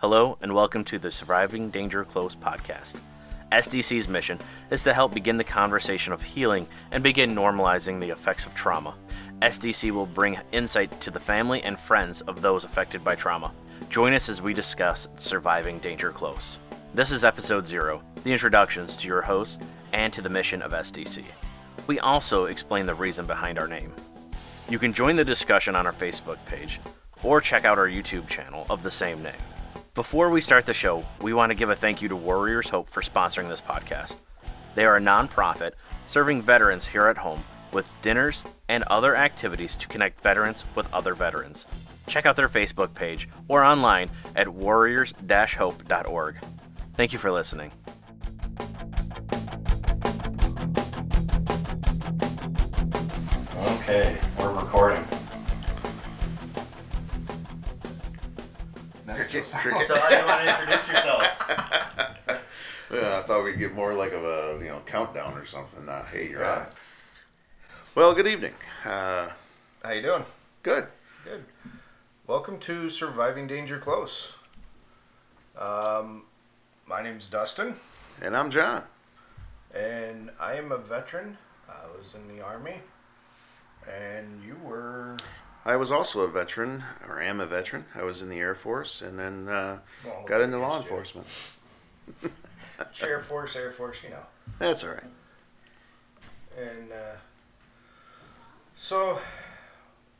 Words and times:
Hello, 0.00 0.36
and 0.42 0.54
welcome 0.54 0.84
to 0.84 0.98
the 0.98 1.10
Surviving 1.10 1.70
Danger 1.70 2.04
Close 2.04 2.36
podcast. 2.36 2.96
SDC's 3.50 4.08
mission 4.08 4.38
is 4.70 4.82
to 4.82 4.92
help 4.92 5.14
begin 5.14 5.38
the 5.38 5.42
conversation 5.42 6.12
of 6.12 6.22
healing 6.22 6.68
and 6.90 7.02
begin 7.02 7.34
normalizing 7.34 7.98
the 7.98 8.10
effects 8.10 8.44
of 8.44 8.54
trauma. 8.54 8.94
SDC 9.40 9.90
will 9.92 10.04
bring 10.04 10.38
insight 10.52 11.00
to 11.00 11.10
the 11.10 11.18
family 11.18 11.62
and 11.62 11.80
friends 11.80 12.20
of 12.20 12.42
those 12.42 12.62
affected 12.62 13.02
by 13.02 13.14
trauma. 13.14 13.54
Join 13.88 14.12
us 14.12 14.28
as 14.28 14.42
we 14.42 14.52
discuss 14.52 15.08
surviving 15.16 15.78
Danger 15.78 16.10
Close. 16.10 16.58
This 16.92 17.10
is 17.10 17.24
episode 17.24 17.66
zero, 17.66 18.02
the 18.22 18.32
introductions 18.32 18.98
to 18.98 19.06
your 19.06 19.22
host 19.22 19.62
and 19.94 20.12
to 20.12 20.20
the 20.20 20.28
mission 20.28 20.60
of 20.60 20.72
SDC. 20.72 21.24
We 21.86 22.00
also 22.00 22.44
explain 22.44 22.84
the 22.84 22.94
reason 22.94 23.24
behind 23.24 23.58
our 23.58 23.66
name. 23.66 23.94
You 24.68 24.78
can 24.78 24.92
join 24.92 25.16
the 25.16 25.24
discussion 25.24 25.74
on 25.74 25.86
our 25.86 25.94
Facebook 25.94 26.36
page 26.44 26.80
or 27.22 27.40
check 27.40 27.64
out 27.64 27.78
our 27.78 27.88
YouTube 27.88 28.28
channel 28.28 28.66
of 28.68 28.82
the 28.82 28.90
same 28.90 29.22
name. 29.22 29.32
Before 29.96 30.28
we 30.28 30.42
start 30.42 30.66
the 30.66 30.74
show, 30.74 31.06
we 31.22 31.32
want 31.32 31.48
to 31.48 31.54
give 31.54 31.70
a 31.70 31.74
thank 31.74 32.02
you 32.02 32.08
to 32.10 32.16
Warriors 32.16 32.68
Hope 32.68 32.90
for 32.90 33.00
sponsoring 33.00 33.48
this 33.48 33.62
podcast. 33.62 34.18
They 34.74 34.84
are 34.84 34.98
a 34.98 35.00
nonprofit 35.00 35.72
serving 36.04 36.42
veterans 36.42 36.88
here 36.88 37.06
at 37.06 37.16
home 37.16 37.42
with 37.72 37.88
dinners 38.02 38.44
and 38.68 38.84
other 38.84 39.16
activities 39.16 39.74
to 39.76 39.88
connect 39.88 40.20
veterans 40.20 40.64
with 40.74 40.86
other 40.92 41.14
veterans. 41.14 41.64
Check 42.08 42.26
out 42.26 42.36
their 42.36 42.50
Facebook 42.50 42.92
page 42.92 43.26
or 43.48 43.64
online 43.64 44.10
at 44.36 44.48
warriors 44.48 45.14
hope.org. 45.56 46.36
Thank 46.94 47.14
you 47.14 47.18
for 47.18 47.32
listening. 47.32 47.72
Okay, 53.56 54.18
we're 54.38 54.52
recording. 54.52 55.15
Cricket, 59.16 59.44
So, 59.46 59.56
how 59.56 60.08
do 60.08 60.14
you 60.14 60.26
want 60.26 60.44
to 60.46 60.60
introduce 60.60 60.88
yourselves? 60.88 61.26
Yeah, 62.88 63.18
I 63.18 63.22
thought 63.22 63.42
we'd 63.42 63.58
get 63.58 63.74
more 63.74 63.94
like 63.94 64.12
of 64.12 64.22
a 64.22 64.58
you 64.62 64.68
know 64.68 64.80
countdown 64.86 65.36
or 65.36 65.44
something. 65.44 65.84
Not 65.84 66.06
hey, 66.06 66.28
you're 66.30 66.44
on. 66.44 66.66
Well, 67.96 68.14
good 68.14 68.28
evening. 68.28 68.54
Uh, 68.84 69.30
How 69.82 69.90
you 69.90 70.02
doing? 70.02 70.24
good. 70.62 70.86
Good. 71.24 71.44
Welcome 72.28 72.60
to 72.60 72.88
Surviving 72.88 73.48
Danger 73.48 73.78
Close. 73.78 74.34
Um, 75.58 76.22
my 76.86 77.02
name's 77.02 77.26
Dustin, 77.26 77.74
And 78.22 78.36
I'm 78.36 78.52
Jon. 78.52 78.84
and 79.74 80.30
I 80.38 80.54
am 80.54 80.70
a 80.70 80.78
veteran. 80.78 81.36
I 81.68 81.86
was 81.98 82.14
in 82.14 82.28
the 82.36 82.40
army, 82.44 82.76
and 83.92 84.40
you 84.46 84.56
were. 84.64 85.16
I 85.66 85.74
was 85.74 85.90
also 85.90 86.20
a 86.20 86.28
veteran, 86.28 86.84
or 87.08 87.20
am 87.20 87.40
a 87.40 87.46
veteran. 87.46 87.86
I 87.92 88.04
was 88.04 88.22
in 88.22 88.28
the 88.28 88.38
Air 88.38 88.54
Force, 88.54 89.02
and 89.02 89.18
then 89.18 89.48
uh, 89.48 89.80
well, 90.04 90.24
got 90.24 90.40
into 90.40 90.58
law 90.58 90.80
enforcement. 90.80 91.26
Air 93.02 93.20
Force, 93.20 93.56
Air 93.56 93.72
Force, 93.72 93.96
you 94.04 94.10
know. 94.10 94.22
That's 94.60 94.84
all 94.84 94.90
right. 94.90 95.02
And 96.56 96.92
uh, 96.92 97.16
so, 98.76 99.18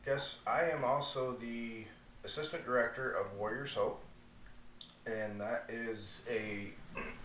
guess 0.05 0.35
I 0.45 0.63
am 0.63 0.83
also 0.83 1.37
the 1.39 1.85
assistant 2.25 2.65
director 2.65 3.11
of 3.11 3.31
Warriors 3.37 3.73
Hope, 3.73 4.03
and 5.05 5.39
that 5.39 5.63
is 5.69 6.23
a 6.29 6.71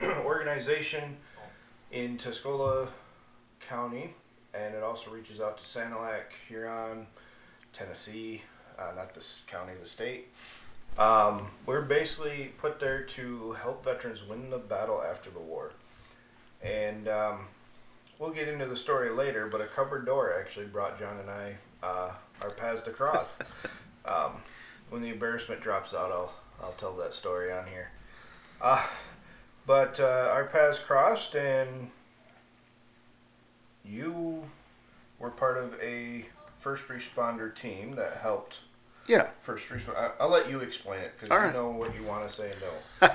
organization 0.24 1.16
in 1.90 2.18
Tuscola 2.18 2.86
County, 3.58 4.14
and 4.54 4.76
it 4.76 4.84
also 4.84 5.10
reaches 5.10 5.40
out 5.40 5.58
to 5.58 5.64
Sanilac, 5.64 6.30
Huron, 6.46 7.08
Tennessee, 7.72 8.42
uh, 8.78 8.92
not 8.96 9.14
this 9.14 9.40
county, 9.46 9.72
the 9.80 9.88
state. 9.88 10.28
Um, 10.98 11.50
we're 11.64 11.82
basically 11.82 12.52
put 12.58 12.78
there 12.78 13.02
to 13.02 13.52
help 13.52 13.84
veterans 13.84 14.22
win 14.26 14.50
the 14.50 14.58
battle 14.58 15.02
after 15.02 15.30
the 15.30 15.38
war. 15.38 15.72
And 16.62 17.08
um, 17.08 17.46
we'll 18.18 18.30
get 18.30 18.48
into 18.48 18.66
the 18.66 18.76
story 18.76 19.10
later, 19.10 19.48
but 19.48 19.60
a 19.60 19.66
cupboard 19.66 20.06
door 20.06 20.34
actually 20.38 20.66
brought 20.66 20.98
Jon 20.98 21.18
and 21.18 21.30
I 21.30 21.56
uh, 21.82 22.12
our 22.42 22.50
paths 22.50 22.82
to 22.82 22.90
cross. 22.90 23.38
um, 24.04 24.42
when 24.90 25.02
the 25.02 25.08
embarrassment 25.08 25.60
drops 25.60 25.94
out, 25.94 26.12
I'll 26.12 26.32
I'll 26.62 26.72
tell 26.72 26.94
that 26.96 27.14
story 27.14 27.52
on 27.52 27.66
here. 27.66 27.90
Uh, 28.60 28.86
but 29.66 29.98
uh, 29.98 30.30
our 30.32 30.44
paths 30.44 30.78
crossed, 30.78 31.34
and 31.34 31.90
you 33.84 34.44
were 35.18 35.30
part 35.30 35.58
of 35.58 35.74
a 35.82 36.26
first 36.62 36.86
responder 36.86 37.52
team 37.54 37.96
that 37.96 38.18
helped 38.18 38.58
Yeah. 39.08 39.30
first 39.40 39.68
responder. 39.68 39.96
I- 39.96 40.12
I'll 40.20 40.28
let 40.28 40.48
you 40.48 40.60
explain 40.60 41.00
it 41.00 41.12
because 41.14 41.28
you 41.28 41.36
right. 41.36 41.52
know 41.52 41.68
what 41.70 41.92
you 41.94 42.04
want 42.04 42.26
to 42.26 42.32
say. 42.32 42.54
No. 42.60 43.10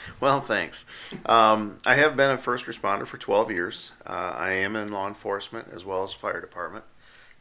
well, 0.20 0.40
thanks. 0.40 0.86
Um, 1.26 1.80
I 1.84 1.96
have 1.96 2.16
been 2.16 2.30
a 2.30 2.38
first 2.38 2.64
responder 2.64 3.06
for 3.06 3.18
12 3.18 3.50
years. 3.50 3.92
Uh, 4.06 4.32
I 4.34 4.52
am 4.52 4.74
in 4.74 4.90
law 4.90 5.06
enforcement 5.06 5.68
as 5.74 5.84
well 5.84 6.02
as 6.02 6.14
fire 6.14 6.40
department. 6.40 6.86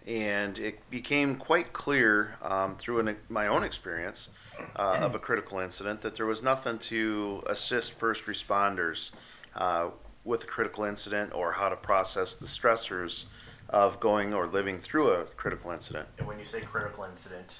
And 0.05 0.59
it 0.59 0.89
became 0.89 1.37
quite 1.37 1.71
clear 1.71 2.35
um, 2.41 2.75
through 2.75 2.99
an, 2.99 3.15
my 3.29 3.47
own 3.47 3.63
experience 3.63 4.29
uh, 4.75 4.99
of 5.01 5.15
a 5.15 5.19
critical 5.19 5.59
incident 5.59 6.01
that 6.01 6.15
there 6.15 6.25
was 6.25 6.43
nothing 6.43 6.79
to 6.79 7.41
assist 7.47 7.93
first 7.93 8.25
responders 8.25 9.11
uh, 9.55 9.89
with 10.25 10.43
a 10.43 10.47
critical 10.47 10.83
incident 10.83 11.33
or 11.33 11.53
how 11.53 11.69
to 11.69 11.75
process 11.77 12.35
the 12.35 12.47
stressors 12.47 13.25
of 13.69 13.99
going 13.99 14.33
or 14.33 14.47
living 14.47 14.79
through 14.79 15.11
a 15.11 15.25
critical 15.25 15.71
incident. 15.71 16.07
And 16.17 16.27
when 16.27 16.39
you 16.39 16.45
say 16.45 16.61
critical 16.61 17.03
incident, 17.03 17.51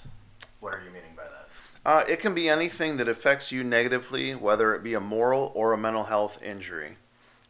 what 0.60 0.74
are 0.74 0.82
you 0.84 0.92
meaning 0.92 1.12
by 1.16 1.24
that? 1.24 1.48
Uh, 1.86 2.04
it 2.08 2.20
can 2.20 2.34
be 2.34 2.50
anything 2.50 2.98
that 2.98 3.08
affects 3.08 3.52
you 3.52 3.64
negatively, 3.64 4.36
whether 4.36 4.76
it 4.76 4.84
be 4.84 4.94
a 4.94 5.00
moral 5.00 5.52
or 5.56 5.74
a 5.74 5.78
mental 5.78 6.04
health 6.06 6.42
injury. 6.44 6.98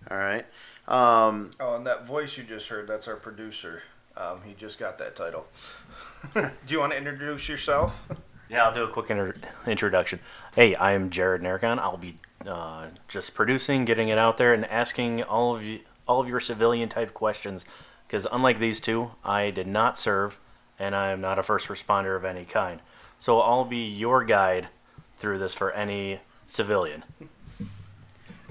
All 0.09 0.17
right. 0.17 0.45
Um, 0.87 1.51
Oh, 1.59 1.75
and 1.75 1.85
that 1.87 2.05
voice 2.05 2.37
you 2.37 2.43
just 2.43 2.69
heard, 2.69 2.87
that's 2.87 3.07
our 3.07 3.15
producer. 3.15 3.83
Um, 4.15 4.41
he 4.45 4.53
just 4.53 4.79
got 4.79 4.97
that 4.99 5.15
title. 5.15 5.45
Do 6.33 6.49
you 6.67 6.79
want 6.79 6.93
to 6.93 6.97
introduce 6.97 7.47
yourself? 7.49 8.07
Yeah, 8.49 8.65
I'll 8.65 8.73
do 8.73 8.83
a 8.83 8.87
quick 8.87 9.09
inter- 9.11 9.35
introduction. 9.67 10.19
Hey, 10.55 10.75
I'm 10.75 11.09
Jerrod 11.09 11.41
Narcon. 11.41 11.79
I'll 11.79 11.97
be 11.97 12.15
uh, 12.45 12.87
just 13.07 13.33
producing, 13.33 13.83
getting 13.85 14.07
it 14.07 14.17
out 14.17 14.37
there, 14.37 14.53
and 14.53 14.65
asking 14.65 15.21
all 15.23 15.55
of 15.55 15.63
you, 15.63 15.81
all 16.07 16.21
of 16.21 16.29
your 16.29 16.39
civilian 16.39 16.87
type 16.87 17.13
questions. 17.13 17.65
Because 18.07 18.25
unlike 18.31 18.59
these 18.59 18.79
two, 18.79 19.11
I 19.23 19.51
did 19.51 19.67
not 19.67 19.97
serve, 19.97 20.39
and 20.79 20.95
I 20.95 21.11
am 21.11 21.19
not 21.19 21.37
a 21.37 21.43
first 21.43 21.67
responder 21.67 22.15
of 22.15 22.23
any 22.23 22.45
kind. 22.45 22.79
So 23.19 23.41
I'll 23.41 23.65
be 23.65 23.85
your 23.85 24.23
guide 24.23 24.69
through 25.17 25.39
this 25.39 25.53
for 25.53 25.71
any 25.71 26.21
civilian. 26.47 27.03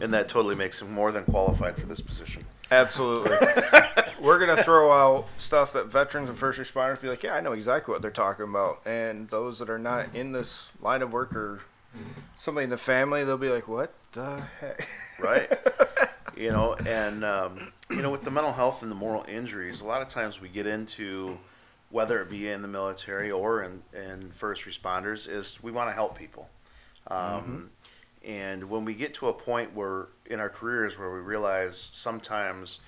and 0.01 0.13
that 0.13 0.29
totally 0.29 0.55
makes 0.55 0.83
him 0.83 0.93
more 0.93 1.11
than 1.11 1.25
qualified 1.25 1.77
for 1.77 1.87
this 1.87 2.01
position. 2.01 2.45
Absolutely. 2.71 3.37
We're 4.21 4.39
going 4.39 4.55
to 4.55 4.63
throw 4.63 4.93
out 4.93 5.27
stuff 5.37 5.73
that 5.75 5.87
veterans 5.87 6.29
and 6.29 6.37
first 6.37 6.59
responders 6.59 7.01
be 7.01 7.09
like, 7.09 7.23
yeah, 7.23 7.35
I 7.35 7.41
know 7.41 7.53
exactly 7.53 7.93
what 7.93 8.03
they're 8.03 8.11
talking 8.11 8.45
about. 8.45 8.83
And 8.85 9.29
those 9.31 9.59
that 9.61 9.71
are 9.71 9.79
not 9.79 10.15
in 10.15 10.33
this 10.33 10.71
line 10.83 11.03
of 11.03 11.13
work 11.13 11.35
or 11.35 11.61
somebody 12.37 12.65
in 12.65 12.71
the 12.71 12.77
family, 12.79 13.25
they'll 13.25 13.39
be 13.39 13.51
like, 13.51 13.69
what 13.69 13.93
the 14.13 14.43
heck? 14.61 14.89
Right. 15.21 15.51
you 16.47 16.53
know, 16.53 16.75
and 16.87 17.25
um, 17.25 17.73
you 17.91 18.03
know, 18.03 18.11
with 18.11 18.23
the 18.23 18.31
mental 18.31 18.53
health 18.53 18.83
and 18.83 18.91
the 18.91 18.95
moral 18.95 19.25
injuries, 19.27 19.81
a 19.81 19.85
lot 19.85 20.01
of 20.01 20.07
times 20.07 20.41
we 20.41 20.49
get 20.49 20.65
into 20.65 21.37
whether 21.91 22.23
it 22.23 22.31
be 22.31 22.49
in 22.49 22.63
the 22.63 22.69
military 22.69 23.33
or 23.33 23.65
in, 23.65 23.83
in 23.93 24.31
first 24.31 24.65
responders, 24.65 25.29
is 25.29 25.61
we 25.61 25.73
want 25.73 25.89
to 25.89 25.93
help 25.93 26.17
people. 26.17 26.49
Um, 27.09 27.71
And 28.25 28.71
when 28.71 28.85
we 28.85 28.95
get 28.95 29.15
to 29.15 29.29
a 29.29 29.33
point 29.33 29.75
where 29.75 30.09
in 30.27 30.41
our 30.41 30.49
careers 30.49 30.99
where 30.99 31.13
we 31.13 31.21
realize 31.21 31.91
sometimes 31.93 32.81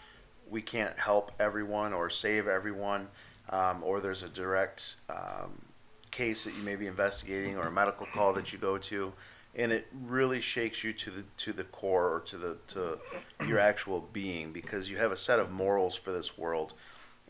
we 0.48 0.62
can't 0.62 0.98
help 0.98 1.32
everyone 1.38 1.92
or 1.92 2.10
save 2.10 2.46
everyone, 2.48 3.08
um, 3.50 3.82
or 3.82 4.00
there's 4.00 4.22
a 4.22 4.28
direct 4.28 4.96
um, 5.08 5.62
case 6.10 6.44
that 6.44 6.54
you 6.54 6.62
may 6.62 6.76
be 6.76 6.86
investigating 6.86 7.56
or 7.56 7.66
a 7.66 7.70
medical 7.72 8.06
call 8.06 8.32
that 8.34 8.52
you 8.52 8.58
go 8.58 8.78
to, 8.78 9.12
and 9.54 9.72
it 9.72 9.86
really 10.06 10.40
shakes 10.40 10.84
you 10.84 10.92
to 10.92 11.10
the 11.10 11.24
to 11.38 11.52
the 11.52 11.64
core 11.64 12.14
or 12.14 12.20
to 12.20 12.36
the 12.36 12.56
to 12.68 12.98
your 13.46 13.58
actual 13.58 14.08
being 14.12 14.52
because 14.52 14.88
you 14.88 14.96
have 14.96 15.12
a 15.12 15.16
set 15.16 15.38
of 15.38 15.50
morals 15.50 15.96
for 15.96 16.12
this 16.12 16.36
world, 16.38 16.74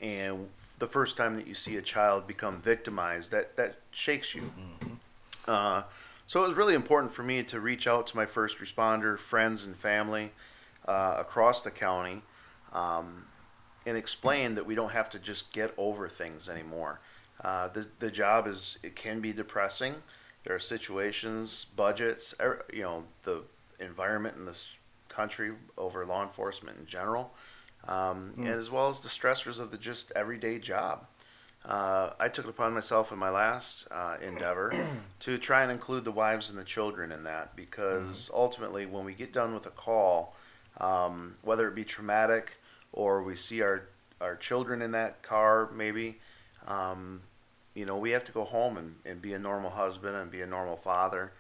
and 0.01 0.49
the 0.79 0.87
first 0.87 1.17
time 1.17 1.37
that 1.37 1.47
you 1.47 1.55
see 1.55 1.77
a 1.77 1.83
child 1.83 2.27
become 2.27 2.61
victimized, 2.61 3.31
that 3.31 3.57
that 3.57 3.77
shakes 3.91 4.35
you. 4.35 4.43
Uh, 5.47 5.83
so 6.27 6.45
it 6.45 6.49
was 6.49 6.57
really 6.57 6.75
important 6.75 7.13
for 7.13 7.23
me 7.23 7.43
to 7.45 7.59
reach 7.59 7.87
out 7.87 8.07
to 8.09 8.17
my 8.17 8.27
first 8.27 8.59
responder 8.59 9.19
friends 9.19 9.65
and 9.65 9.75
family 9.75 10.33
uh, 10.87 11.17
across 11.19 11.63
the 11.63 11.71
county 11.71 12.21
um, 12.75 13.25
and 13.87 13.97
explain 13.97 14.55
that 14.55 14.67
we 14.67 14.75
don't 14.75 14.93
have 14.93 15.09
to 15.11 15.19
just 15.19 15.53
get 15.53 15.73
over 15.79 16.07
things 16.07 16.51
anymore. 16.51 17.01
Uh, 17.43 17.69
the, 17.69 17.87
the 17.99 18.11
job 18.11 18.47
is, 18.47 18.79
it 18.83 18.95
can 18.95 19.21
be 19.21 19.33
depressing. 19.33 19.95
There 20.49 20.57
are 20.57 20.59
situations, 20.59 21.67
budgets, 21.77 22.35
er, 22.41 22.65
you 22.73 22.81
know, 22.81 23.05
the 23.25 23.43
environment 23.81 24.39
in 24.39 24.47
this 24.47 24.77
country 25.11 25.53
over 25.77 26.07
law 26.07 26.23
enforcement 26.23 26.79
in 26.79 26.87
general, 26.87 27.35
um, 27.87 28.33
and 28.39 28.49
as 28.49 28.71
well 28.71 28.89
as 28.89 29.01
the 29.01 29.11
stressors 29.11 29.61
of 29.61 29.71
the 29.71 29.77
just 29.77 30.11
everyday 30.17 30.59
job. 30.59 31.07
uh, 31.67 32.15
I 32.19 32.29
took 32.29 32.47
it 32.47 32.49
upon 32.49 32.73
myself 32.73 33.13
in 33.13 33.19
my 33.19 33.29
last 33.29 33.89
uh, 33.91 34.17
endeavor 34.23 34.73
to 35.21 35.37
try 35.37 35.65
and 35.65 35.71
include 35.71 36.07
the 36.07 36.13
wives 36.13 36.49
and 36.49 36.59
the 36.59 36.65
children 36.65 37.13
in 37.13 37.25
that 37.25 37.55
because 37.55 38.31
ultimately, 38.33 38.87
when 38.87 39.05
we 39.05 39.13
get 39.13 39.35
done 39.35 39.53
with 39.53 39.67
a 39.67 39.71
call, 39.71 40.35
um, 40.81 41.35
whether 41.43 41.69
it 41.69 41.75
be 41.75 41.85
traumatic 41.85 42.53
or 42.95 43.23
we 43.23 43.37
see 43.37 43.61
our, 43.61 43.83
our 44.23 44.35
children 44.35 44.81
in 44.81 44.93
that 44.93 45.23
car, 45.23 45.69
maybe, 45.75 46.17
um, 46.67 47.21
you 47.79 47.85
know, 47.85 47.97
we 47.97 48.11
have 48.11 48.25
to 48.25 48.33
go 48.33 48.45
home 48.45 48.77
and, 48.77 48.97
and 49.05 49.23
be 49.23 49.35
a 49.35 49.39
normal 49.39 49.71
husband 49.71 50.17
and 50.17 50.31
be 50.31 50.43
a 50.43 50.47
normal 50.47 50.77
father. 50.77 51.33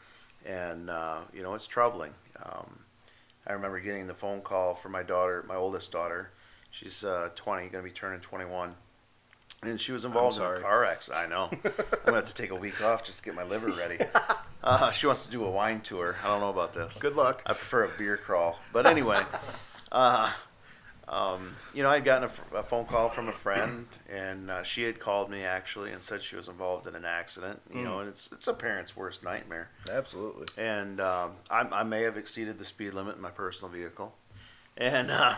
And, 0.46 0.88
uh, 0.88 1.18
you 1.34 1.42
know, 1.42 1.52
it's 1.54 1.66
troubling. 1.66 2.12
Um, 2.40 2.78
I 3.44 3.54
remember 3.54 3.80
getting 3.80 4.06
the 4.06 4.14
phone 4.14 4.40
call 4.40 4.74
from 4.74 4.92
my 4.92 5.02
daughter, 5.02 5.44
my 5.48 5.56
oldest 5.56 5.90
daughter. 5.90 6.30
She's 6.70 7.02
uh, 7.02 7.30
20, 7.34 7.62
going 7.70 7.82
to 7.84 7.88
be 7.88 7.92
turning 7.92 8.20
21 8.20 8.74
and 9.64 9.80
she 9.80 9.90
was 9.90 10.04
involved 10.04 10.36
in 10.36 10.44
a 10.44 10.60
car 10.60 10.84
accident. 10.84 11.24
I 11.24 11.28
know. 11.28 11.50
I'm 11.64 11.72
gonna 12.04 12.18
have 12.18 12.26
to 12.26 12.34
take 12.34 12.50
a 12.50 12.54
week 12.54 12.80
off 12.84 13.02
just 13.04 13.18
to 13.18 13.24
get 13.24 13.34
my 13.34 13.42
liver 13.42 13.68
ready. 13.68 13.98
Uh, 14.60 14.90
she 14.90 15.06
wants 15.06 15.24
to 15.24 15.30
do 15.30 15.44
a 15.44 15.50
wine 15.50 15.80
tour. 15.80 16.16
I 16.24 16.26
don't 16.26 16.40
know 16.40 16.50
about 16.50 16.74
this. 16.74 16.98
Good 16.98 17.14
luck. 17.14 17.42
I 17.46 17.52
prefer 17.52 17.84
a 17.84 17.88
beer 17.96 18.16
crawl, 18.16 18.58
but 18.72 18.86
anyway, 18.86 19.20
uh, 19.92 20.32
um, 21.08 21.54
you 21.72 21.82
know, 21.82 21.88
I'd 21.88 22.04
gotten 22.04 22.28
a 22.54 22.62
phone 22.62 22.84
call 22.84 23.08
from 23.08 23.28
a 23.28 23.32
friend, 23.32 23.86
and 24.10 24.50
uh, 24.50 24.62
she 24.62 24.82
had 24.82 25.00
called 25.00 25.30
me 25.30 25.42
actually 25.42 25.90
and 25.92 26.02
said 26.02 26.22
she 26.22 26.36
was 26.36 26.48
involved 26.48 26.86
in 26.86 26.94
an 26.94 27.06
accident. 27.06 27.60
You 27.74 27.82
know, 27.82 28.00
and 28.00 28.08
it's 28.08 28.30
it's 28.30 28.46
a 28.46 28.52
parent's 28.52 28.94
worst 28.94 29.24
nightmare. 29.24 29.70
Absolutely. 29.90 30.46
And 30.62 31.00
um, 31.00 31.32
I, 31.50 31.60
I 31.60 31.82
may 31.82 32.02
have 32.02 32.18
exceeded 32.18 32.58
the 32.58 32.64
speed 32.64 32.92
limit 32.92 33.16
in 33.16 33.22
my 33.22 33.30
personal 33.30 33.72
vehicle, 33.72 34.14
and 34.76 35.10
uh, 35.10 35.36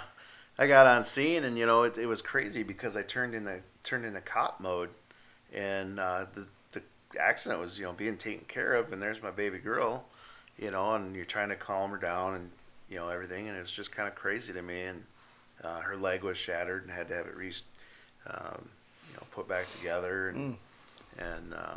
I 0.59 0.67
got 0.67 0.87
on 0.87 1.05
scene, 1.05 1.45
and 1.45 1.57
you 1.57 1.67
know, 1.67 1.85
it, 1.85 1.99
it 1.99 2.07
was 2.07 2.21
crazy 2.21 2.65
because 2.65 2.97
I 2.97 3.03
turned 3.03 3.35
in 3.35 3.45
the 3.45 3.61
turned 3.85 4.05
into 4.05 4.21
cop 4.21 4.61
mode, 4.61 4.91
and 5.53 6.01
uh, 6.01 6.27
the 6.35 6.49
the 6.73 6.83
accident 7.21 7.61
was 7.61 7.79
you 7.79 7.85
know 7.85 7.93
being 7.93 8.17
taken 8.17 8.45
care 8.47 8.75
of, 8.75 8.93
and 8.93 9.01
there's 9.01 9.23
my 9.23 9.31
baby 9.31 9.59
girl, 9.59 10.05
you 10.59 10.73
know, 10.73 10.95
and 10.97 11.15
you're 11.15 11.25
trying 11.25 11.51
to 11.51 11.57
calm 11.57 11.93
her 11.93 11.97
down 11.97 12.35
and 12.35 12.51
you 12.89 12.97
know 12.97 13.09
everything, 13.09 13.47
and 13.47 13.57
it 13.57 13.61
was 13.61 13.71
just 13.71 13.93
kind 13.93 14.09
of 14.09 14.17
crazy 14.17 14.53
to 14.53 14.63
me, 14.63 14.83
and 14.83 15.05
uh, 15.63 15.81
her 15.81 15.97
leg 15.97 16.23
was 16.23 16.37
shattered 16.37 16.83
and 16.83 16.91
had 16.91 17.09
to 17.09 17.15
have 17.15 17.27
it 17.27 17.37
re, 17.37 17.53
um, 18.27 18.69
you 19.09 19.17
know, 19.17 19.23
put 19.31 19.49
back 19.49 19.71
together, 19.73 20.31
and 20.31 20.57
and 21.19 21.55
uh, 21.55 21.77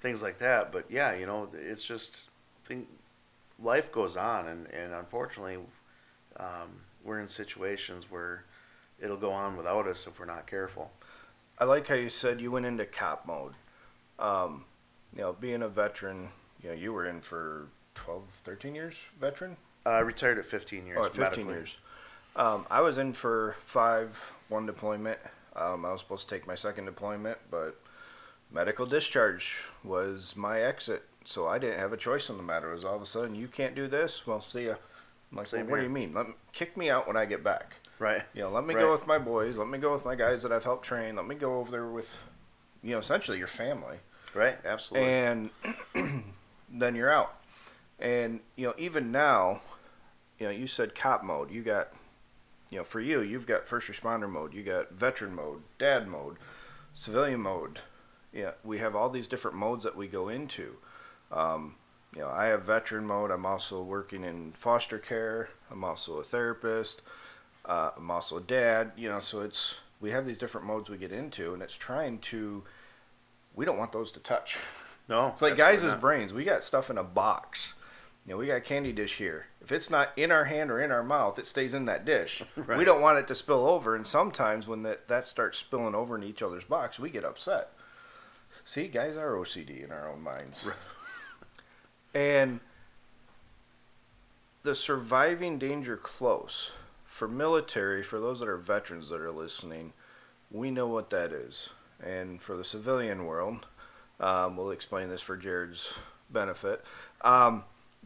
things 0.00 0.22
like 0.22 0.38
that. 0.38 0.72
But 0.72 0.86
yeah, 0.90 1.14
you 1.14 1.26
know, 1.26 1.48
it's 1.52 1.84
just 1.84 2.24
thing, 2.64 2.86
life 3.62 3.92
goes 3.92 4.16
on, 4.16 4.48
and 4.48 4.66
and 4.68 4.92
unfortunately, 4.92 5.58
um, 6.38 6.80
we're 7.04 7.20
in 7.20 7.28
situations 7.28 8.10
where 8.10 8.44
it'll 9.00 9.16
go 9.16 9.32
on 9.32 9.56
without 9.56 9.86
us 9.86 10.06
if 10.06 10.18
we're 10.18 10.26
not 10.26 10.46
careful. 10.46 10.90
I 11.58 11.64
like 11.64 11.88
how 11.88 11.94
you 11.94 12.08
said 12.08 12.40
you 12.40 12.50
went 12.50 12.66
into 12.66 12.84
cop 12.84 13.26
mode. 13.26 13.52
Um, 14.18 14.64
you 15.14 15.22
know, 15.22 15.32
being 15.32 15.62
a 15.62 15.68
veteran, 15.68 16.28
you 16.62 16.70
know, 16.70 16.74
you 16.74 16.92
were 16.92 17.06
in 17.06 17.20
for 17.20 17.68
12, 17.94 18.24
13 18.44 18.74
years 18.74 18.96
veteran? 19.20 19.56
Uh, 19.84 19.90
I 19.90 19.98
retired 20.00 20.38
at 20.38 20.46
15 20.46 20.86
years. 20.86 20.98
Oh, 21.00 21.04
at 21.06 21.14
15 21.14 21.24
medically. 21.24 21.54
years. 21.54 21.76
Um, 22.36 22.66
I 22.70 22.80
was 22.82 22.98
in 22.98 23.12
for 23.12 23.56
five, 23.60 24.32
one 24.48 24.66
deployment. 24.66 25.18
Um, 25.56 25.84
I 25.84 25.92
was 25.92 26.00
supposed 26.00 26.28
to 26.28 26.34
take 26.34 26.46
my 26.46 26.54
second 26.54 26.84
deployment, 26.84 27.38
but 27.50 27.80
medical 28.52 28.84
discharge 28.86 29.56
was 29.82 30.36
my 30.36 30.60
exit. 30.60 31.02
So 31.24 31.48
I 31.48 31.58
didn't 31.58 31.78
have 31.78 31.92
a 31.92 31.96
choice 31.96 32.28
in 32.30 32.36
the 32.36 32.42
matter. 32.42 32.70
It 32.70 32.74
was 32.74 32.84
all 32.84 32.94
of 32.94 33.02
a 33.02 33.06
sudden, 33.06 33.34
you 33.34 33.48
can't 33.48 33.74
do 33.74 33.88
this. 33.88 34.26
Well, 34.26 34.40
see 34.40 34.66
ya. 34.66 34.74
I'm 35.32 35.38
like, 35.38 35.52
well, 35.52 35.64
what 35.64 35.76
do 35.78 35.82
you 35.82 35.88
mean? 35.90 36.14
Let 36.14 36.28
me, 36.28 36.34
kick 36.52 36.76
me 36.76 36.88
out 36.90 37.06
when 37.08 37.16
I 37.16 37.24
get 37.24 37.42
back. 37.42 37.74
Right. 37.98 38.22
You 38.34 38.42
know, 38.42 38.50
let 38.50 38.64
me 38.64 38.74
Right. 38.74 38.82
go 38.82 38.92
with 38.92 39.06
my 39.06 39.18
boys. 39.18 39.56
Let 39.58 39.66
me 39.68 39.78
go 39.78 39.92
with 39.92 40.04
my 40.04 40.14
guys 40.14 40.42
that 40.42 40.52
I've 40.52 40.62
helped 40.62 40.84
train. 40.84 41.16
Let 41.16 41.26
me 41.26 41.34
go 41.34 41.58
over 41.58 41.70
there 41.70 41.86
with, 41.86 42.16
you 42.82 42.90
know, 42.92 42.98
essentially 42.98 43.38
your 43.38 43.46
family. 43.48 43.96
Right. 44.34 44.58
Absolutely. 44.64 45.08
And 45.10 45.50
then 46.70 46.94
you're 46.94 47.10
out. 47.10 47.34
And, 47.98 48.40
you 48.54 48.68
know, 48.68 48.74
even 48.76 49.10
now, 49.10 49.62
you 50.38 50.46
know, 50.46 50.52
you 50.52 50.66
said 50.66 50.94
cop 50.94 51.24
mode. 51.24 51.50
You 51.50 51.62
got, 51.62 51.88
you 52.70 52.78
know, 52.78 52.84
for 52.84 53.00
you, 53.00 53.20
you've 53.20 53.46
got 53.46 53.66
first 53.66 53.90
responder 53.90 54.30
mode. 54.30 54.54
You 54.54 54.62
got 54.62 54.92
veteran 54.92 55.34
mode, 55.34 55.62
dad 55.78 56.08
mode, 56.08 56.36
civilian 56.94 57.40
mode. 57.40 57.80
Yeah, 58.32 58.52
we 58.64 58.78
have 58.78 58.96
all 58.96 59.08
these 59.08 59.28
different 59.28 59.56
modes 59.56 59.84
that 59.84 59.96
we 59.96 60.08
go 60.08 60.28
into. 60.28 60.76
Um, 61.30 61.76
you 62.14 62.20
know, 62.20 62.28
I 62.28 62.46
have 62.46 62.64
veteran 62.64 63.06
mode. 63.06 63.30
I'm 63.30 63.46
also 63.46 63.82
working 63.82 64.24
in 64.24 64.52
foster 64.52 64.98
care. 64.98 65.48
I'm 65.70 65.84
also 65.84 66.18
a 66.18 66.24
therapist. 66.24 67.02
Uh, 67.64 67.90
I'm 67.96 68.10
also 68.10 68.38
a 68.38 68.42
dad. 68.42 68.92
You 68.96 69.08
know, 69.08 69.20
so 69.20 69.40
it's 69.40 69.76
we 70.00 70.10
have 70.10 70.26
these 70.26 70.38
different 70.38 70.66
modes 70.66 70.90
we 70.90 70.96
get 70.96 71.12
into, 71.12 71.54
and 71.54 71.62
it's 71.62 71.76
trying 71.76 72.18
to. 72.20 72.64
We 73.54 73.64
don't 73.64 73.78
want 73.78 73.92
those 73.92 74.12
to 74.12 74.20
touch. 74.20 74.58
no. 75.08 75.28
It's 75.28 75.42
like 75.42 75.56
guys' 75.56 75.82
not. 75.82 76.00
brains. 76.00 76.32
We 76.34 76.44
got 76.44 76.64
stuff 76.64 76.90
in 76.90 76.98
a 76.98 77.04
box. 77.04 77.74
You 78.26 78.32
know, 78.32 78.38
we 78.38 78.48
got 78.48 78.64
candy 78.64 78.92
dish 78.92 79.16
here. 79.16 79.46
If 79.66 79.72
it's 79.72 79.90
not 79.90 80.12
in 80.14 80.30
our 80.30 80.44
hand 80.44 80.70
or 80.70 80.80
in 80.80 80.92
our 80.92 81.02
mouth, 81.02 81.40
it 81.40 81.46
stays 81.48 81.74
in 81.74 81.86
that 81.86 82.04
dish. 82.04 82.40
Right. 82.56 82.78
We 82.78 82.84
don't 82.84 83.00
want 83.00 83.18
it 83.18 83.26
to 83.28 83.34
spill 83.34 83.66
over, 83.66 83.96
and 83.96 84.06
sometimes 84.06 84.68
when 84.68 84.84
that, 84.84 85.08
that 85.08 85.26
starts 85.26 85.58
spilling 85.58 85.96
over 85.96 86.14
in 86.16 86.22
each 86.22 86.40
other's 86.40 86.62
box, 86.62 87.00
we 87.00 87.10
get 87.10 87.24
upset. 87.24 87.72
See, 88.64 88.86
guys 88.86 89.16
are 89.16 89.32
OCD 89.32 89.84
in 89.84 89.90
our 89.90 90.08
own 90.08 90.22
minds. 90.22 90.64
Right. 90.64 90.76
And 92.14 92.60
the 94.62 94.76
surviving 94.76 95.58
danger 95.58 95.96
close 95.96 96.70
for 97.04 97.26
military, 97.26 98.04
for 98.04 98.20
those 98.20 98.38
that 98.38 98.48
are 98.48 98.58
veterans 98.58 99.08
that 99.08 99.20
are 99.20 99.32
listening, 99.32 99.94
we 100.52 100.70
know 100.70 100.86
what 100.86 101.10
that 101.10 101.32
is. 101.32 101.70
And 102.00 102.40
for 102.40 102.56
the 102.56 102.64
civilian 102.64 103.24
world, 103.24 103.66
um, 104.20 104.56
we'll 104.56 104.70
explain 104.70 105.08
this 105.08 105.22
for 105.22 105.36
Jerrod's 105.36 105.92
benefit. 106.30 106.84
Um, 107.22 107.64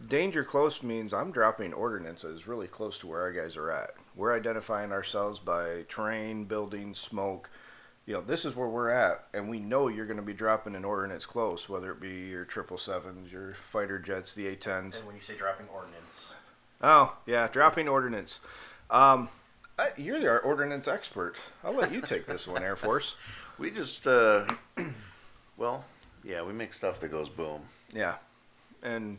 danger 0.09 0.45
close 0.45 0.83
means 0.83 1.13
I'm 1.13 1.33
dropping 1.33 1.73
ordinances 1.73 2.47
really 2.47 2.67
close 2.67 2.99
to 3.01 3.07
where 3.07 3.21
our 3.21 3.33
guys 3.33 3.57
are 3.57 3.71
at. 3.71 3.93
We're 4.17 4.37
identifying 4.37 4.93
ourselves 4.93 5.39
by 5.39 5.85
terrain, 5.89 6.45
buildings, 6.45 6.99
smoke. 6.99 7.51
You 8.07 8.15
know, 8.15 8.21
this 8.23 8.45
is 8.45 8.57
where 8.57 8.69
we're 8.69 8.91
at, 8.91 9.27
and 9.35 9.49
we 9.49 9.61
know 9.61 9.89
you're 9.89 10.07
going 10.07 10.17
to 10.17 10.23
be 10.23 10.33
dropping 10.33 10.75
an 10.75 10.85
ordinance 10.85 11.27
close, 11.27 11.69
whether 11.69 11.93
it 11.93 12.01
be 12.01 12.29
your 12.29 12.45
triple 12.45 12.79
sevens, 12.79 13.31
your 13.31 13.55
fighter 13.55 13.99
jets, 13.99 14.35
the 14.35 14.49
A-10s. 14.49 14.99
And 14.99 15.07
when 15.07 15.17
you 15.17 15.23
say 15.23 15.37
dropping 15.37 15.69
ordnance, 15.69 16.25
Oh, 16.83 17.17
yeah, 17.27 17.47
dropping 17.49 17.89
ordinance. 17.89 18.41
Um, 18.91 19.29
I, 19.79 19.91
you're 19.97 20.29
our 20.31 20.41
ordinance 20.41 20.89
expert. 20.89 21.37
I'll 21.63 21.75
let 21.75 21.93
you 21.93 22.01
take 22.01 22.27
this 22.27 22.49
one, 22.49 22.63
Air 22.63 22.77
Force. 22.77 23.17
We 23.59 23.71
just, 23.71 24.07
uh, 24.07 24.47
well, 25.57 25.85
yeah, 26.25 26.43
we 26.43 26.53
make 26.53 26.73
stuff 26.73 27.01
that 27.01 27.11
goes 27.11 27.29
boom. 27.29 27.61
Yeah, 27.95 28.17
and 28.83 29.19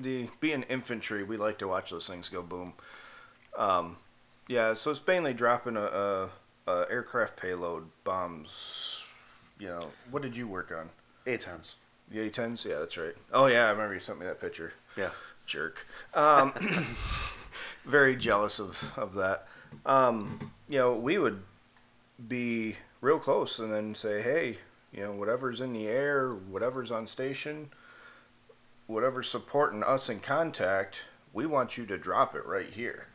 the 0.00 0.28
being 0.40 0.62
infantry, 0.64 1.22
we 1.24 1.36
like 1.36 1.58
to 1.58 1.68
watch 1.68 1.90
those 1.90 2.06
things 2.06 2.28
go 2.28 2.42
boom. 2.42 2.74
Um, 3.56 3.96
yeah, 4.48 4.74
so 4.74 4.90
it's 4.90 5.06
mainly 5.06 5.34
dropping 5.34 5.76
a, 5.76 5.82
a, 5.84 6.30
a 6.66 6.86
aircraft 6.90 7.36
payload 7.36 7.84
bombs. 8.04 9.02
You 9.58 9.68
know, 9.68 9.90
what 10.10 10.22
did 10.22 10.36
you 10.36 10.48
work 10.48 10.72
on? 10.76 10.88
A-10s. 11.26 11.74
The 12.10 12.20
A-10s? 12.20 12.64
Yeah, 12.64 12.78
that's 12.78 12.96
right. 12.96 13.14
Oh 13.32 13.46
yeah, 13.46 13.66
I 13.66 13.70
remember 13.70 13.94
you 13.94 14.00
sent 14.00 14.18
me 14.18 14.26
that 14.26 14.40
picture. 14.40 14.72
Yeah. 14.96 15.10
jerk. 15.46 15.86
Um, 16.14 16.52
very 17.84 18.16
jealous 18.16 18.58
of, 18.58 18.92
of 18.96 19.14
that. 19.14 19.46
Um, 19.86 20.50
you 20.68 20.78
know, 20.78 20.94
we 20.94 21.18
would 21.18 21.42
be 22.28 22.76
real 23.00 23.18
close 23.18 23.58
and 23.58 23.72
then 23.72 23.94
say, 23.94 24.20
hey, 24.22 24.58
you 24.92 25.02
know, 25.02 25.12
whatever's 25.12 25.60
in 25.60 25.72
the 25.72 25.86
air, 25.86 26.32
whatever's 26.32 26.90
on 26.90 27.06
station, 27.06 27.70
whatever's 28.90 29.30
supporting 29.30 29.82
us 29.82 30.08
in 30.08 30.20
contact, 30.20 31.02
we 31.32 31.46
want 31.46 31.78
you 31.78 31.86
to 31.86 31.96
drop 31.96 32.34
it 32.34 32.44
right 32.44 32.70
here. 32.70 33.06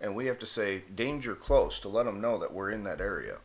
And 0.00 0.16
we 0.16 0.26
have 0.26 0.38
to 0.38 0.46
say 0.46 0.84
danger 0.94 1.34
close 1.34 1.78
to 1.80 1.88
let 1.88 2.06
them 2.06 2.20
know 2.20 2.38
that 2.38 2.52
we're 2.52 2.70
in 2.70 2.84
that 2.84 3.00
area. 3.00 3.38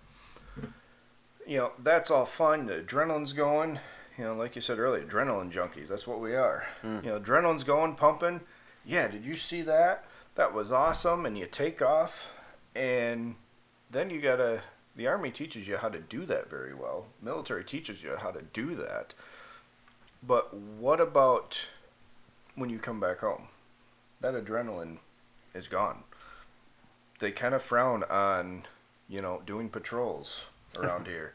You 1.46 1.58
know, 1.58 1.72
that's 1.80 2.10
all 2.10 2.26
fun. 2.26 2.68
The 2.68 2.82
adrenaline's 2.82 3.34
going. 3.34 3.80
You 4.18 4.26
know, 4.26 4.36
like 4.36 4.56
you 4.56 4.62
said 4.62 4.80
earlier, 4.80 5.04
adrenaline 5.04 5.52
junkies. 5.52 5.88
That's 5.88 6.08
what 6.08 6.22
we 6.22 6.36
are. 6.36 6.66
Hmm. 6.82 7.00
You 7.04 7.12
know, 7.12 7.20
adrenaline's 7.20 7.64
going, 7.64 7.96
pumping. 7.96 8.42
Yeah, 8.86 9.08
did 9.08 9.26
you 9.26 9.34
see 9.34 9.62
that? 9.64 10.06
That 10.36 10.54
was 10.54 10.72
awesome. 10.72 11.26
And 11.26 11.38
you 11.38 11.48
take 11.48 11.82
off, 11.82 12.32
and 12.76 13.36
then 13.90 14.10
you 14.10 14.22
gotta. 14.22 14.62
The 14.96 15.08
army 15.08 15.32
teaches 15.32 15.68
you 15.68 15.78
how 15.78 15.90
to 15.90 16.00
do 16.00 16.26
that 16.28 16.52
very 16.52 16.76
well. 16.76 17.08
Military 17.22 17.66
teaches 17.66 18.04
you 18.04 18.16
how 18.16 18.30
to 18.30 18.44
do 18.54 18.76
that. 18.76 19.16
But 20.26 20.54
what 20.54 21.02
about 21.02 21.66
when 22.56 22.70
you 22.70 22.80
come 22.80 23.00
back 23.00 23.20
home? 23.20 23.48
That 24.22 24.34
adrenaline 24.34 24.98
is 25.54 25.68
gone. 25.68 26.04
They 27.20 27.32
kind 27.32 27.54
of 27.54 27.62
frown 27.62 28.04
on, 28.04 28.64
you 29.10 29.22
know, 29.22 29.42
doing 29.46 29.70
patrols 29.70 30.46
around 30.78 31.08
here. 31.08 31.34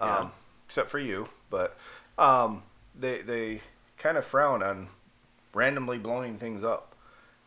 Yeah. 0.00 0.18
Um, 0.18 0.32
except 0.64 0.90
for 0.90 0.98
you, 0.98 1.28
but 1.50 1.76
um, 2.18 2.62
they 2.98 3.22
they 3.22 3.62
kind 3.96 4.16
of 4.16 4.24
frown 4.24 4.62
on 4.62 4.88
randomly 5.54 5.98
blowing 5.98 6.38
things 6.38 6.62
up. 6.62 6.94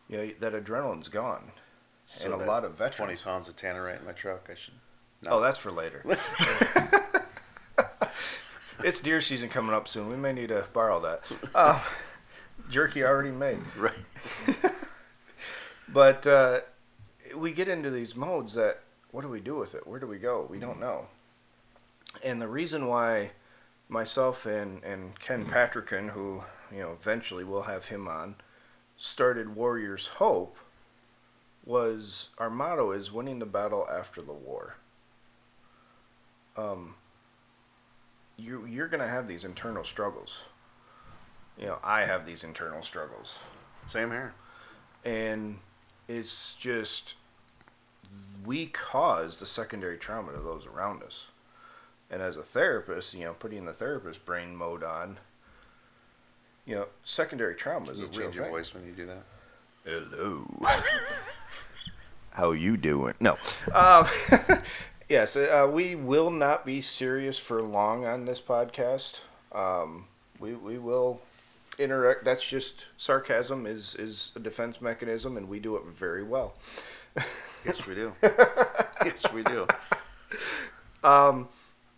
You 0.10 0.18
know, 0.18 0.32
that 0.40 0.54
adrenaline's 0.54 1.08
gone. 1.08 1.52
And 2.26 2.34
a 2.34 2.38
lot 2.38 2.66
of 2.66 2.74
veterans. 2.74 2.96
20 2.98 3.14
veterans. 3.14 3.22
pounds 3.22 3.48
of 3.48 3.56
tannerite 3.56 4.00
in 4.00 4.06
my 4.06 4.12
truck, 4.12 4.50
I 4.52 4.56
should. 4.56 4.74
Oh, 5.28 5.40
that's 5.40 5.58
for 5.58 5.72
later. 5.72 6.04
it's 8.84 9.00
deer 9.00 9.22
season 9.22 9.50
coming 9.50 9.74
up 9.74 9.88
soon. 9.88 10.10
We 10.10 10.18
may 10.18 10.34
need 10.34 10.50
to 10.50 10.68
borrow 10.74 11.00
that. 11.02 11.22
Uh, 11.56 11.82
jerky 12.70 13.04
already 13.04 13.32
made. 13.32 13.60
Right. 13.78 13.94
But 15.94 16.26
uh, 16.26 16.62
we 17.36 17.52
get 17.52 17.68
into 17.68 17.90
these 17.90 18.16
modes 18.16 18.54
that 18.54 18.80
what 19.12 19.22
do 19.22 19.28
we 19.28 19.42
do 19.42 19.56
with 19.56 19.76
it? 19.76 19.86
Where 19.86 20.00
do 20.00 20.08
we 20.08 20.18
go? 20.18 20.48
We 20.50 20.58
don't 20.58 20.80
know. 20.80 21.08
And 22.24 22.42
the 22.42 22.48
reason 22.48 22.88
why 22.88 23.32
myself 23.90 24.46
and, 24.46 24.84
and 24.84 25.20
Ken 25.20 25.46
Patrickin, 25.46 26.12
who 26.12 26.44
you 26.72 26.80
know 26.80 26.92
eventually 26.94 27.44
we'll 27.44 27.64
have 27.64 27.86
him 27.86 28.08
on, 28.08 28.36
started 28.96 29.56
Warriors 29.56 30.08
Hope 30.08 30.58
was 31.66 32.30
our 32.38 32.50
motto 32.50 32.92
is 32.92 33.12
winning 33.12 33.40
the 33.40 33.46
battle 33.46 33.88
after 33.92 34.22
the 34.22 34.34
war. 34.34 34.78
Um, 36.56 36.96
you 38.42 38.66
you're 38.66 38.88
gonna 38.88 39.08
have 39.08 39.28
these 39.28 39.44
internal 39.46 39.84
struggles. 39.84 40.44
You 41.58 41.68
know, 41.68 41.80
I 41.84 42.06
have 42.06 42.26
these 42.26 42.44
internal 42.44 42.82
struggles 42.82 43.38
Same 43.86 44.10
here. 44.10 44.34
and 45.06 45.60
it's 46.08 46.56
just 46.56 47.16
we 48.46 48.66
cause 48.68 49.40
the 49.40 49.46
secondary 49.46 49.98
trauma 49.98 50.32
to 50.34 50.40
those 50.40 50.66
around 50.66 51.04
us. 51.04 51.28
And 52.10 52.22
as 52.22 52.36
a 52.36 52.42
therapist, 52.42 53.14
you 53.14 53.24
know, 53.26 53.34
putting 53.34 53.66
the 53.66 53.72
therapist 53.74 54.26
brain 54.26 54.56
mode 54.56 54.84
on, 54.84 55.18
you 56.66 56.76
know, 56.76 56.88
secondary 57.04 57.56
trauma 57.56 57.86
Can 57.86 57.94
is 57.94 58.00
a 58.00 58.04
real 58.04 58.12
change 58.12 58.36
your 58.36 58.46
thing. 58.46 58.54
voice 58.54 58.74
when 58.74 58.86
you 58.86 58.92
do 58.92 59.06
that? 59.06 59.24
Hello. 59.86 60.46
How 62.32 62.52
you 62.52 62.78
doing? 62.78 63.14
No. 63.20 63.38
Um, 63.74 64.08
yes, 65.12 65.36
uh, 65.36 65.70
we 65.72 65.94
will 65.94 66.32
not 66.32 66.66
be 66.66 66.82
serious 66.82 67.38
for 67.38 67.62
long 67.62 68.06
on 68.06 68.26
this 68.26 68.40
podcast. 68.40 69.20
Um, 69.52 70.06
we 70.40 70.54
we 70.54 70.78
will 70.78 71.22
interact. 71.78 72.24
That's 72.24 72.48
just 72.48 72.86
sarcasm 72.98 73.68
is 73.68 73.94
is 73.96 74.32
a 74.36 74.40
defense 74.40 74.82
mechanism, 74.82 75.36
and 75.36 75.50
we 75.50 75.60
do 75.60 75.76
it 75.76 75.86
very 75.86 76.24
well. 76.24 76.56
Yes, 77.66 77.86
we 77.86 77.94
do. 77.94 78.14
yes, 79.06 79.32
we 79.34 79.44
do. 79.44 79.68
Um, 81.04 81.50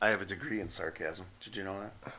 I 0.01 0.09
have 0.09 0.21
a 0.21 0.25
degree 0.25 0.59
in 0.59 0.67
sarcasm. 0.67 1.25
Did 1.39 1.55
you 1.55 1.63
know 1.63 1.79
that? 1.79 2.13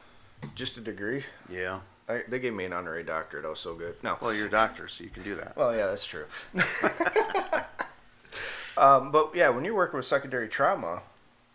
just 0.55 0.77
a 0.77 0.81
degree. 0.81 1.25
Yeah. 1.51 1.81
I, 2.09 2.23
they 2.29 2.39
gave 2.39 2.55
me 2.55 2.65
an 2.67 2.73
honorary 2.73 3.03
doctorate. 3.03 3.47
I 3.47 3.49
was 3.49 3.59
so 3.59 3.75
good. 3.75 3.97
No. 4.03 4.19
Well, 4.21 4.33
you're 4.33 4.47
a 4.47 4.51
doctor, 4.51 4.89
so 4.89 5.05
you 5.05 5.11
can 5.11 5.23
do 5.23 5.35
that. 5.37 5.57
Well, 5.57 5.75
yeah, 5.75 5.87
that's 5.87 6.05
true. 6.05 6.27
um, 8.77 9.11
but 9.11 9.35
yeah, 9.35 9.49
when 9.51 9.65
you're 9.65 9.75
working 9.75 9.97
with 9.97 10.07
secondary 10.07 10.49
trauma, 10.49 11.03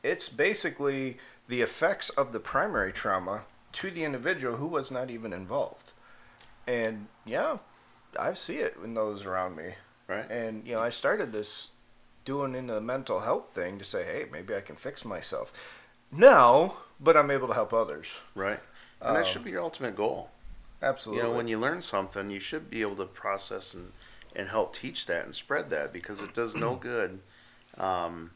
it's 0.04 0.30
basically 0.30 1.18
the 1.48 1.62
effects 1.62 2.10
of 2.12 2.32
the 2.32 2.40
primary 2.40 2.92
trauma 2.92 3.42
to 3.74 3.92
the 3.92 4.04
individual 4.04 4.58
who 4.58 4.68
was 4.68 4.92
not 4.92 5.10
even 5.10 5.34
involved. 5.34 5.94
And 6.68 7.08
yeah, 7.26 7.58
I 8.18 8.34
see 8.34 8.58
it 8.58 8.78
in 8.84 8.94
those 8.94 9.26
around 9.26 9.56
me. 9.56 9.74
Right. 10.08 10.30
And 10.30 10.66
you 10.66 10.74
know, 10.74 10.82
I 10.82 10.90
started 10.90 11.32
this 11.32 11.70
doing 12.26 12.56
into 12.56 12.74
the 12.74 12.82
mental 12.82 13.22
health 13.22 13.52
thing 13.52 13.78
to 13.80 13.84
say, 13.84 14.04
hey, 14.04 14.26
maybe 14.32 14.56
I 14.56 14.62
can 14.62 14.76
fix 14.76 15.04
myself. 15.04 15.52
No, 16.12 16.78
but 17.00 17.16
I'm 17.18 17.32
able 17.32 17.48
to 17.48 17.54
help 17.54 17.74
others. 17.74 18.08
Right. 18.36 18.60
And 19.02 19.16
that 19.16 19.26
Um, 19.26 19.32
should 19.32 19.44
be 19.44 19.52
your 19.52 19.62
ultimate 19.62 19.96
goal. 19.96 20.30
Absolutely. 20.82 21.24
You 21.24 21.30
know, 21.30 21.38
when 21.38 21.48
you 21.48 21.60
learn 21.60 21.82
something, 21.82 22.30
you 22.30 22.40
should 22.40 22.70
be 22.70 22.82
able 22.82 22.96
to 22.98 23.06
process 23.06 23.74
and, 23.74 23.92
and 24.36 24.50
help 24.50 24.74
teach 24.74 25.06
that 25.08 25.26
and 25.26 25.34
spread 25.34 25.70
that 25.70 25.92
because 25.92 26.22
it 26.22 26.34
does 26.34 26.56
no 26.56 26.76
good 26.82 27.20
um, 27.78 28.32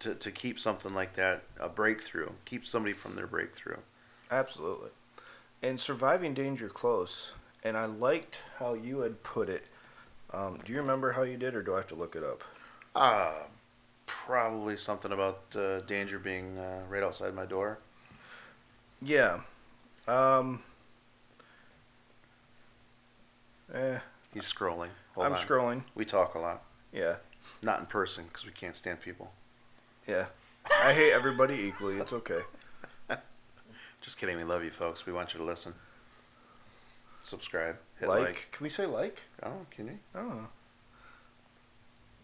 to, 0.00 0.14
to 0.14 0.30
keep 0.30 0.58
something 0.58 0.94
like 0.94 1.14
that 1.14 1.42
a 1.58 1.68
breakthrough, 1.68 2.30
keep 2.44 2.66
somebody 2.66 2.92
from 2.92 3.16
their 3.16 3.26
breakthrough. 3.26 3.78
Absolutely. 4.30 4.90
And 5.62 5.78
surviving 5.80 6.34
danger 6.34 6.68
close, 6.68 7.32
and 7.62 7.76
I 7.76 7.86
liked 7.86 8.40
how 8.58 8.74
you 8.74 9.00
had 9.00 9.22
put 9.22 9.48
it. 9.48 9.66
Um, 10.32 10.58
do 10.64 10.72
you 10.72 10.78
remember 10.78 11.12
how 11.12 11.22
you 11.22 11.36
did, 11.36 11.54
or 11.54 11.62
do 11.62 11.74
I 11.74 11.76
have 11.76 11.86
to 11.88 11.94
look 11.94 12.14
it 12.16 12.22
up? 12.22 12.44
Uh, 12.94 13.32
probably 14.06 14.76
something 14.76 15.12
about 15.12 15.42
uh, 15.56 15.80
danger 15.80 16.18
being 16.18 16.58
uh, 16.58 16.80
right 16.88 17.02
outside 17.02 17.34
my 17.34 17.46
door. 17.46 17.78
Yeah. 19.00 19.40
Um. 20.06 20.62
Eh, 23.72 23.98
He's 24.32 24.52
scrolling. 24.52 24.90
Hold 25.16 25.26
I'm 25.26 25.32
on. 25.32 25.38
scrolling. 25.38 25.82
We 25.94 26.04
talk 26.04 26.34
a 26.34 26.38
lot. 26.38 26.62
Yeah. 26.92 27.16
Not 27.62 27.80
in 27.80 27.86
person 27.86 28.24
because 28.26 28.46
we 28.46 28.52
can't 28.52 28.76
stand 28.76 29.00
people. 29.00 29.32
Yeah. 30.06 30.26
I 30.82 30.92
hate 30.92 31.12
everybody 31.12 31.54
equally. 31.54 31.96
It's 31.98 32.12
okay. 32.12 32.40
Just 34.00 34.18
kidding. 34.18 34.36
We 34.36 34.44
love 34.44 34.62
you, 34.62 34.70
folks. 34.70 35.04
We 35.06 35.12
want 35.12 35.32
you 35.34 35.38
to 35.38 35.44
listen. 35.44 35.74
Subscribe. 37.22 37.76
Hit 37.98 38.08
like, 38.08 38.22
like. 38.24 38.48
Can 38.52 38.62
we 38.64 38.68
say 38.70 38.86
like? 38.86 39.20
Oh, 39.42 39.66
can 39.70 39.86
you? 39.88 39.98
I 40.14 40.18
don't 40.18 40.28
know. 40.28 40.46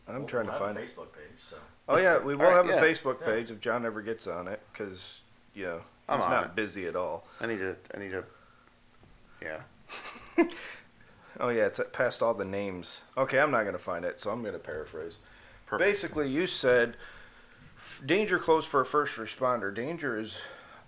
I'm 0.08 0.18
We'll- 0.18 0.26
trying 0.26 0.46
we'll 0.46 0.58
to 0.58 0.64
have 0.64 0.75
find 0.75 0.78
a 0.78 0.82
it. 0.82 0.96
Facebook 0.96 1.12
page. 1.12 1.40
So 1.49 1.56
Oh 1.88 1.96
yeah, 1.96 2.18
we 2.18 2.34
will 2.37 2.44
All 2.44 2.50
right, 2.50 2.56
have 2.56 2.66
yeah. 2.66 2.80
a 2.80 2.82
Facebook 2.82 3.20
Yeah. 3.20 3.26
page 3.26 3.50
if 3.50 3.61
Jon 3.61 3.84
ever 3.87 4.02
gets 4.02 4.26
on 4.26 4.49
it, 4.49 4.61
because 4.72 5.22
you 5.54 5.64
know 5.64 5.80
I'm 6.08 6.18
he's 6.18 6.26
on 6.26 6.32
not 6.32 6.44
it. 6.46 6.54
busy 6.56 6.87
at 6.87 6.94
all. 6.96 7.26
I 7.40 7.46
need 7.46 7.58
to. 7.58 7.76
I 7.94 7.99
need 7.99 8.11
to. 8.11 8.25
Yeah. 9.40 9.61
Oh 11.41 11.49
yeah, 11.49 11.67
it's 11.67 11.81
past 11.93 12.23
all 12.23 12.35
the 12.35 12.45
names. 12.45 13.01
Okay, 13.17 13.39
I'm 13.39 13.51
not 13.51 13.65
gonna 13.65 13.79
find 13.79 14.05
it, 14.05 14.21
so 14.21 14.31
I'm 14.31 14.43
gonna 14.43 14.59
paraphrase. 14.59 15.19
Perfect. 15.67 15.89
Basically, 15.89 16.29
you 16.29 16.47
said 16.47 16.97
danger 18.05 18.39
close 18.39 18.65
for 18.65 18.81
a 18.81 18.87
first 18.87 19.17
responder. 19.17 19.75
Danger 19.75 20.19
is 20.19 20.39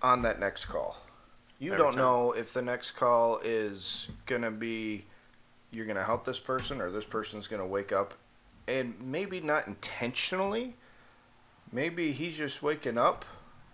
on 0.03 0.23
that 0.23 0.39
next 0.39 0.67
call. 0.67 0.99
You 1.59 1.73
Every 1.73 1.83
don't 1.83 1.93
time. 1.93 2.03
know 2.03 2.33
if 2.33 2.53
the 2.53 2.63
next 2.63 2.93
call 2.93 3.39
is 3.43 4.09
gonna 4.27 4.51
be 4.51 5.07
you're 5.71 5.87
gonna 5.87 6.05
help 6.05 6.25
this 6.25 6.39
person 6.39 6.81
or 6.81 6.91
this 6.91 7.07
person's 7.07 7.47
gonna 7.47 7.67
wake 7.67 7.93
up, 7.93 8.15
and 8.69 8.95
maybe 9.01 9.41
not 9.41 9.67
intentionally. 9.67 10.77
Maybe 11.73 12.13
he's 12.13 12.37
just 12.37 12.63
waking 12.63 12.99
up 12.99 13.25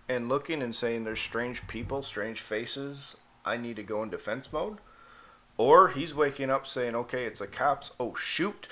and 0.09 0.29
looking 0.29 0.61
and 0.61 0.75
saying, 0.75 1.03
"There's 1.03 1.19
strange 1.19 1.67
people, 1.67 2.01
strange 2.01 2.41
faces. 2.41 3.17
I 3.45 3.57
need 3.57 3.75
to 3.75 3.83
go 3.83 4.01
in 4.03 4.09
defense 4.09 4.51
mode." 4.51 4.77
Or 5.61 5.89
he's 5.89 6.15
waking 6.15 6.49
up 6.49 6.65
saying, 6.65 6.95
"Okay, 6.95 7.25
it's 7.25 7.39
the 7.39 7.45
cops. 7.45 7.91
Oh 7.99 8.15
shoot! 8.15 8.67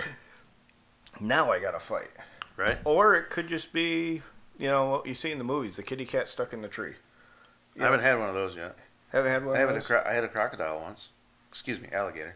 Now 1.19 1.51
I 1.51 1.59
gotta 1.59 1.79
fight." 1.79 2.09
Right. 2.57 2.79
Or 2.83 3.15
it 3.15 3.29
could 3.29 3.47
just 3.47 3.71
be, 3.71 4.23
you 4.57 4.67
know, 4.67 4.89
what 4.89 5.05
you 5.05 5.13
see 5.13 5.31
in 5.31 5.37
the 5.37 5.43
movies, 5.43 5.75
the 5.75 5.83
kitty 5.83 6.03
cat 6.05 6.27
stuck 6.27 6.51
in 6.51 6.63
the 6.63 6.67
tree. 6.67 6.95
I 7.79 7.83
haven't 7.83 7.99
had 7.99 8.17
one 8.17 8.27
of 8.27 8.33
those 8.33 8.55
yet. 8.55 8.75
Haven't 9.11 9.31
had 9.31 9.45
one. 9.45 9.55
I 9.55 9.59
haven't. 9.59 9.77
A 9.77 9.81
cro- 9.81 10.03
I 10.03 10.13
had 10.13 10.23
a 10.23 10.27
crocodile 10.27 10.81
once. 10.81 11.09
Excuse 11.49 11.79
me, 11.79 11.89
alligator. 11.93 12.35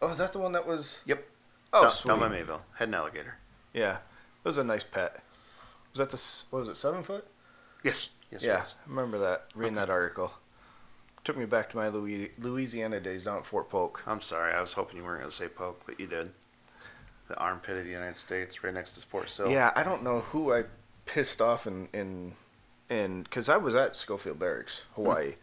oh, 0.00 0.08
is 0.10 0.18
that 0.18 0.32
the 0.32 0.38
one 0.38 0.52
that 0.52 0.64
was? 0.64 1.00
Yep. 1.04 1.26
Oh, 1.72 1.82
down, 1.82 1.90
sweet. 1.90 2.08
down 2.08 2.20
by 2.20 2.28
Mayville. 2.28 2.62
Had 2.76 2.86
an 2.86 2.94
alligator. 2.94 3.34
Yeah, 3.74 3.96
it 3.96 4.44
was 4.44 4.58
a 4.58 4.64
nice 4.64 4.84
pet. 4.84 5.24
Was 5.92 5.98
that 5.98 6.10
the 6.10 6.22
what 6.50 6.60
was 6.60 6.68
it? 6.68 6.76
Seven 6.76 7.02
foot? 7.02 7.26
Yes. 7.82 8.10
Yes. 8.30 8.44
yeah. 8.44 8.62
I 8.62 8.88
remember 8.88 9.18
that. 9.18 9.46
Reading 9.56 9.74
that 9.74 9.90
article. 9.90 10.30
Took 11.24 11.36
me 11.36 11.44
back 11.44 11.70
to 11.70 11.76
my 11.76 11.88
Louis- 11.88 12.32
Louisiana 12.38 12.98
days 13.00 13.24
down 13.24 13.38
at 13.38 13.46
Fort 13.46 13.68
Polk. 13.70 14.02
I'm 14.06 14.20
sorry. 14.20 14.52
I 14.54 14.60
was 14.60 14.72
hoping 14.72 14.96
you 14.96 15.04
weren't 15.04 15.20
going 15.20 15.30
to 15.30 15.36
say 15.36 15.48
Polk, 15.48 15.82
but 15.86 16.00
you 16.00 16.06
did. 16.06 16.32
The 17.28 17.36
armpit 17.38 17.76
of 17.78 17.84
the 17.84 17.90
United 17.90 18.16
States, 18.16 18.62
right 18.64 18.74
next 18.74 18.92
to 18.92 19.00
Fort 19.06 19.30
Sill. 19.30 19.50
Yeah, 19.50 19.72
I 19.76 19.84
don't 19.84 20.02
know 20.02 20.20
who 20.20 20.52
I 20.52 20.64
pissed 21.06 21.40
off 21.40 21.66
in 21.66 21.88
in 21.92 22.34
in 22.90 23.22
because 23.22 23.48
I 23.48 23.56
was 23.56 23.74
at 23.74 23.96
Schofield 23.96 24.38
Barracks, 24.38 24.82
Hawaii. 24.96 25.36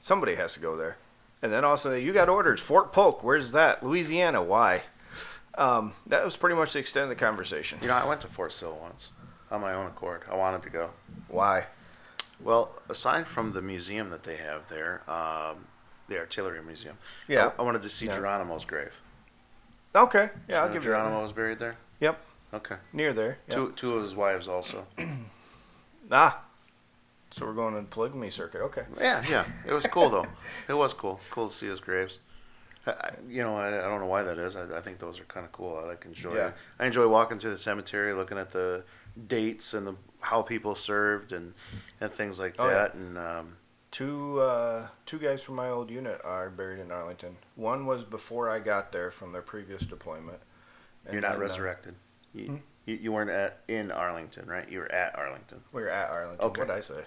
Somebody 0.00 0.34
has 0.36 0.54
to 0.54 0.60
go 0.60 0.76
there, 0.76 0.96
and 1.42 1.52
then 1.52 1.64
also 1.64 1.94
you 1.94 2.12
got 2.12 2.28
orders. 2.30 2.58
Fort 2.60 2.92
Polk, 2.92 3.22
where's 3.22 3.52
that? 3.52 3.82
Louisiana, 3.84 4.42
why? 4.42 4.82
Um, 5.56 5.92
that 6.06 6.24
was 6.24 6.36
pretty 6.36 6.56
much 6.56 6.72
the 6.72 6.78
extent 6.78 7.04
of 7.04 7.08
the 7.10 7.14
conversation. 7.16 7.78
You 7.82 7.88
know, 7.88 7.94
I 7.94 8.06
went 8.06 8.22
to 8.22 8.26
Fort 8.26 8.52
Sill 8.52 8.76
once 8.80 9.10
on 9.50 9.60
my 9.60 9.74
own 9.74 9.86
accord. 9.86 10.22
I 10.28 10.34
wanted 10.36 10.62
to 10.62 10.70
go. 10.70 10.90
Why? 11.28 11.66
Well, 12.42 12.70
aside 12.88 13.26
from 13.28 13.52
the 13.52 13.62
museum 13.62 14.10
that 14.10 14.22
they 14.22 14.36
have 14.36 14.68
there, 14.68 15.02
um, 15.10 15.66
the 16.08 16.18
Artillery 16.18 16.62
Museum. 16.62 16.96
Yeah. 17.28 17.52
I, 17.56 17.60
I 17.60 17.62
wanted 17.62 17.82
to 17.82 17.88
see 17.90 18.06
Yeah. 18.06 18.16
Geronimo's 18.16 18.64
grave. 18.64 18.98
Okay, 19.94 20.30
yeah, 20.48 20.58
I'll 20.60 20.64
You 20.64 20.68
know 20.68 20.74
give 20.74 20.84
you 20.84 20.90
Geronimo 20.90 21.16
that. 21.16 21.22
was 21.22 21.32
buried 21.32 21.58
there. 21.58 21.76
Yep, 22.00 22.18
Okay. 22.54 22.76
near 22.92 23.12
there. 23.12 23.38
Yep. 23.48 23.56
Two 23.56 23.72
two 23.76 23.94
of 23.96 24.02
his 24.04 24.14
wives 24.14 24.48
also. 24.48 24.86
Ah, 26.12 26.42
so 27.30 27.46
we're 27.46 27.52
going 27.52 27.74
the 27.74 27.82
polygamy 27.82 28.30
circuit. 28.30 28.60
Okay. 28.62 28.82
Yeah, 28.98 29.22
yeah. 29.30 29.44
It 29.66 29.72
was 29.72 29.86
cool 29.86 30.10
though. 30.10 30.26
It 30.68 30.72
was 30.74 30.92
cool. 30.92 31.20
Cool 31.30 31.48
to 31.48 31.54
see 31.54 31.68
his 31.68 31.80
graves. 31.80 32.18
I- 32.86 33.10
you 33.28 33.42
know, 33.42 33.56
I, 33.56 33.68
I 33.68 33.82
don't 33.82 34.00
know 34.00 34.06
why 34.06 34.22
that 34.24 34.38
is. 34.38 34.56
I, 34.56 34.78
I 34.78 34.80
think 34.80 34.98
those 34.98 35.20
are 35.20 35.24
kind 35.24 35.44
of 35.46 35.52
cool. 35.52 35.78
I 35.80 35.86
like 35.86 36.04
enjoy. 36.04 36.34
Yeah. 36.34 36.50
I 36.80 36.86
enjoy 36.86 37.06
walking 37.06 37.38
through 37.38 37.50
the 37.52 37.56
cemetery, 37.58 38.12
looking 38.14 38.38
at 38.38 38.50
the 38.50 38.82
dates 39.28 39.74
and 39.74 39.86
the 39.86 39.94
how 40.20 40.42
people 40.42 40.74
served 40.74 41.32
and 41.32 41.54
and 42.00 42.12
things 42.12 42.38
like 42.38 42.54
Oh, 42.58 42.68
yeah. 42.68 42.74
that. 42.74 42.94
And 42.94 43.18
um, 43.18 43.56
Two 43.90 44.38
uh, 44.40 44.86
two 45.04 45.18
guys 45.18 45.42
from 45.42 45.56
my 45.56 45.68
old 45.68 45.90
unit 45.90 46.20
are 46.24 46.48
buried 46.48 46.78
in 46.78 46.92
Arlington. 46.92 47.36
One 47.56 47.86
was 47.86 48.04
before 48.04 48.48
I 48.48 48.60
got 48.60 48.92
there 48.92 49.10
from 49.10 49.32
their 49.32 49.42
previous 49.42 49.82
deployment. 49.82 50.38
And 51.06 51.14
you're 51.14 51.22
not 51.22 51.32
then, 51.32 51.38
uh, 51.38 51.42
resurrected. 51.42 51.94
You, 52.32 52.46
Hmm? 52.46 52.56
you 52.86 52.94
you 52.96 53.12
weren't 53.12 53.30
at 53.30 53.58
in 53.66 53.90
Arlington, 53.90 54.46
right? 54.46 54.68
You 54.70 54.78
were 54.78 54.92
at 54.92 55.18
Arlington. 55.18 55.62
we 55.72 55.82
were 55.82 55.88
at 55.90 56.08
Arlington. 56.10 56.46
Okay. 56.46 56.60
What 56.60 56.68
did 56.68 56.76
I 56.76 56.80
say? 56.80 57.02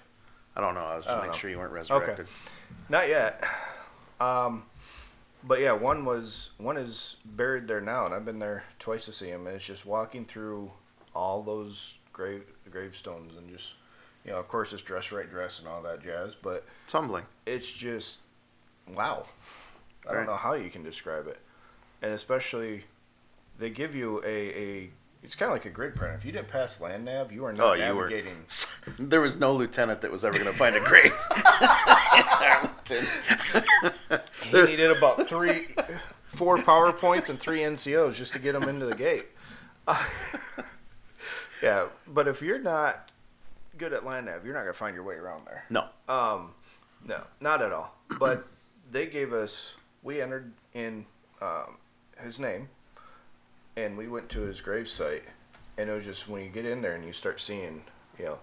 I 0.58 0.62
don't 0.62 0.76
know. 0.76 0.82
I 0.82 0.98
was 0.98 1.06
just 1.06 1.16
making 1.16 1.32
know. 1.32 1.38
sure 1.38 1.50
you 1.50 1.58
weren't 1.58 1.72
resurrected. 1.72 2.20
Okay. 2.20 2.30
Not 2.90 3.08
yet. 3.08 3.44
Um, 4.20 4.64
but 5.44 5.60
yeah, 5.62 5.72
one 5.72 6.04
was 6.06 6.50
one 6.58 6.76
is 6.78 7.16
buried 7.24 7.68
there 7.68 7.82
now, 7.82 8.06
and 8.06 8.14
I've 8.14 8.26
been 8.26 8.40
there 8.40 8.66
twice 8.80 9.06
to 9.06 9.12
see 9.14 9.28
him. 9.30 9.48
And 9.48 9.56
it's 9.56 9.66
just 9.66 9.86
walking 9.86 10.26
through 10.26 10.72
all 11.16 11.42
those 11.44 11.98
grave 12.12 12.44
gravestones 12.70 13.36
and 13.38 13.50
just 13.50 13.74
you 14.26 14.32
know, 14.32 14.38
of 14.40 14.48
course, 14.48 14.72
it's 14.74 14.82
dress 14.82 15.12
right 15.12 15.30
dress 15.30 15.60
and 15.60 15.68
all 15.68 15.82
that 15.82 16.02
jazz. 16.02 16.36
But 16.36 16.66
It's 16.86 16.94
humbling. 16.94 17.26
it's 17.46 17.72
just 17.72 18.20
wow. 18.88 19.26
I 20.06 20.10
Right. 20.10 20.16
don't 20.18 20.26
know 20.28 20.36
how 20.36 20.54
you 20.54 20.70
can 20.70 20.84
describe 20.84 21.28
it, 21.28 21.40
and 22.02 22.12
especially 22.14 22.86
they 23.60 23.70
give 23.70 23.96
you 23.96 24.22
a 24.26 24.28
a. 24.60 24.90
It's 25.24 25.36
kind 25.36 25.50
of 25.50 25.56
like 25.56 25.66
a 25.66 25.70
grid 25.70 25.96
printer. 25.96 26.16
If 26.16 26.26
you 26.26 26.34
didn't 26.34 26.50
pass 26.50 26.82
land 26.82 27.06
nav, 27.06 27.32
you 27.32 27.46
are 27.46 27.54
not 27.54 27.66
Oh, 27.66 27.74
you 27.74 27.94
were. 27.96 28.10
navigating. 28.10 28.44
There 29.00 29.22
was 29.22 29.40
no 29.40 29.54
lieutenant 29.54 30.02
that 30.02 30.12
was 30.12 30.26
ever 30.26 30.38
going 30.38 30.52
to 30.52 30.58
find 30.58 30.76
a 30.76 30.82
grave. 30.82 31.14
Arlington. 31.32 33.06
He 34.44 34.62
needed 34.68 34.92
about 34.92 35.28
three, 35.28 35.68
four 36.26 36.58
PowerPoints 36.58 37.30
and 37.30 37.40
three 37.40 37.60
NCOs 37.62 38.16
just 38.16 38.34
to 38.34 38.40
get 38.40 38.54
him 38.54 38.64
into 38.64 38.86
the 38.86 38.94
gate. 38.96 39.26
yeah, 41.64 41.88
but 42.06 42.28
if 42.28 42.42
you're 42.42 42.60
not 42.60 43.12
good 43.78 43.94
at 43.94 44.06
land 44.06 44.26
nav, 44.26 44.46
you're 44.46 44.54
not 44.54 44.62
gonna 44.62 44.74
find 44.74 44.94
your 44.94 45.06
way 45.06 45.16
around 45.16 45.48
there. 45.48 45.64
no. 45.70 45.86
Um, 46.08 46.54
no, 47.06 47.24
not 47.42 47.62
at 47.62 47.72
all. 47.72 47.96
But 48.20 48.46
they 48.92 49.08
gave 49.08 49.34
us. 49.34 49.76
We 50.04 50.22
entered 50.22 50.52
in 50.74 51.06
um, 51.42 51.78
his 52.22 52.40
name, 52.40 52.70
and 53.78 53.98
we 53.98 54.08
went 54.08 54.30
to 54.30 54.42
his 54.42 54.62
gravesite, 54.62 55.24
and 55.78 55.90
it 55.90 55.94
was 55.94 56.04
just 56.04 56.28
when 56.28 56.44
you 56.44 56.50
get 56.50 56.66
in 56.66 56.82
there 56.82 56.96
and 56.96 57.06
you 57.06 57.14
start 57.14 57.40
seeing, 57.40 57.84
you 58.20 58.26
know, 58.26 58.40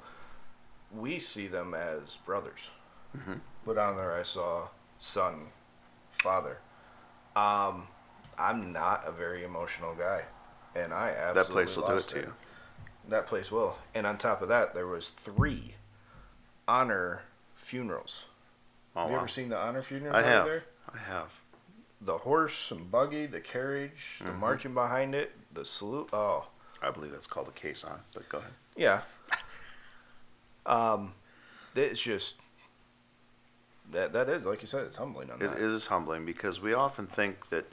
we 0.94 1.18
see 1.20 1.46
them 1.46 1.74
as 1.74 2.16
brothers. 2.16 2.70
Mhm. 3.16 3.40
But 3.64 3.76
on 3.78 3.96
there, 3.96 4.12
I 4.12 4.22
saw 4.22 4.68
son, 4.98 5.48
father. 6.12 6.58
Um, 7.36 7.88
I'm 8.38 8.72
not 8.72 9.06
a 9.06 9.12
very 9.12 9.44
emotional 9.44 9.94
guy, 9.94 10.24
and 10.74 10.92
I 10.94 11.10
absolutely 11.10 11.42
That 11.42 11.50
place 11.52 11.76
will 11.76 11.86
do 11.86 11.94
it 11.94 12.08
to 12.08 12.18
you. 12.20 12.34
That 13.08 13.26
place 13.26 13.50
well. 13.50 13.78
And 13.94 14.06
on 14.06 14.18
top 14.18 14.42
of 14.42 14.48
that, 14.48 14.74
there 14.74 14.86
was 14.86 15.10
three 15.10 15.74
honor 16.68 17.22
funerals. 17.54 18.24
Oh, 18.94 19.00
have 19.02 19.08
you 19.10 19.14
wow. 19.14 19.20
ever 19.20 19.28
seen 19.28 19.48
the 19.48 19.56
honor 19.56 19.82
funerals 19.82 20.16
I 20.16 20.22
have. 20.22 20.44
there? 20.46 20.64
I 20.94 20.98
have. 20.98 21.32
The 22.00 22.18
horse 22.18 22.70
and 22.70 22.90
buggy, 22.90 23.26
the 23.26 23.40
carriage, 23.40 24.20
the 24.24 24.30
Mhm. 24.30 24.38
marching 24.38 24.74
behind 24.74 25.14
it, 25.14 25.32
the 25.52 25.64
salute. 25.64 26.08
Oh, 26.12 26.48
I 26.82 26.90
believe 26.90 27.12
that's 27.12 27.26
called 27.26 27.48
a 27.48 27.52
caisson, 27.52 28.00
but 28.14 28.28
go 28.28 28.38
ahead. 28.38 28.52
yeah. 28.76 29.02
Um, 30.66 31.14
it's 31.74 32.00
just 32.00 32.36
that 33.90 34.12
that 34.12 34.28
is 34.28 34.44
like 34.44 34.60
you 34.60 34.68
said, 34.68 34.82
it's 34.84 34.98
humbling 34.98 35.30
on 35.30 35.40
It 35.40 35.48
that. 35.48 35.58
is 35.58 35.86
humbling 35.86 36.24
because 36.26 36.60
we 36.60 36.74
often 36.74 37.06
think 37.06 37.48
that, 37.48 37.64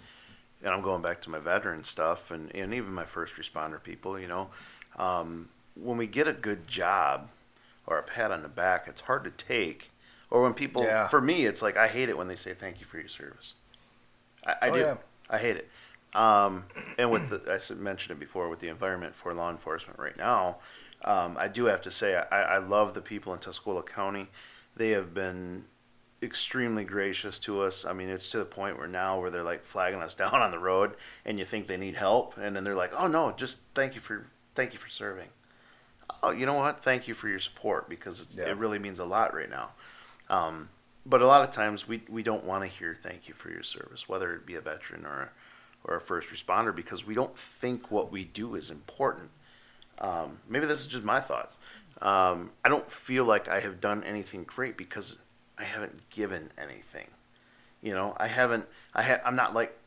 and 0.63 0.74
I'm 0.74 0.81
going 0.81 1.01
back 1.01 1.22
to 1.24 1.29
my 1.29 1.38
veteran 1.39 1.84
stuff 1.84 2.31
and, 2.31 2.53
and 2.55 2.74
even 2.74 2.93
my 2.93 3.03
first 3.05 3.36
responder 3.36 3.81
people, 3.84 4.17
you 4.17 4.27
know, 4.27 4.50
um, 4.98 5.50
when 5.75 5.98
we 5.98 6.08
get 6.08 6.27
a 6.27 6.34
good 6.34 6.68
job 6.68 7.30
or 7.86 7.98
a 8.00 8.04
pat 8.04 8.32
on 8.32 8.42
the 8.42 8.50
back, 8.50 8.86
it's 8.88 9.01
hard 9.01 9.24
to 9.24 9.32
take. 9.32 9.92
Or 10.30 10.44
when 10.44 10.54
people, 10.54 10.84
Yeah. 10.84 11.08
for 11.08 11.22
me, 11.22 11.46
it's 11.46 11.62
like 11.62 11.77
I 11.77 11.88
hate 11.88 12.10
it 12.10 12.18
when 12.18 12.27
they 12.27 12.36
say 12.36 12.54
thank 12.54 12.80
you 12.80 12.86
for 12.86 12.98
your 13.00 13.08
service. 13.08 13.54
I, 14.46 14.56
I 14.63 14.70
Oh, 14.70 14.74
do. 14.74 14.80
yeah. 14.80 14.96
I 15.30 15.38
hate 15.38 15.58
it. 15.58 15.70
Um, 16.13 16.63
and 16.98 17.12
with 17.12 17.30
the, 17.30 17.42
I 17.51 17.74
mentioned 17.75 18.18
it 18.18 18.20
before 18.20 18.50
with 18.50 18.60
the 18.60 18.70
environment 18.70 19.13
for 19.16 19.34
law 19.34 19.50
enforcement 19.51 20.00
right 20.00 20.18
now, 20.18 20.58
um, 21.06 21.38
I 21.39 21.48
do 21.48 21.66
have 21.66 21.82
to 21.84 21.92
say 21.92 22.16
I, 22.16 22.42
I 22.56 22.58
love 22.58 22.94
the 22.94 23.01
people 23.01 23.34
in 23.34 23.39
Tuscola 23.39 23.86
County. 23.86 24.27
They 24.75 24.89
have 24.92 25.13
been 25.13 25.66
extremely 26.24 26.84
gracious 26.84 27.38
to 27.39 27.62
us. 27.62 27.86
I 27.86 27.94
mean, 27.94 28.10
it's 28.10 28.30
to 28.32 28.39
the 28.39 28.46
point 28.46 28.77
where 28.80 28.88
now 28.88 29.20
where 29.20 29.30
they're 29.30 29.44
like 29.44 29.63
flagging 29.63 30.01
us 30.01 30.16
down 30.24 30.34
on 30.34 30.51
the 30.51 30.60
road, 30.60 30.96
and 31.25 31.38
you 31.38 31.46
think 31.46 31.68
they 31.68 31.77
need 31.77 31.96
help, 31.96 32.36
and 32.38 32.56
then 32.56 32.63
they're 32.63 32.75
like, 32.75 32.94
"Oh 32.98 33.08
no, 33.08 33.32
just 33.32 33.58
thank 33.75 33.94
you 33.96 34.01
for 34.01 34.25
thank 34.57 34.74
you 34.74 34.79
for 34.79 34.89
serving." 34.89 35.29
Oh, 36.24 36.31
you 36.31 36.46
know 36.46 36.55
what? 36.55 36.83
Thank 36.83 37.07
you 37.07 37.13
for 37.13 37.29
your 37.29 37.39
support 37.39 37.87
because 37.87 38.20
it's, 38.20 38.35
Yeah. 38.35 38.46
it 38.50 38.57
really 38.57 38.79
means 38.79 39.00
a 39.00 39.05
lot 39.05 39.33
right 39.33 39.50
now. 39.50 39.70
Um, 40.29 40.70
but 41.05 41.22
a 41.22 41.27
lot 41.27 41.41
of 41.48 41.51
times 41.51 41.87
we, 41.87 42.01
we 42.09 42.24
don't 42.24 42.43
want 42.43 42.63
to 42.63 42.67
hear 42.67 42.96
thank 43.01 43.27
you 43.27 43.33
for 43.33 43.50
your 43.50 43.61
service, 43.63 44.09
whether 44.09 44.33
it 44.33 44.46
be 44.46 44.55
a 44.55 44.61
veteran 44.61 45.05
or 45.05 45.22
a, 45.22 45.29
or 45.83 45.96
a 45.96 46.01
first 46.01 46.29
responder, 46.29 46.75
because 46.75 47.05
we 47.05 47.13
don't 47.13 47.37
think 47.37 47.91
what 47.91 48.11
we 48.11 48.24
do 48.25 48.55
is 48.55 48.70
important. 48.72 49.29
Um, 50.00 50.39
maybe 50.50 50.65
this 50.65 50.79
is 50.81 50.87
just 50.87 51.03
my 51.03 51.20
thoughts. 51.22 51.57
Um, 52.01 52.51
I 52.65 52.70
don't 52.70 52.89
feel 52.89 53.24
like 53.25 53.48
I 53.48 53.59
have 53.59 53.79
done 53.79 54.03
anything 54.03 54.43
great 54.43 54.75
because 54.77 55.17
I 55.57 55.63
haven't 55.63 56.09
given 56.09 56.50
anything. 56.57 57.07
You 57.81 57.93
know, 57.93 58.15
I 58.17 58.27
haven't. 58.27 58.65
I 58.96 59.03
ha- 59.03 59.22
I'm 59.25 59.35
not 59.35 59.53
like 59.53 59.77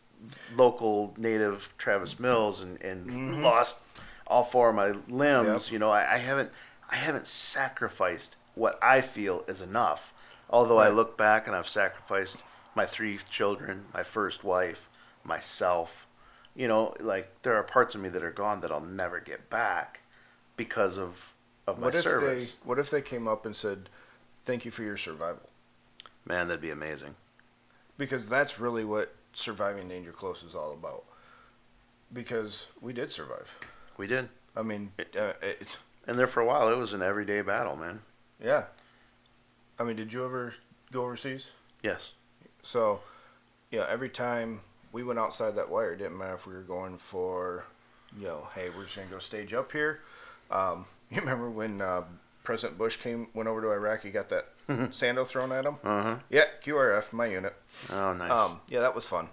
local 0.55 1.13
native 1.17 1.69
Travis 1.79 2.21
Mills 2.21 2.61
and, 2.63 2.81
and 2.83 3.43
lost 3.43 3.79
all 4.31 4.45
four 4.45 4.71
of 4.71 4.77
my 4.77 4.93
limbs. 5.09 5.67
Yep. 5.67 5.73
You 5.73 5.79
know, 5.81 5.91
I, 5.91 6.15
I 6.15 6.19
haven't. 6.19 6.51
I 6.89 6.97
haven't 6.97 7.27
sacrificed 7.27 8.37
what 8.55 8.79
I 8.83 9.01
feel 9.01 9.45
is 9.47 9.61
enough. 9.61 10.13
Although 10.49 10.79
I 10.79 10.89
look 10.89 11.17
back 11.17 11.47
and 11.47 11.55
I've 11.55 11.69
sacrificed 11.69 12.43
my 12.75 12.85
three 12.85 13.19
children, 13.29 13.85
my 13.95 14.03
first 14.03 14.43
wife, 14.43 14.89
myself. 15.23 16.07
You 16.57 16.67
know, 16.67 16.95
like 16.99 17.43
there 17.43 17.55
are 17.55 17.63
parts 17.63 17.95
of 17.95 18.01
me 18.01 18.09
that 18.09 18.25
are 18.25 18.33
gone 18.33 18.61
that 18.61 18.73
I'll 18.73 18.81
never 18.81 19.21
get 19.21 19.51
back 19.51 20.01
because 20.57 20.99
of 20.99 21.35
of 21.67 21.79
my 21.79 21.87
what 21.87 21.95
if 21.95 22.03
service. 22.03 22.53
they 22.53 22.57
what 22.65 22.79
if 22.79 22.91
they 22.91 23.03
came 23.03 23.29
up 23.29 23.47
and 23.47 23.55
said, 23.55 23.89
"Thank 24.43 24.65
you 24.65 24.71
for 24.71 24.83
your 24.83 24.97
survival"? 24.97 25.49
Man, 26.25 26.49
that'd 26.49 26.61
be 26.61 26.71
amazing. 26.71 27.15
Because 27.97 28.29
that's 28.29 28.59
really 28.59 28.85
what 28.85 29.15
surviving 29.33 29.89
danger 29.89 30.13
close 30.13 30.43
is 30.43 30.55
all 30.55 30.73
about. 30.73 31.05
Because 32.13 32.67
we 32.81 32.93
did 32.93 33.13
survive. 33.13 33.57
We 34.01 34.07
did, 34.07 34.31
I 34.57 34.63
mean, 34.63 34.93
uh, 34.99 35.35
it, 35.43 35.77
and 36.07 36.19
there 36.19 36.27
for 36.27 36.41
a 36.41 36.47
while 36.47 36.71
it 36.71 36.77
was 36.79 36.95
an 36.95 37.03
everyday 37.03 37.43
battle, 37.43 37.77
man. 37.77 38.01
yeah. 38.43 38.65
I 39.79 39.85
mean, 39.85 39.97
did 39.97 40.11
you 40.11 40.25
ever 40.25 40.55
go 40.91 41.03
overseas? 41.03 41.51
Yes. 41.83 42.13
So, 42.63 43.01
yeah, 43.71 43.85
every 43.91 44.09
time 44.09 44.63
we 44.91 45.03
went 45.03 45.19
outside 45.19 45.55
that 45.57 45.69
wire, 45.69 45.93
it 45.93 45.99
didn't 45.99 46.17
matter 46.17 46.33
if 46.33 46.47
we 46.47 46.55
were 46.55 46.63
going 46.63 46.97
for, 46.97 47.67
you 48.19 48.27
know, 48.27 48.49
hey, 48.55 48.71
we're 48.75 48.85
just 48.85 48.97
gonna 48.97 49.09
go 49.09 49.19
stage 49.19 49.53
up 49.53 49.71
here. 49.71 50.01
Um, 50.51 50.87
you 51.11 51.21
remember 51.21 51.51
when 51.51 51.83
uh, 51.83 52.05
President 52.43 52.79
Bush 52.79 52.97
came 52.97 53.27
went 53.35 53.51
over 53.51 53.61
to 53.61 53.71
Iraq? 53.71 54.03
He 54.03 54.11
got 54.11 54.31
that 54.31 54.47
sando 54.69 55.27
thrown 55.27 55.53
at 55.53 55.67
him. 55.67 55.77
Uh 55.85 56.03
huh. 56.03 56.17
Yeah, 56.31 56.45
QRF, 56.65 57.13
my 57.13 57.27
unit. 57.27 57.55
Oh, 57.93 58.15
nice. 58.15 58.31
Um, 58.31 58.61
yeah, 58.69 58.81
that 58.81 58.95
was 58.95 59.05
fun. 59.05 59.29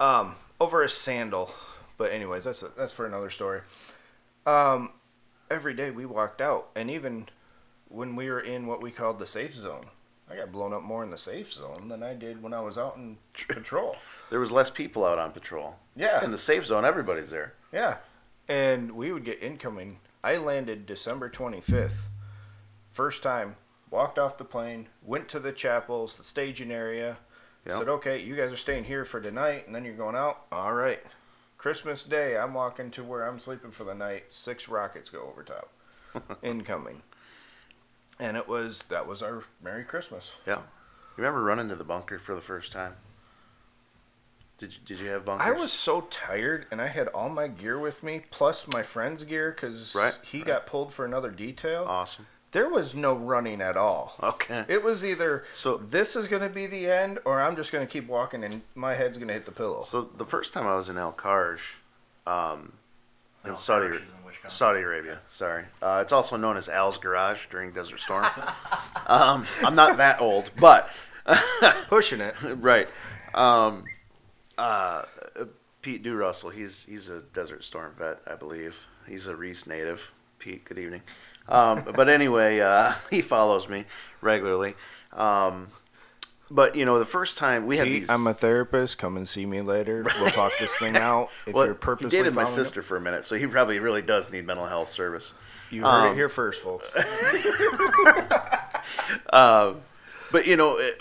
Um, 0.00 0.34
over 0.60 0.82
a 0.82 0.88
sandal, 0.88 1.52
but 1.96 2.10
anyways, 2.10 2.42
that's 2.42 2.64
a, 2.64 2.70
that's 2.76 2.92
for 2.92 3.06
another 3.06 3.30
story. 3.30 3.60
Um, 4.46 4.90
every 5.50 5.74
day 5.74 5.90
we 5.90 6.06
walked 6.06 6.40
out, 6.40 6.70
and 6.74 6.90
even 6.90 7.28
when 7.88 8.16
we 8.16 8.30
were 8.30 8.40
in 8.40 8.66
what 8.66 8.82
we 8.82 8.90
called 8.90 9.18
the 9.18 9.26
safe 9.26 9.54
zone, 9.54 9.86
I 10.30 10.36
got 10.36 10.52
blown 10.52 10.72
up 10.72 10.82
more 10.82 11.02
in 11.02 11.10
the 11.10 11.18
safe 11.18 11.52
zone 11.52 11.88
than 11.88 12.02
I 12.02 12.14
did 12.14 12.42
when 12.42 12.54
I 12.54 12.60
was 12.60 12.78
out 12.78 12.96
in 12.96 13.18
patrol. 13.48 13.96
there 14.30 14.40
was 14.40 14.52
less 14.52 14.70
people 14.70 15.04
out 15.04 15.18
on 15.18 15.32
patrol. 15.32 15.76
Yeah, 15.96 16.24
In 16.24 16.30
the 16.30 16.38
safe 16.38 16.64
zone, 16.66 16.84
everybody's 16.84 17.30
there. 17.30 17.54
yeah, 17.72 17.96
and 18.48 18.92
we 18.92 19.12
would 19.12 19.24
get 19.24 19.42
incoming. 19.42 19.98
I 20.22 20.36
landed 20.36 20.86
December 20.86 21.28
twenty 21.28 21.60
fifth. 21.60 22.08
First 22.92 23.22
time, 23.22 23.56
walked 23.90 24.18
off 24.18 24.36
the 24.38 24.44
plane, 24.44 24.88
went 25.02 25.28
to 25.30 25.40
the 25.40 25.52
chapels, 25.52 26.16
the 26.16 26.24
staging 26.24 26.70
area. 26.70 27.18
Yep. 27.66 27.76
Said, 27.76 27.88
okay, 27.88 28.18
you 28.22 28.36
guys 28.36 28.50
are 28.52 28.56
staying 28.56 28.84
here 28.84 29.04
for 29.04 29.20
tonight, 29.20 29.66
and 29.66 29.74
then 29.74 29.84
you're 29.84 29.94
going 29.94 30.16
out. 30.16 30.46
All 30.50 30.72
right. 30.72 31.00
Christmas 31.64 32.04
Day, 32.04 32.38
I'm 32.38 32.54
walking 32.54 32.90
to 32.92 33.04
where 33.04 33.28
I'm 33.28 33.38
sleeping 33.38 33.70
for 33.70 33.84
the 33.84 33.94
night. 33.94 34.24
Six 34.30 34.66
rockets 34.66 35.10
go 35.10 35.28
over 35.30 35.42
top, 35.42 35.70
incoming. 36.42 37.02
And 38.18 38.34
it 38.38 38.48
was 38.48 38.84
that 38.84 39.06
was 39.06 39.22
our 39.22 39.44
Merry 39.62 39.84
Christmas. 39.84 40.32
Yeah. 40.46 40.56
You 40.56 40.62
remember 41.18 41.42
running 41.42 41.68
to 41.68 41.76
the 41.76 41.84
bunker 41.84 42.18
for 42.18 42.34
the 42.34 42.40
first 42.40 42.72
time? 42.72 42.94
Did 44.56 44.72
you, 44.72 44.78
did 44.86 45.00
you 45.00 45.08
have 45.10 45.26
bunkers? 45.26 45.46
I 45.46 45.52
was 45.52 45.70
so 45.70 46.00
tired, 46.02 46.64
and 46.70 46.80
I 46.80 46.86
had 46.88 47.08
all 47.08 47.28
my 47.28 47.46
gear 47.48 47.78
with 47.78 48.02
me, 48.02 48.22
plus 48.30 48.66
my 48.72 48.82
friend's 48.82 49.24
gear, 49.24 49.50
because 49.52 49.94
Right, 49.94 50.16
he 50.22 50.38
right. 50.38 50.46
got 50.46 50.66
pulled 50.66 50.94
for 50.94 51.04
another 51.04 51.30
detail. 51.30 51.84
awesome. 51.86 52.26
There 52.52 52.68
was 52.68 52.94
no 52.94 53.14
running 53.14 53.60
at 53.60 53.76
all. 53.76 54.14
Okay. 54.22 54.64
It 54.68 54.82
was 54.82 55.04
either 55.04 55.44
So- 55.54 55.76
this 55.76 56.16
is 56.16 56.26
going 56.26 56.42
to 56.42 56.48
be 56.48 56.66
the 56.66 56.90
end, 56.90 57.18
or 57.24 57.40
I'm 57.40 57.54
just 57.56 57.70
going 57.72 57.86
to 57.86 57.90
keep 57.92 58.08
walking, 58.08 58.42
and 58.42 58.62
my 58.74 58.94
head's 58.94 59.18
going 59.18 59.28
to 59.28 59.34
hit 59.34 59.46
the 59.46 59.52
pillow. 59.52 59.82
So 59.84 60.02
the 60.02 60.24
first 60.26 60.52
time 60.52 60.66
I 60.66 60.74
was 60.74 60.88
in 60.88 60.98
Al 60.98 61.12
Kharj, 61.12 61.60
um, 62.26 62.72
in 63.44 63.50
No, 63.50 63.54
Saudi, 63.56 63.96
in? 63.96 64.02
Saudi 64.48 64.80
Arabia. 64.80 65.18
Sorry, 65.28 65.64
uh, 65.80 66.00
it's 66.02 66.12
also 66.12 66.36
known 66.36 66.56
as 66.56 66.68
Al's 66.68 66.98
Garage 66.98 67.46
during 67.50 67.70
Desert 67.72 68.00
Storm. 68.00 68.26
um, 69.06 69.46
I'm 69.62 69.74
not 69.76 69.96
that 69.98 70.20
old, 70.20 70.50
but 70.58 70.90
Pushing 71.88 72.20
it. 72.20 72.34
right. 72.56 72.88
Um, 73.34 73.84
uh, 74.58 75.04
Pete 75.82 76.02
Do 76.02 76.14
Russell, 76.16 76.50
he's 76.50 76.84
he's 76.84 77.08
a 77.08 77.20
Desert 77.22 77.64
Storm 77.64 77.94
vet, 77.98 78.18
I 78.26 78.34
believe. 78.34 78.84
He's 79.06 79.26
a 79.28 79.36
Reese 79.36 79.66
native. 79.66 80.10
Pete. 80.38 80.64
Good 80.64 80.78
evening. 80.78 81.02
Um, 81.50 81.84
but 81.94 82.08
anyway, 82.08 82.60
uh, 82.60 82.94
he 83.10 83.22
follows 83.22 83.68
me 83.68 83.84
regularly. 84.20 84.74
Um, 85.12 85.68
but 86.50 86.74
you 86.76 86.84
know, 86.84 86.98
the 86.98 87.06
first 87.06 87.36
time 87.36 87.66
we 87.66 87.76
had 87.76 87.86
Pete, 87.86 88.02
these. 88.02 88.10
I'm 88.10 88.26
a 88.26 88.34
therapist. 88.34 88.98
Come 88.98 89.16
and 89.16 89.28
see 89.28 89.46
me 89.46 89.60
later. 89.60 90.04
We'll 90.20 90.30
talk 90.30 90.52
this 90.58 90.76
thing 90.78 90.96
out. 90.96 91.30
If 91.46 91.54
well, 91.54 91.64
you're 91.66 91.74
he 91.74 91.78
purposely 91.80 92.18
dated 92.18 92.34
my 92.34 92.44
sister 92.44 92.82
for 92.82 92.96
a 92.96 93.00
minute, 93.00 93.24
so 93.24 93.36
he 93.36 93.46
probably 93.46 93.78
really 93.78 94.02
does 94.02 94.32
need 94.32 94.46
mental 94.46 94.66
health 94.66 94.90
service. 94.90 95.32
You 95.70 95.82
heard 95.82 96.06
Um, 96.06 96.12
it 96.12 96.14
here 96.16 96.28
first, 96.28 96.62
folks. 96.62 96.90
But 100.32 100.46
you 100.46 100.56
know, 100.56 100.76
it, 100.78 100.98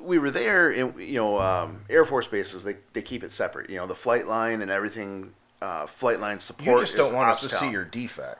we 0.00 0.18
were 0.18 0.30
there, 0.30 0.70
and 0.70 0.98
you 1.00 1.14
know, 1.14 1.38
um, 1.40 1.80
Air 1.90 2.04
Force 2.04 2.28
bases 2.28 2.64
they, 2.64 2.76
they 2.92 3.02
keep 3.02 3.24
it 3.24 3.32
separate. 3.32 3.70
You 3.70 3.76
know, 3.76 3.86
the 3.86 3.94
flight 3.94 4.26
line 4.26 4.62
and 4.62 4.70
everything. 4.70 5.32
Uh, 5.60 5.86
flight 5.86 6.20
line 6.20 6.38
support. 6.38 6.78
You 6.78 6.84
just 6.84 6.96
don't 6.96 7.12
want 7.12 7.30
us 7.30 7.40
to 7.40 7.48
see 7.48 7.68
your 7.70 7.84
defect. 7.84 8.38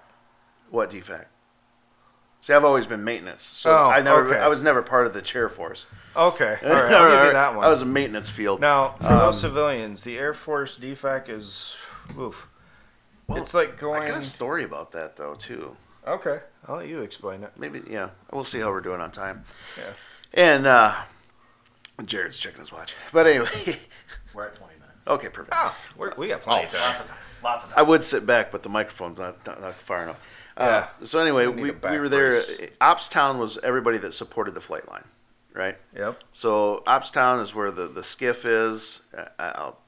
what 0.71 0.89
defect. 0.89 1.29
See, 2.41 2.53
I've 2.53 2.65
always 2.65 2.87
been 2.87 3.03
maintenance, 3.05 3.43
so 3.43 3.73
Oh, 3.73 3.87
I 3.91 4.01
never, 4.01 4.25
okay. 4.31 4.39
I 4.39 4.49
was 4.49 4.63
never 4.63 4.81
part 4.81 5.07
of 5.07 5.13
the 5.13 5.21
chair 5.21 5.49
force. 5.49 5.87
Okay, 6.17 6.57
all 6.65 6.71
right, 6.71 6.93
I'll 6.93 7.17
give 7.17 7.27
you 7.27 7.33
that 7.33 7.55
one. 7.55 7.65
I 7.65 7.69
was 7.69 7.83
a 7.83 7.87
maintenance 7.87 8.29
field. 8.31 8.61
Now, 8.61 8.95
for 9.01 9.13
Um, 9.13 9.19
those 9.19 9.41
civilians, 9.41 10.05
the 10.05 10.17
Air 10.19 10.33
Force 10.33 10.77
defect 10.77 11.29
is, 11.29 11.77
oof. 12.19 12.49
Well, 13.27 13.43
it's 13.43 13.53
like 13.55 13.77
going. 13.79 13.97
I 13.97 14.07
going. 14.07 14.13
got 14.13 14.21
a 14.21 14.27
story 14.27 14.65
about 14.65 14.93
that 14.93 15.17
though 15.17 15.35
too. 15.35 15.77
Okay, 16.07 16.41
I'll 16.67 16.77
let 16.77 16.89
you 16.89 17.01
explain 17.03 17.43
it. 17.43 17.53
Maybe 17.59 17.83
yeah. 17.91 18.11
We'll 18.33 18.45
see 18.45 18.61
how 18.61 18.71
we're 18.71 18.81
doing 18.81 19.01
on 19.03 19.11
time. 19.11 19.45
Yeah. 19.77 19.93
And 20.33 20.67
uh, 20.67 20.95
Jerrod's 22.03 22.39
checking 22.39 22.61
his 22.61 22.73
watch. 22.73 22.95
But 23.13 23.27
anyway, 23.27 23.49
We're 24.35 24.47
at 24.47 24.55
20 24.55 24.73
minutes. 24.75 24.95
okay, 25.09 25.29
perfect. 25.29 25.55
Oh, 25.57 25.77
we're, 25.97 26.15
we 26.17 26.29
got 26.29 26.41
plenty 26.43 26.67
of 26.67 26.73
Lots 26.73 27.01
of 27.01 27.07
time. 27.07 27.17
Lots 27.45 27.65
of 27.65 27.73
I 27.77 27.83
would 27.83 28.03
sit 28.03 28.25
back, 28.27 28.51
but 28.51 28.63
the 28.63 28.69
microphone's 28.69 29.19
not, 29.19 29.45
not, 29.47 29.61
not 29.61 29.75
far 29.75 30.03
enough. 30.05 30.19
Uh, 30.59 30.87
so 31.05 31.21
anyway, 31.21 31.47
We 31.47 31.71
we, 31.71 31.71
we 31.71 31.99
were 32.01 32.09
there. 32.09 32.33
brace. 32.33 32.71
Opstown 32.81 33.39
was 33.39 33.59
everybody 33.63 33.97
that 33.99 34.13
supported 34.13 34.55
the 34.55 34.61
flight 34.61 34.89
line, 34.91 35.05
right? 35.55 35.77
Yep. 35.97 36.21
So 36.33 36.83
Opstown 36.87 37.41
is 37.41 37.55
where 37.55 37.71
the, 37.71 37.87
the 37.87 38.01
SCIF 38.01 38.41
is. 38.45 39.03
I'll, 39.39 39.79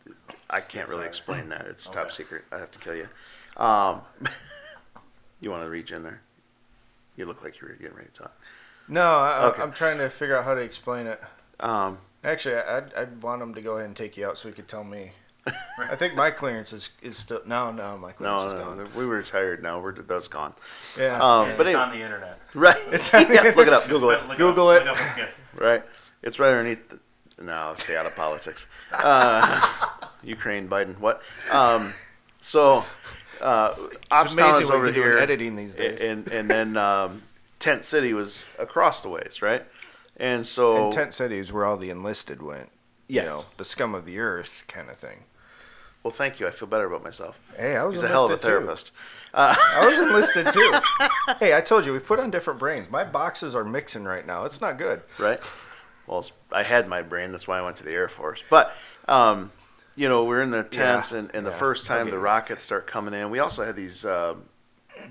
I 0.49 0.61
can't 0.61 0.89
really 0.89 1.07
explain 1.07 1.49
that. 1.49 1.67
It's 1.67 1.89
top 1.89 2.11
secret. 2.13 2.45
I 2.53 2.59
have 2.59 2.71
to 2.71 2.79
kill 2.79 2.95
you. 2.95 3.09
Um, 3.57 4.03
you 5.41 5.51
want 5.51 5.65
to 5.65 5.71
reach 5.71 5.91
in 5.93 6.03
there? 6.05 6.21
You 7.17 7.27
look 7.27 7.43
like 7.43 7.61
you 7.61 7.67
were 7.69 7.75
getting 7.75 7.97
ready 7.97 8.09
to 8.15 8.23
talk. 8.23 8.41
No, 8.89 9.03
I, 9.19 9.47
Okay. 9.47 9.63
I'm 9.63 9.73
trying 9.73 9.99
to 9.99 10.09
figure 10.09 10.37
out 10.39 10.45
how 10.45 10.55
to 10.55 10.61
explain 10.61 11.07
it. 11.07 11.21
Um, 11.59 11.99
Actually, 12.23 12.57
I'd, 12.57 12.93
I'd 12.95 13.23
want 13.23 13.41
them 13.41 13.55
to 13.55 13.63
go 13.63 13.75
ahead 13.75 13.87
and 13.87 13.97
take 13.97 14.17
you 14.17 14.27
out 14.27 14.37
so 14.39 14.49
he 14.49 14.55
could 14.55 14.69
tell 14.69 14.85
me. 14.85 15.13
I 15.47 15.97
think 15.97 16.15
my 16.15 16.31
clearance 16.31 16.73
is, 16.73 16.91
is 17.03 17.17
still 17.17 17.41
no, 17.47 17.73
no, 17.73 17.97
my 17.99 18.09
no, 18.09 18.15
clearance 18.15 18.45
is 18.45 18.53
no, 18.53 18.65
gone. 18.65 18.79
no, 18.79 18.87
we 18.97 19.07
were 19.07 19.17
retired 19.17 19.63
now. 19.63 19.81
We're 19.81 19.93
that's 19.93 20.29
gone. 20.29 20.55
Yeah, 20.99 21.19
Um, 21.21 21.49
And 21.49 21.57
but 21.59 21.67
it's 21.67 21.75
anyway, 21.77 21.83
on 21.93 21.99
the 21.99 22.05
internet. 22.05 22.39
right? 22.55 22.77
It's- 22.93 23.11
yeah, 23.13 23.53
look 23.57 23.67
it 23.67 23.73
up. 23.73 23.89
Google 23.89 24.11
it. 24.11 24.27
Look 24.29 24.39
Google 24.39 24.69
up, 24.69 24.83
it. 24.83 24.87
Look 24.87 24.97
up 25.01 25.17
a 25.19 25.21
SCIF. 25.21 25.29
Right. 25.61 25.83
It's 26.23 26.39
right 26.39 26.51
underneath. 26.51 26.89
The, 26.89 26.99
no, 27.43 27.69
let's 27.71 27.83
stay 27.85 27.97
out 27.97 28.05
of 28.07 28.15
politics. 28.15 28.67
Uh, 28.93 29.61
Ukraine, 30.23 30.69
Biden, 30.69 30.99
what? 31.01 31.23
Um, 31.51 31.95
so, 32.43 32.85
uh, 33.41 33.75
it's 33.79 33.97
Opstown 34.11 34.33
amazing 34.51 34.63
is 34.65 34.69
what 34.69 34.77
over 34.77 34.87
you 34.89 34.93
can 34.93 35.03
do 35.03 35.07
in 35.09 35.13
here, 35.15 35.19
editing 35.23 35.55
these 35.57 35.75
days. 35.75 36.01
and 36.03 36.29
and 36.29 36.51
then 36.51 36.77
um, 36.77 37.23
Tent 37.59 37.85
City 37.85 38.13
was 38.13 38.47
across 38.59 39.01
the 39.03 39.09
ways, 39.09 39.41
right? 39.41 39.65
And 40.19 40.47
so, 40.47 40.85
and 40.85 40.93
tent 40.93 41.15
cities 41.15 41.51
where 41.51 41.65
all 41.65 41.79
the 41.79 41.89
enlisted 41.89 42.43
went. 42.43 42.69
Yes. 43.09 43.25
You 43.25 43.31
know, 43.31 43.43
the 43.57 43.65
scum 43.65 43.95
of 43.95 44.05
the 44.05 44.19
earth 44.19 44.65
kind 44.69 44.91
of 44.91 44.97
thing. 44.97 45.25
Well, 46.03 46.11
thank 46.13 46.41
you. 46.41 46.47
I 46.47 46.51
feel 46.51 46.69
better 46.69 46.87
about 46.87 47.05
myself. 47.05 47.39
Hey, 47.57 47.77
I 47.77 47.85
was 47.85 47.97
He's 47.97 48.03
a 48.05 48.09
hell 48.09 48.25
of 48.27 48.31
a 48.31 48.37
therapist. 48.37 48.91
I 49.35 49.87
was 49.89 50.09
enlisted 50.09 50.53
too. 50.53 50.81
hey, 51.39 51.55
I 51.57 51.61
told 51.61 51.87
you 51.87 51.93
we 51.93 51.99
put 51.99 52.19
on 52.19 52.31
different 52.31 52.59
brains. 52.59 52.91
My 52.91 53.05
boxes 53.05 53.55
are 53.55 53.65
mixing 53.65 54.05
right 54.05 54.27
now. 54.27 54.45
It's 54.45 54.61
not 54.61 54.79
good. 54.79 55.03
right? 55.19 55.41
Well, 56.07 56.25
I 56.51 56.63
had 56.65 56.89
my 56.89 57.03
brain. 57.03 57.31
That's 57.33 57.47
why 57.47 57.59
I 57.59 57.63
went 57.63 57.77
to 57.77 57.85
the 57.85 57.93
Air 57.93 58.09
Force. 58.09 58.43
But, 58.51 58.73
um, 59.07 59.53
you 59.95 60.09
know, 60.09 60.25
we're 60.25 60.41
in 60.43 60.51
the 60.51 60.65
tents, 60.65 61.13
Yeah, 61.13 61.19
and, 61.19 61.31
and 61.35 61.47
the 61.47 61.53
first 61.53 61.87
time 61.87 62.07
get 62.07 62.11
the 62.13 62.19
rockets 62.19 62.63
start 62.65 62.87
coming 62.89 63.15
in, 63.15 63.31
we 63.31 63.39
also 63.39 63.65
had 63.65 63.77
these 63.77 64.05
uh, 64.05 64.35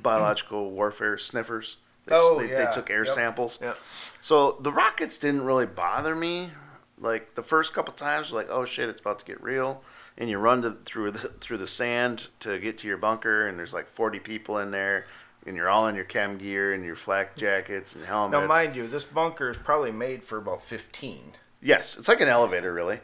biological 0.01 0.71
warfare 0.71 1.17
sniffers. 1.17 1.77
They, 2.05 2.15
Oh, 2.17 2.39
they, 2.39 2.49
yeah. 2.49 2.65
they 2.65 2.71
took 2.71 2.89
air 2.89 3.05
Yep. 3.05 3.13
samples. 3.13 3.59
Yep. 3.61 3.77
So 4.21 4.57
the 4.61 4.71
rockets 4.71 5.17
didn't 5.17 5.45
really 5.45 5.65
bother 5.65 6.15
me. 6.15 6.51
Like 6.99 7.35
the 7.35 7.43
first 7.43 7.73
couple 7.73 7.93
times, 7.93 8.33
like, 8.33 8.47
oh 8.49 8.65
shit, 8.65 8.89
it's 8.89 8.99
about 8.99 9.19
to 9.19 9.25
get 9.25 9.41
real, 9.41 9.81
and 10.19 10.29
you 10.29 10.37
run 10.37 10.61
to, 10.61 10.77
through 10.85 11.11
the 11.11 11.29
through 11.39 11.57
the 11.57 11.67
sand 11.67 12.27
to 12.41 12.59
get 12.59 12.77
to 12.79 12.87
your 12.87 12.97
bunker, 12.97 13.47
and 13.47 13.57
there's 13.57 13.73
like 13.73 13.87
40 13.87 14.19
people 14.19 14.59
in 14.59 14.69
there, 14.71 15.05
and 15.47 15.55
you're 15.55 15.69
all 15.69 15.87
in 15.87 15.95
your 15.95 16.03
chem 16.05 16.37
gear 16.37 16.73
and 16.73 16.83
your 16.85 16.95
flak 16.95 17.35
jackets 17.35 17.95
and 17.95 18.05
helmets. 18.05 18.39
Now, 18.39 18.45
mind 18.47 18.75
you, 18.75 18.87
this 18.87 19.05
bunker 19.05 19.49
is 19.49 19.57
probably 19.57 19.91
made 19.91 20.23
for 20.23 20.37
about 20.37 20.61
15. 20.61 21.31
Yes, 21.61 21.97
it's 21.97 22.07
like 22.07 22.21
an 22.21 22.27
elevator, 22.27 22.71
really. 22.73 22.99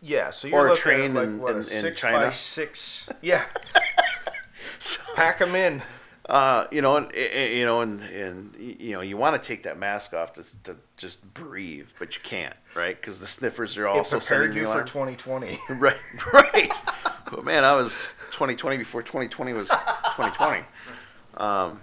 Yeah, 0.00 0.30
so 0.30 0.46
you're 0.48 0.58
Or 0.58 0.66
a 0.66 0.70
looking 0.70 0.82
train 0.82 1.10
at 1.10 1.14
like 1.16 1.28
in- 1.28 1.38
what 1.40 1.50
in- 1.50 1.56
a 1.56 1.60
in 1.60 1.64
six 1.64 2.00
China. 2.00 2.18
by 2.18 2.30
six. 2.30 3.08
Yeah, 3.20 3.44
pack 5.16 5.38
them 5.40 5.54
in. 5.54 5.82
Uh, 6.28 6.66
you 6.70 6.82
know, 6.82 6.96
and, 6.96 7.10
and 7.14 7.54
you 7.54 7.64
know, 7.64 7.80
and, 7.80 8.02
and 8.02 8.54
you 8.58 8.92
know, 8.92 9.00
you 9.00 9.16
want 9.16 9.40
to 9.40 9.46
take 9.46 9.62
that 9.62 9.78
mask 9.78 10.12
off 10.12 10.34
to, 10.34 10.62
to 10.62 10.76
just 10.98 11.32
breathe, 11.32 11.88
but 11.98 12.14
you 12.16 12.22
can't, 12.22 12.54
right? 12.74 13.00
Because 13.00 13.18
the 13.18 13.26
sniffers 13.26 13.78
are 13.78 13.88
also 13.88 14.18
It 14.18 14.26
prepared 14.26 14.54
you 14.54 14.62
you 14.62 14.66
for 14.66 14.84
2020. 14.84 15.58
right, 15.70 15.96
right. 16.34 16.82
but 17.30 17.44
man, 17.44 17.64
I 17.64 17.74
was 17.74 18.12
2020 18.32 18.76
before 18.76 19.02
2020 19.02 19.54
was 19.54 19.70
2020. 19.70 20.58
Um, 21.38 21.80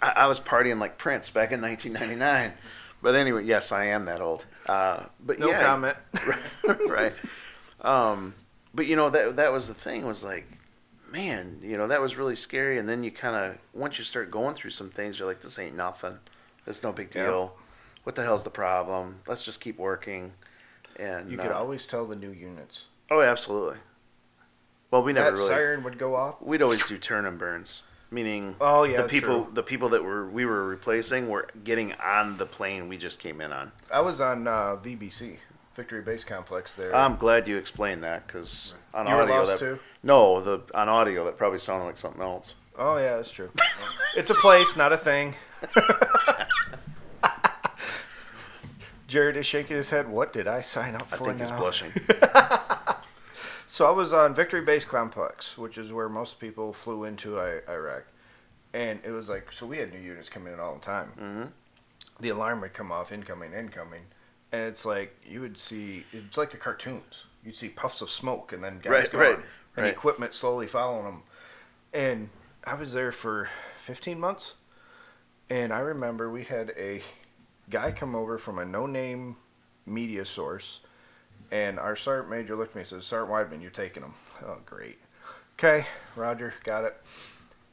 I, 0.00 0.12
I 0.16 0.26
was 0.28 0.38
partying 0.38 0.78
like 0.78 0.96
Prince 0.96 1.28
back 1.28 1.50
in 1.50 1.60
1999. 1.60 2.52
But 3.02 3.16
anyway, 3.16 3.44
yes, 3.44 3.72
I 3.72 3.86
am 3.86 4.04
that 4.04 4.20
old. 4.20 4.44
Uh, 4.66 5.04
but 5.24 5.38
No 5.40 5.48
yeah, 5.48 5.66
comment. 5.66 5.96
right. 6.88 7.14
Um, 7.80 8.34
but 8.74 8.86
you 8.86 8.96
know 8.96 9.10
that 9.10 9.36
that 9.36 9.52
was 9.52 9.66
the 9.68 9.74
thing 9.74 10.06
was 10.06 10.22
like, 10.22 10.46
man, 11.10 11.58
you 11.62 11.76
know 11.76 11.86
that 11.88 12.00
was 12.00 12.16
really 12.16 12.36
scary. 12.36 12.78
And 12.78 12.88
then 12.88 13.02
you 13.04 13.10
kind 13.10 13.36
of 13.36 13.58
once 13.72 13.98
you 13.98 14.04
start 14.04 14.30
going 14.30 14.54
through 14.54 14.70
some 14.70 14.90
things, 14.90 15.18
you're 15.18 15.28
like, 15.28 15.40
this 15.40 15.58
ain't 15.58 15.76
nothing. 15.76 16.18
It's 16.66 16.82
no 16.82 16.92
big 16.92 17.14
Yeah. 17.14 17.24
deal. 17.26 17.56
What 18.04 18.14
the 18.14 18.22
hell's 18.22 18.44
the 18.44 18.50
problem? 18.50 19.20
Let's 19.26 19.42
just 19.42 19.60
keep 19.60 19.78
working. 19.78 20.32
And 20.96 21.30
You 21.30 21.38
could 21.38 21.50
uh, 21.52 21.58
always 21.58 21.86
tell 21.86 22.06
the 22.06 22.16
new 22.16 22.30
units. 22.30 22.86
oh, 23.10 23.20
absolutely. 23.20 23.78
Well, 24.90 25.02
we 25.02 25.12
never 25.12 25.30
that 25.30 25.36
really. 25.36 25.48
siren 25.48 25.84
would 25.84 25.98
go 25.98 26.14
off. 26.14 26.40
We'd 26.40 26.62
always 26.62 26.82
do 26.84 26.96
turn 26.96 27.26
and 27.26 27.38
burns, 27.38 27.82
meaning 28.10 28.56
Oh 28.60 28.84
yeah, 28.84 29.02
the 29.02 29.08
people 29.08 29.44
true. 29.44 29.52
the 29.54 29.62
people 29.62 29.90
that 29.90 30.02
were 30.02 30.26
we 30.28 30.46
were 30.46 30.66
replacing 30.66 31.28
were 31.28 31.48
getting 31.62 31.92
on 31.94 32.38
the 32.38 32.46
plane 32.46 32.88
we 32.88 32.96
just 32.96 33.18
came 33.18 33.40
in 33.42 33.52
on. 33.52 33.72
I 33.92 34.00
was 34.00 34.20
on 34.20 34.46
uh, 34.48 34.76
VBC, 34.76 35.36
Victory 35.78 36.02
Base 36.02 36.24
Complex 36.24 36.74
there. 36.74 36.92
I'm 36.92 37.14
glad 37.14 37.46
you 37.46 37.56
explained 37.56 38.02
that 38.02 38.26
because 38.26 38.74
on 38.92 39.06
you 39.06 39.14
were 39.14 39.22
audio 39.22 39.34
lost 39.36 39.50
that 39.52 39.58
too. 39.60 39.78
no 40.02 40.40
the 40.40 40.60
on 40.74 40.88
audio 40.88 41.24
that 41.24 41.38
probably 41.38 41.60
sounded 41.60 41.84
like 41.86 41.96
something 41.96 42.20
else. 42.20 42.56
Oh 42.76 42.96
yeah, 42.96 43.14
that's 43.14 43.30
true. 43.30 43.48
it's 44.16 44.30
a 44.30 44.34
place, 44.34 44.74
not 44.76 44.92
a 44.92 44.96
thing. 44.96 45.36
Jerrod 49.08 49.36
is 49.36 49.46
shaking 49.46 49.76
his 49.76 49.90
head. 49.90 50.08
What 50.08 50.32
did 50.32 50.48
I 50.48 50.62
sign 50.62 50.96
up 50.96 51.08
for? 51.08 51.14
I 51.14 51.18
for 51.18 51.24
think 51.26 51.38
now? 51.38 51.48
he's 51.50 51.58
blushing. 51.58 51.92
So 53.70 53.84
I 53.86 53.90
was 53.90 54.14
on 54.14 54.34
Victory 54.34 54.62
Base 54.62 54.84
Complex, 54.86 55.56
which 55.58 55.76
is 55.78 55.92
where 55.92 56.08
most 56.08 56.40
people 56.40 56.72
flew 56.72 57.04
into 57.04 57.38
I- 57.38 57.60
Iraq, 57.70 58.04
and 58.72 58.98
it 59.04 59.10
was 59.10 59.28
like 59.28 59.52
so 59.52 59.66
we 59.66 59.76
had 59.76 59.92
new 59.92 60.00
units 60.00 60.28
coming 60.30 60.52
in 60.54 60.58
all 60.58 60.74
the 60.74 60.80
time. 60.80 61.08
hmm 61.18 61.44
The 62.18 62.30
alarm 62.30 62.62
would 62.62 62.72
come 62.72 62.90
off, 62.90 63.12
incoming, 63.12 63.52
incoming, 63.52 64.02
and 64.52 64.62
it's 64.62 64.84
like 64.86 65.16
you 65.26 65.40
would 65.40 65.58
see 65.58 66.04
it's 66.12 66.36
like 66.36 66.50
the 66.50 66.56
cartoons. 66.56 67.24
You'd 67.44 67.56
see 67.56 67.68
puffs 67.68 68.02
of 68.02 68.10
smoke, 68.10 68.52
and 68.52 68.62
then 68.62 68.80
guys 68.80 68.90
Right, 68.92 69.12
gone, 69.12 69.20
right, 69.20 69.38
and 69.76 69.84
right. 69.84 69.92
equipment 69.92 70.34
slowly 70.34 70.66
following 70.66 71.04
them. 71.04 71.22
And 71.92 72.30
I 72.64 72.74
was 72.74 72.92
there 72.92 73.12
for 73.12 73.48
15 73.82 74.18
months, 74.20 74.54
and 75.48 75.72
I 75.72 75.78
remember 75.78 76.28
we 76.30 76.44
had 76.44 76.72
a 76.76 77.00
guy 77.70 77.92
come 77.92 78.14
over 78.14 78.36
from 78.38 78.58
a 78.58 78.64
no-name 78.64 79.36
media 79.86 80.24
source, 80.24 80.80
and 81.50 81.78
our 81.78 81.96
sergeant 81.96 82.28
major 82.30 82.56
looked 82.56 82.70
at 82.72 82.76
me 82.76 82.80
and 82.82 82.88
said, 82.88 83.04
"Sergeant 83.04 83.30
Weidman, 83.32 83.62
you're 83.62 83.70
taking 83.70 84.02
him." 84.02 84.14
Oh, 84.44 84.58
great. 84.66 84.98
Okay, 85.58 85.86
Roger, 86.16 86.54
got 86.64 86.84
it. 86.84 87.00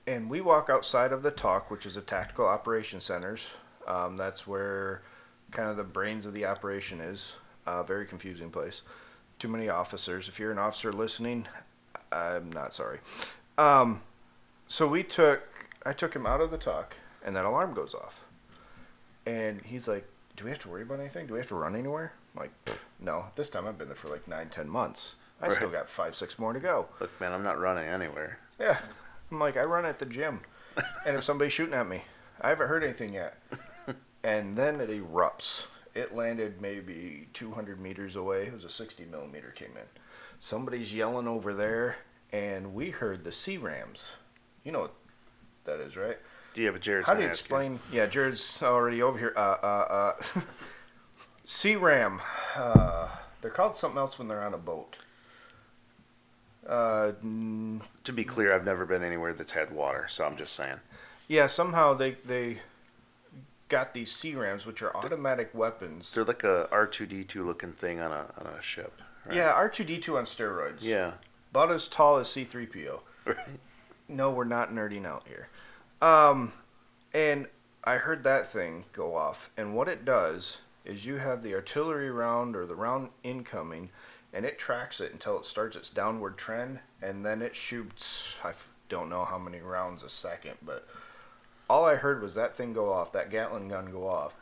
And 0.08 0.30
we 0.30 0.40
walk 0.42 0.70
outside 0.70 1.12
of 1.12 1.24
the 1.24 1.32
TOC, 1.32 1.70
which 1.72 1.86
is 1.86 1.98
a 1.98 2.02
tactical 2.02 2.46
operations 2.46 3.04
centers. 3.04 3.48
Um, 3.88 4.16
that's 4.18 4.46
where 4.48 5.02
kind 5.56 5.70
of 5.70 5.78
the 5.78 5.84
brains 5.84 6.26
of 6.26 6.34
the 6.34 6.46
operation 6.46 7.00
is. 7.02 7.34
Uh, 7.66 7.82
very 7.82 8.06
confusing 8.06 8.52
place. 8.52 8.84
Too 9.40 9.48
many 9.48 9.70
officers. 9.70 10.28
If 10.28 10.40
you're 10.40 10.52
an 10.52 10.60
officer 10.60 10.94
listening, 10.94 11.48
I'm 12.12 12.52
not 12.52 12.74
sorry. 12.74 13.00
Um, 13.58 14.04
so 14.68 14.88
we 14.88 15.02
took, 15.02 15.42
I 15.86 15.94
took 15.94 16.16
him 16.16 16.28
out 16.28 16.42
of 16.42 16.52
the 16.52 16.58
TOC, 16.58 16.96
and 17.24 17.36
that 17.36 17.46
alarm 17.46 17.74
goes 17.74 17.96
off. 17.96 18.22
And 19.26 19.62
he's 19.62 19.88
like, 19.88 20.08
"Do 20.36 20.44
we 20.44 20.52
have 20.52 20.60
to 20.60 20.70
worry 20.70 20.84
about 20.84 21.00
anything? 21.00 21.26
Do 21.26 21.34
we 21.34 21.40
have 21.40 21.48
to 21.48 21.56
run 21.56 21.76
anywhere?" 21.76 22.14
I'm 22.36 22.44
like, 22.44 22.80
no. 23.00 23.26
This 23.36 23.50
time 23.50 23.68
I've 23.68 23.78
been 23.78 23.88
there 23.88 23.96
for 23.96 24.10
like 24.10 24.28
nine, 24.28 24.50
ten 24.50 24.70
months. 24.70 25.16
I 25.42 25.50
still 25.50 25.70
got 25.70 25.90
five, 25.90 26.16
six 26.16 26.40
more 26.40 26.54
to 26.54 26.60
go. 26.60 26.88
Look, 27.00 27.20
man, 27.20 27.34
I'm 27.34 27.44
not 27.44 27.60
running 27.60 27.88
anywhere. 27.88 28.40
Yeah. 28.60 28.78
I'm 29.32 29.40
like, 29.40 29.58
I 29.58 29.64
run 29.64 29.86
at 29.86 30.00
the 30.00 30.06
gym. 30.06 30.42
and 31.06 31.16
if 31.16 31.24
somebody's 31.24 31.54
shooting 31.54 31.74
at 31.74 31.88
me, 31.88 32.04
I 32.42 32.50
haven't 32.50 32.68
heard 32.68 32.84
anything 32.84 33.14
yet. 33.14 33.38
and 34.26 34.58
then 34.58 34.82
it 34.82 34.90
erupts. 34.90 35.68
It 35.94 36.16
landed 36.16 36.60
maybe 36.62 37.28
200 37.34 37.80
meters 37.80 38.16
away. 38.16 38.48
It 38.48 38.54
was 38.54 38.66
a 38.66 38.70
60 38.70 39.06
millimeter 39.06 39.52
came 39.52 39.70
in. 39.78 39.86
Somebody's 40.40 40.92
yelling 40.94 41.28
over 41.28 41.54
there, 41.54 41.98
and 42.34 42.74
we 42.74 42.90
heard 42.90 43.24
the 43.24 43.32
C-RAMs. 43.32 44.12
You 44.64 44.72
know 44.72 44.82
what 44.82 44.94
that 45.66 45.80
is, 45.80 45.96
right? 45.96 46.18
Yeah, 46.56 46.72
but 46.72 46.82
Jerrod's 46.82 47.08
How 47.08 47.14
do 47.14 47.22
you 47.22 47.30
explain? 47.30 47.80
Yeah, 47.92 48.08
Jerrod's 48.08 48.62
already 48.64 49.02
over 49.02 49.18
here. 49.18 49.34
Uh, 49.38 49.58
uh, 49.62 50.16
uh, 50.36 50.40
C-RAM. 51.46 52.20
Uh, 52.56 53.10
they're 53.42 53.52
called 53.52 53.76
something 53.76 53.98
else 54.00 54.18
when 54.18 54.28
they're 54.28 54.42
on 54.44 54.54
a 54.54 54.58
boat. 54.58 54.98
Uh, 56.68 57.12
mm, 57.24 57.80
To 58.06 58.12
be 58.12 58.24
clear, 58.24 58.54
I've 58.54 58.66
never 58.66 58.86
been 58.86 59.04
anywhere 59.04 59.34
that's 59.34 59.52
had 59.52 59.72
water, 59.72 60.08
so 60.10 60.26
I'm 60.26 60.36
just 60.36 60.56
saying. 60.56 60.80
yeah, 61.28 61.46
somehow 61.48 61.94
they 61.94 62.18
they 62.26 62.58
got 63.70 63.94
these 63.94 64.12
C-RAMs, 64.12 64.66
which 64.66 64.82
are 64.82 64.96
automatic 64.96 65.50
weapons. 65.54 66.14
They're 66.14 66.24
like 66.24 66.44
a 66.44 66.68
R2D2 66.72 67.46
looking 67.46 67.72
thing 67.74 68.00
on 68.00 68.12
a 68.12 68.26
on 68.38 68.48
a 68.58 68.62
ship. 68.62 69.02
Right? 69.26 69.38
Yeah, 69.38 69.52
R 69.52 69.70
two 69.70 69.84
D 69.84 69.98
two 69.98 70.18
on 70.18 70.26
steroids. 70.26 70.82
Yeah. 70.84 71.14
about 71.52 71.72
as 71.72 71.88
tall 71.88 72.18
as 72.18 72.30
C 72.30 72.44
three 72.44 72.66
PO. 72.68 73.02
Right. 73.26 73.38
No, 74.08 74.30
we're 74.30 74.44
not 74.44 74.72
nerding 74.72 75.08
out 75.08 75.28
here. 75.28 75.48
Um, 76.00 76.54
and 77.12 77.48
I 77.84 77.96
heard 77.98 78.24
that 78.24 78.46
thing 78.46 78.86
go 78.94 79.16
off, 79.16 79.50
and 79.58 79.74
what 79.74 79.88
it 79.88 80.06
does 80.06 80.58
is 80.84 81.08
you 81.08 81.18
have 81.18 81.42
the 81.42 81.56
artillery 81.56 82.12
round 82.12 82.56
or 82.56 82.68
the 82.68 82.76
round 82.76 83.10
incoming, 83.24 83.90
and 84.32 84.46
it 84.46 84.60
tracks 84.60 85.02
it 85.02 85.12
until 85.12 85.40
it 85.40 85.46
starts 85.48 85.76
its 85.76 85.90
downward 85.90 86.38
trend, 86.38 86.82
and 87.02 87.26
then 87.26 87.42
it 87.42 87.56
shoots. 87.56 88.38
I 88.44 88.54
don't 88.90 89.10
know 89.10 89.26
how 89.26 89.40
many 89.40 89.60
rounds 89.60 90.04
a 90.04 90.10
second, 90.10 90.58
but 90.62 90.88
all 91.70 91.86
I 91.86 91.96
heard 91.96 92.22
was 92.22 92.36
that 92.36 92.56
thing 92.56 92.74
go 92.74 92.92
off, 92.92 93.12
that 93.14 93.30
Gatling 93.30 93.70
gun 93.70 93.92
go 93.92 94.08
off, 94.08 94.36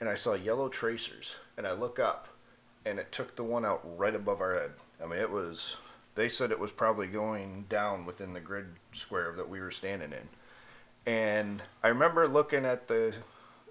and 0.00 0.08
I 0.08 0.14
saw 0.14 0.34
yellow 0.34 0.68
tracers, 0.68 1.36
and 1.56 1.66
I 1.66 1.72
look 1.72 1.98
up, 1.98 2.28
and 2.84 2.98
it 2.98 3.12
took 3.12 3.36
the 3.36 3.44
one 3.44 3.64
out 3.64 3.82
right 3.98 4.14
above 4.14 4.40
our 4.40 4.54
head. 4.54 4.72
I 5.02 5.06
mean, 5.06 5.18
it 5.18 5.30
was. 5.30 5.76
They 6.14 6.28
said 6.28 6.52
it 6.52 6.60
was 6.60 6.70
probably 6.70 7.08
going 7.08 7.66
down 7.68 8.06
within 8.06 8.34
the 8.34 8.40
grid 8.40 8.66
square 8.92 9.32
that 9.36 9.48
we 9.48 9.60
were 9.60 9.72
standing 9.72 10.12
in. 10.12 10.28
And 11.12 11.62
I 11.82 11.88
remember 11.88 12.28
looking 12.28 12.64
at 12.64 12.88
the 12.88 13.14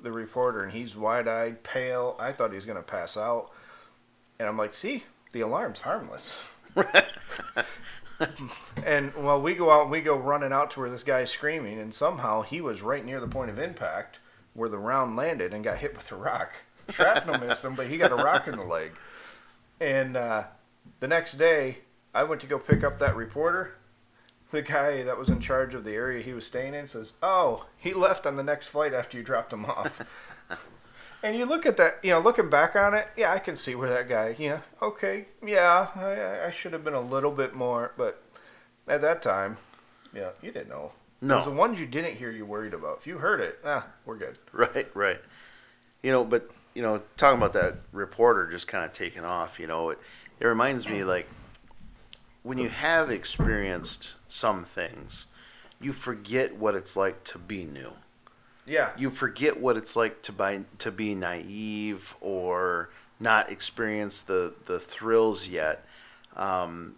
the 0.02 0.12
reporter, 0.12 0.64
and 0.64 0.74
he's 0.74 0.96
wide-eyed, 0.96 1.64
pale. 1.64 2.18
I 2.20 2.34
thought 2.34 2.50
he 2.50 2.56
was 2.56 2.66
going 2.66 2.78
to 2.78 2.84
pass 2.84 3.16
out, 3.16 3.52
and 4.40 4.48
I'm 4.48 4.58
like, 4.58 4.74
"See, 4.74 5.06
the 5.32 5.42
alarm's 5.42 5.80
harmless." 5.80 6.34
and 8.86 9.14
well, 9.16 9.42
we 9.42 9.56
go 9.56 9.72
out, 9.72 9.84
and 9.84 9.92
we 9.92 10.02
go 10.02 10.16
running 10.16 10.52
out 10.52 10.72
to 10.72 10.80
where 10.80 10.90
this 10.90 11.04
guy's 11.04 11.32
screaming, 11.32 11.80
and 11.80 11.94
somehow 11.94 12.42
he 12.42 12.62
was 12.62 12.82
right 12.82 13.06
near 13.06 13.20
the 13.20 13.28
point 13.28 13.50
of 13.50 13.60
impact 13.60 14.20
where 14.54 14.70
the 14.70 14.78
round 14.78 15.16
landed 15.16 15.54
and 15.54 15.64
got 15.64 15.80
hit 15.80 15.96
with 15.96 16.12
a 16.12 16.16
rock. 16.16 16.52
Shrapnel 16.90 17.40
missed 17.40 17.64
him, 17.64 17.76
but 17.76 17.88
he 17.88 17.98
got 17.98 18.12
a 18.12 18.16
rock 18.16 18.48
in 18.48 18.58
the 18.58 18.66
leg. 18.66 18.92
And 19.80 20.16
uh, 20.16 20.44
the 21.00 21.08
next 21.08 21.34
day, 21.34 21.80
I 22.14 22.24
went 22.24 22.42
to 22.42 22.48
go 22.48 22.60
pick 22.60 22.84
up 22.84 23.00
that 23.00 23.16
reporter. 23.16 23.76
The 24.52 24.62
guy 24.62 25.02
that 25.02 25.18
was 25.18 25.30
in 25.30 25.40
charge 25.40 25.74
of 25.74 25.84
the 25.84 25.94
area 25.94 26.22
he 26.22 26.34
was 26.34 26.46
staying 26.46 26.76
in 26.76 26.86
says, 26.86 27.14
"Oh, 27.24 27.66
he 27.76 27.94
left 27.94 28.28
on 28.28 28.36
the 28.36 28.44
next 28.44 28.68
flight 28.68 28.94
after 28.94 29.18
you 29.18 29.24
dropped 29.24 29.52
him 29.52 29.66
off." 29.66 30.02
And 31.24 31.38
you 31.38 31.46
look 31.46 31.66
at 31.66 31.78
that, 31.78 32.00
you 32.04 32.12
know, 32.12 32.20
looking 32.20 32.50
back 32.50 32.76
on 32.76 32.94
it, 32.94 33.08
yeah, 33.16 33.32
I 33.32 33.40
can 33.40 33.56
see 33.56 33.74
where 33.74 33.90
that 33.90 34.10
guy, 34.10 34.36
you 34.38 34.50
know, 34.50 34.62
okay, 34.82 35.26
yeah, 35.44 35.88
I, 35.96 36.48
I 36.48 36.52
should 36.52 36.74
have 36.74 36.84
been 36.84 36.94
a 36.94 37.02
little 37.02 37.32
bit 37.32 37.56
more, 37.56 37.94
but 37.98 38.22
at 38.88 39.02
that 39.02 39.22
time, 39.22 39.58
yeah, 40.14 40.30
you 40.42 40.52
didn't 40.52 40.70
know. 40.70 40.92
No. 41.22 41.36
It 41.36 41.38
was 41.38 41.46
the 41.46 41.52
ones 41.52 41.80
you 41.80 41.86
didn't 41.86 42.16
hear 42.16 42.30
you 42.30 42.46
worried 42.46 42.74
about. 42.74 42.98
If 43.00 43.08
you 43.08 43.18
heard 43.18 43.40
it, 43.40 43.58
ah, 43.64 43.88
we're 44.06 44.18
good. 44.18 44.38
Right, 44.52 44.90
right. 44.94 45.22
You 46.04 46.12
know, 46.12 46.26
but 46.26 46.52
you 46.74 46.82
know, 46.82 47.02
talking 47.16 47.38
about 47.38 47.54
that 47.54 47.78
reporter 47.94 48.52
just 48.52 48.68
kind 48.68 48.84
of 48.84 48.92
taking 48.92 49.24
off, 49.24 49.58
you 49.60 49.68
know, 49.68 49.92
it 49.92 50.00
it 50.40 50.46
reminds 50.46 50.90
me 50.90 51.06
like 51.06 51.28
when 52.44 52.58
you 52.58 52.68
have 52.68 53.10
experienced 53.10 54.16
some 54.28 54.66
things, 54.66 55.28
you 55.80 55.94
forget 55.94 56.58
what 56.58 56.76
it's 56.76 56.98
like 56.98 57.24
to 57.24 57.38
be 57.38 57.64
new. 57.64 57.94
Yeah. 58.66 58.92
You 58.98 59.10
forget 59.10 59.60
what 59.60 59.78
it's 59.78 59.96
like 59.96 60.22
to 60.24 60.32
buy 60.32 60.62
to 60.80 60.92
be 60.92 61.16
naive 61.16 62.16
or 62.22 62.90
not 63.20 63.52
experience 63.52 64.22
the 64.22 64.54
the 64.66 64.80
thrills 64.80 65.48
yet. 65.48 65.86
Um, 66.36 66.96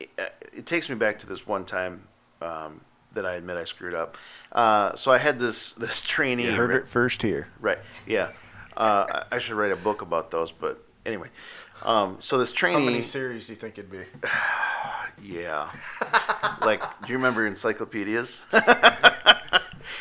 it, 0.00 0.10
it 0.52 0.66
takes 0.66 0.88
me 0.88 0.94
back 0.94 1.18
to 1.20 1.26
this 1.26 1.46
one 1.46 1.64
time 1.64 2.08
um, 2.40 2.80
that 3.12 3.26
I 3.26 3.34
admit 3.34 3.56
I 3.56 3.64
screwed 3.64 3.94
up. 3.94 4.16
Uh, 4.52 4.94
so 4.96 5.12
I 5.12 5.18
had 5.18 5.38
this 5.38 5.72
this 5.78 6.00
trainee. 6.00 6.44
You 6.44 6.52
heard 6.52 6.74
it 6.74 6.86
first 6.86 7.22
here. 7.22 7.48
Right. 7.60 7.78
Yeah. 8.06 8.30
Uh, 8.76 9.22
I 9.30 9.36
I 9.36 9.38
should 9.38 9.56
write 9.56 9.72
a 9.72 9.76
book 9.76 10.02
about 10.02 10.30
those, 10.30 10.52
but 10.52 10.82
anyway. 11.04 11.28
Um, 11.82 12.16
so 12.20 12.38
this 12.38 12.52
training 12.52 12.78
How 12.80 12.84
trainee. 12.84 12.98
many 12.98 13.04
series 13.04 13.46
do 13.46 13.52
you 13.52 13.56
think 13.56 13.78
it'd 13.78 13.90
be? 13.90 14.04
Yeah. 15.20 15.68
like, 16.60 16.80
do 17.04 17.08
you 17.12 17.18
remember 17.18 17.44
encyclopedias? 17.44 18.42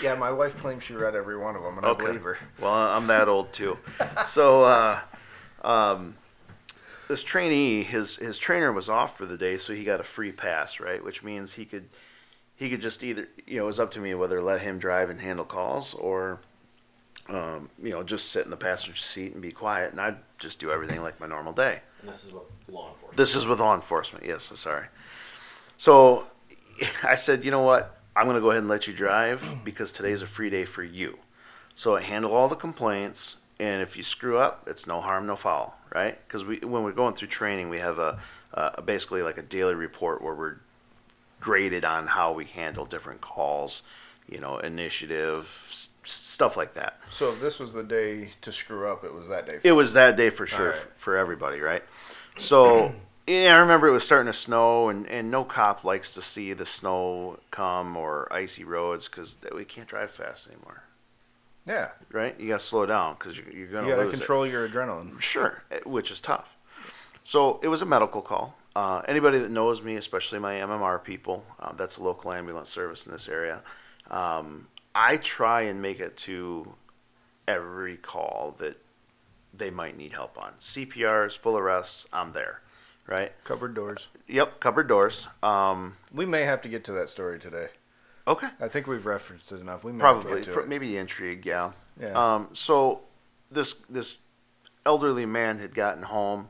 Yeah, 0.02 0.15
my 0.15 0.32
wife 0.32 0.58
claims 0.58 0.84
she 0.84 0.93
read 0.93 1.15
every 1.15 1.38
one 1.38 1.56
of 1.56 1.63
them, 1.63 1.78
and 1.78 1.86
I 1.86 1.93
believe 1.93 2.21
her. 2.21 2.38
Well, 2.60 2.73
I'm 2.73 3.08
that 3.08 3.28
old 3.28 3.54
too. 3.54 3.78
So, 4.28 4.63
uh, 4.63 5.00
um, 5.63 6.15
this 7.08 7.23
trainee, 7.23 7.84
his 7.84 8.17
his 8.17 8.38
trainer 8.38 8.71
was 8.71 8.89
off 8.89 9.17
for 9.17 9.26
the 9.26 9.38
day, 9.38 9.58
so 9.58 9.73
he 9.73 9.84
got 9.84 10.00
a 10.00 10.04
free 10.04 10.32
pass, 10.32 10.80
right? 10.80 11.04
Which 11.04 11.23
means 11.23 11.54
he 11.54 11.65
could 11.65 11.89
he 12.56 12.69
could 12.69 12.82
just 12.82 13.04
either 13.04 13.28
you 13.45 13.58
know 13.58 13.63
it 13.63 13.67
was 13.67 13.80
up 13.80 13.91
to 13.91 14.00
me 14.00 14.13
whether 14.15 14.38
to 14.38 14.43
let 14.43 14.62
him 14.62 14.80
drive 14.80 15.10
and 15.10 15.21
handle 15.21 15.45
calls 15.45 15.93
or 15.93 16.39
um, 17.30 17.69
you 17.82 17.91
know 17.91 18.04
just 18.04 18.32
sit 18.32 18.43
in 18.43 18.52
the 18.52 18.58
passenger 18.58 18.97
seat 18.97 19.34
and 19.34 19.41
be 19.41 19.52
quiet, 19.52 19.91
and 19.91 20.02
I'd 20.02 20.17
just 20.38 20.60
do 20.60 20.71
everything 20.71 21.02
like 21.02 21.19
my 21.19 21.28
normal 21.28 21.54
day. 21.54 21.82
And 22.02 22.12
this 22.12 22.23
is 22.23 22.34
with 22.34 22.52
law 22.67 22.89
enforcement. 22.89 23.17
This 23.17 23.36
is 23.36 23.47
with 23.47 23.60
law 23.60 23.76
enforcement. 23.76 24.26
Yes, 24.26 24.50
I'm 24.52 24.58
sorry. 24.58 24.88
So 25.78 26.28
I 27.04 27.15
said, 27.15 27.45
you 27.45 27.52
know 27.52 27.63
what? 27.63 27.96
I'm 28.17 28.25
going 28.25 28.36
to 28.36 28.41
go 28.41 28.49
ahead 28.49 28.63
and 28.63 28.67
let 28.69 28.88
you 28.88 28.93
drive 28.93 29.60
because 29.63 29.91
today's 29.91 30.23
a 30.23 30.27
free 30.27 30.49
day 30.49 30.65
for 30.65 30.84
you. 30.84 31.19
So 31.75 31.95
I 31.95 32.01
handle 32.01 32.34
all 32.34 32.47
the 32.47 32.56
complaints, 32.56 33.36
and 33.60 33.84
if 33.84 33.95
you 33.95 34.01
screw 34.01 34.39
up, 34.39 34.67
it's 34.67 34.88
no 34.88 35.01
harm, 35.01 35.27
no 35.27 35.36
foul, 35.36 35.77
right? 35.93 36.17
Because 36.27 36.43
we, 36.43 36.58
when 36.58 36.82
we're 36.82 36.93
going 36.93 37.13
through 37.13 37.27
training, 37.27 37.69
we 37.69 37.77
have 37.77 37.99
a, 37.99 38.17
a 38.56 38.82
basically 38.82 39.21
like 39.21 39.38
a 39.38 39.43
daily 39.43 39.75
report 39.75 40.23
where 40.23 40.34
we're 40.34 40.56
graded 41.39 41.86
on 41.86 42.08
how 42.08 42.34
we 42.34 42.45
handle 42.45 42.86
different 42.86 43.21
calls, 43.21 43.84
you 44.27 44.39
know, 44.39 44.58
initiative, 44.58 45.67
s- 45.69 45.89
stuff 46.03 46.58
like 46.58 46.73
that. 46.73 46.99
So 47.12 47.34
if 47.34 47.39
this 47.39 47.60
was 47.60 47.73
the 47.73 47.84
day 47.84 48.30
to 48.41 48.51
screw 48.51 48.91
up, 48.91 49.03
it 49.03 49.13
was 49.13 49.27
that 49.27 49.45
day. 49.45 49.60
It 49.63 49.73
was 49.73 49.93
that 49.93 50.17
day 50.17 50.32
for 50.32 50.47
sure 50.47 50.71
Alright. 50.71 50.82
f- 50.82 50.88
for 50.95 51.15
everybody, 51.17 51.60
right? 51.60 51.84
So 52.38 52.95
yeah, 53.27 53.55
I 53.55 53.59
remember 53.59 53.87
it 53.87 53.91
was 53.91 54.03
starting 54.03 54.31
to 54.31 54.37
snow, 54.37 54.89
and, 54.89 55.07
and 55.07 55.29
no 55.29 55.43
cop 55.43 55.83
likes 55.83 56.11
to 56.13 56.21
see 56.21 56.53
the 56.53 56.65
snow 56.65 57.39
come 57.51 57.97
or 57.97 58.31
icy 58.31 58.63
roads 58.63 59.07
because 59.07 59.37
we 59.53 59.65
can't 59.65 59.87
drive 59.87 60.11
fast 60.11 60.47
anymore, 60.47 60.83
yeah, 61.65 61.89
right? 62.11 62.39
You 62.39 62.47
got 62.47 62.61
to 62.61 62.65
slow 62.65 62.85
down 62.85 63.15
because 63.19 63.37
you're, 63.37 63.47
you're 63.47 63.65
you 63.65 63.67
going 63.67 63.83
to 63.83 63.89
got 63.89 63.97
to 63.97 64.03
lose 64.03 64.13
it. 64.13 64.17
control 64.17 64.47
your 64.47 64.67
adrenaline. 64.67 65.19
Sure, 65.19 65.61
eh, 65.71 65.79
which 65.85 66.09
is 66.09 66.19
tough. 66.19 66.55
So 67.23 67.59
it 67.61 67.67
was 67.67 67.81
a 67.81 67.85
medical 67.85 68.21
call. 68.21 68.55
Uh, 68.73 69.01
anybody 69.07 69.39
that 69.39 69.51
knows 69.51 69.81
me, 69.81 69.95
especially 69.95 70.39
my 70.39 70.53
MMR 70.53 71.03
people, 71.03 71.43
uh, 71.59 71.73
that's 71.73 71.97
a 71.97 72.03
local 72.03 72.31
ambulance 72.31 72.69
service 72.69 73.05
in 73.05 73.11
this 73.11 73.27
area. 73.27 73.61
Um, 74.09 74.67
I 74.95 75.17
try 75.17 75.61
and 75.63 75.81
make 75.81 75.99
it 75.99 76.15
to 76.17 76.73
every 77.47 77.97
call 77.97 78.55
that 78.59 78.77
they 79.53 79.69
might 79.69 79.97
need 79.97 80.13
help 80.13 80.37
on. 80.37 80.51
CPRs, 80.61 81.37
full 81.37 81.57
arrests, 81.57 82.07
I'm 82.13 82.31
there, 82.33 82.61
right? 83.07 83.31
Cupboard 83.43 83.73
doors. 83.73 84.07
Yep, 84.27 84.59
cupboard 84.59 84.87
doors. 84.87 85.27
Um, 85.41 85.97
We 86.13 86.25
may 86.25 86.43
have 86.43 86.61
to 86.61 86.69
get 86.69 86.83
to 86.85 86.91
that 86.93 87.09
story 87.09 87.39
today. 87.39 87.69
okay, 88.27 88.47
I 88.59 88.67
think 88.67 88.87
we've 88.87 89.05
referenced 89.05 89.51
it 89.51 89.61
enough. 89.61 89.83
We 89.83 89.91
may 89.93 90.03
have 90.03 90.17
to 90.17 90.21
probably 90.27 90.41
get 90.41 90.53
to 90.53 90.59
it. 90.59 90.67
maybe 90.67 90.97
intrigue, 90.97 91.45
yeah. 91.45 91.71
Yeah. 91.99 92.11
Um, 92.35 92.49
so 92.53 93.01
this 93.49 93.73
this 93.89 94.19
elderly 94.85 95.25
man 95.25 95.57
had 95.59 95.73
gotten 95.73 96.03
home 96.03 96.49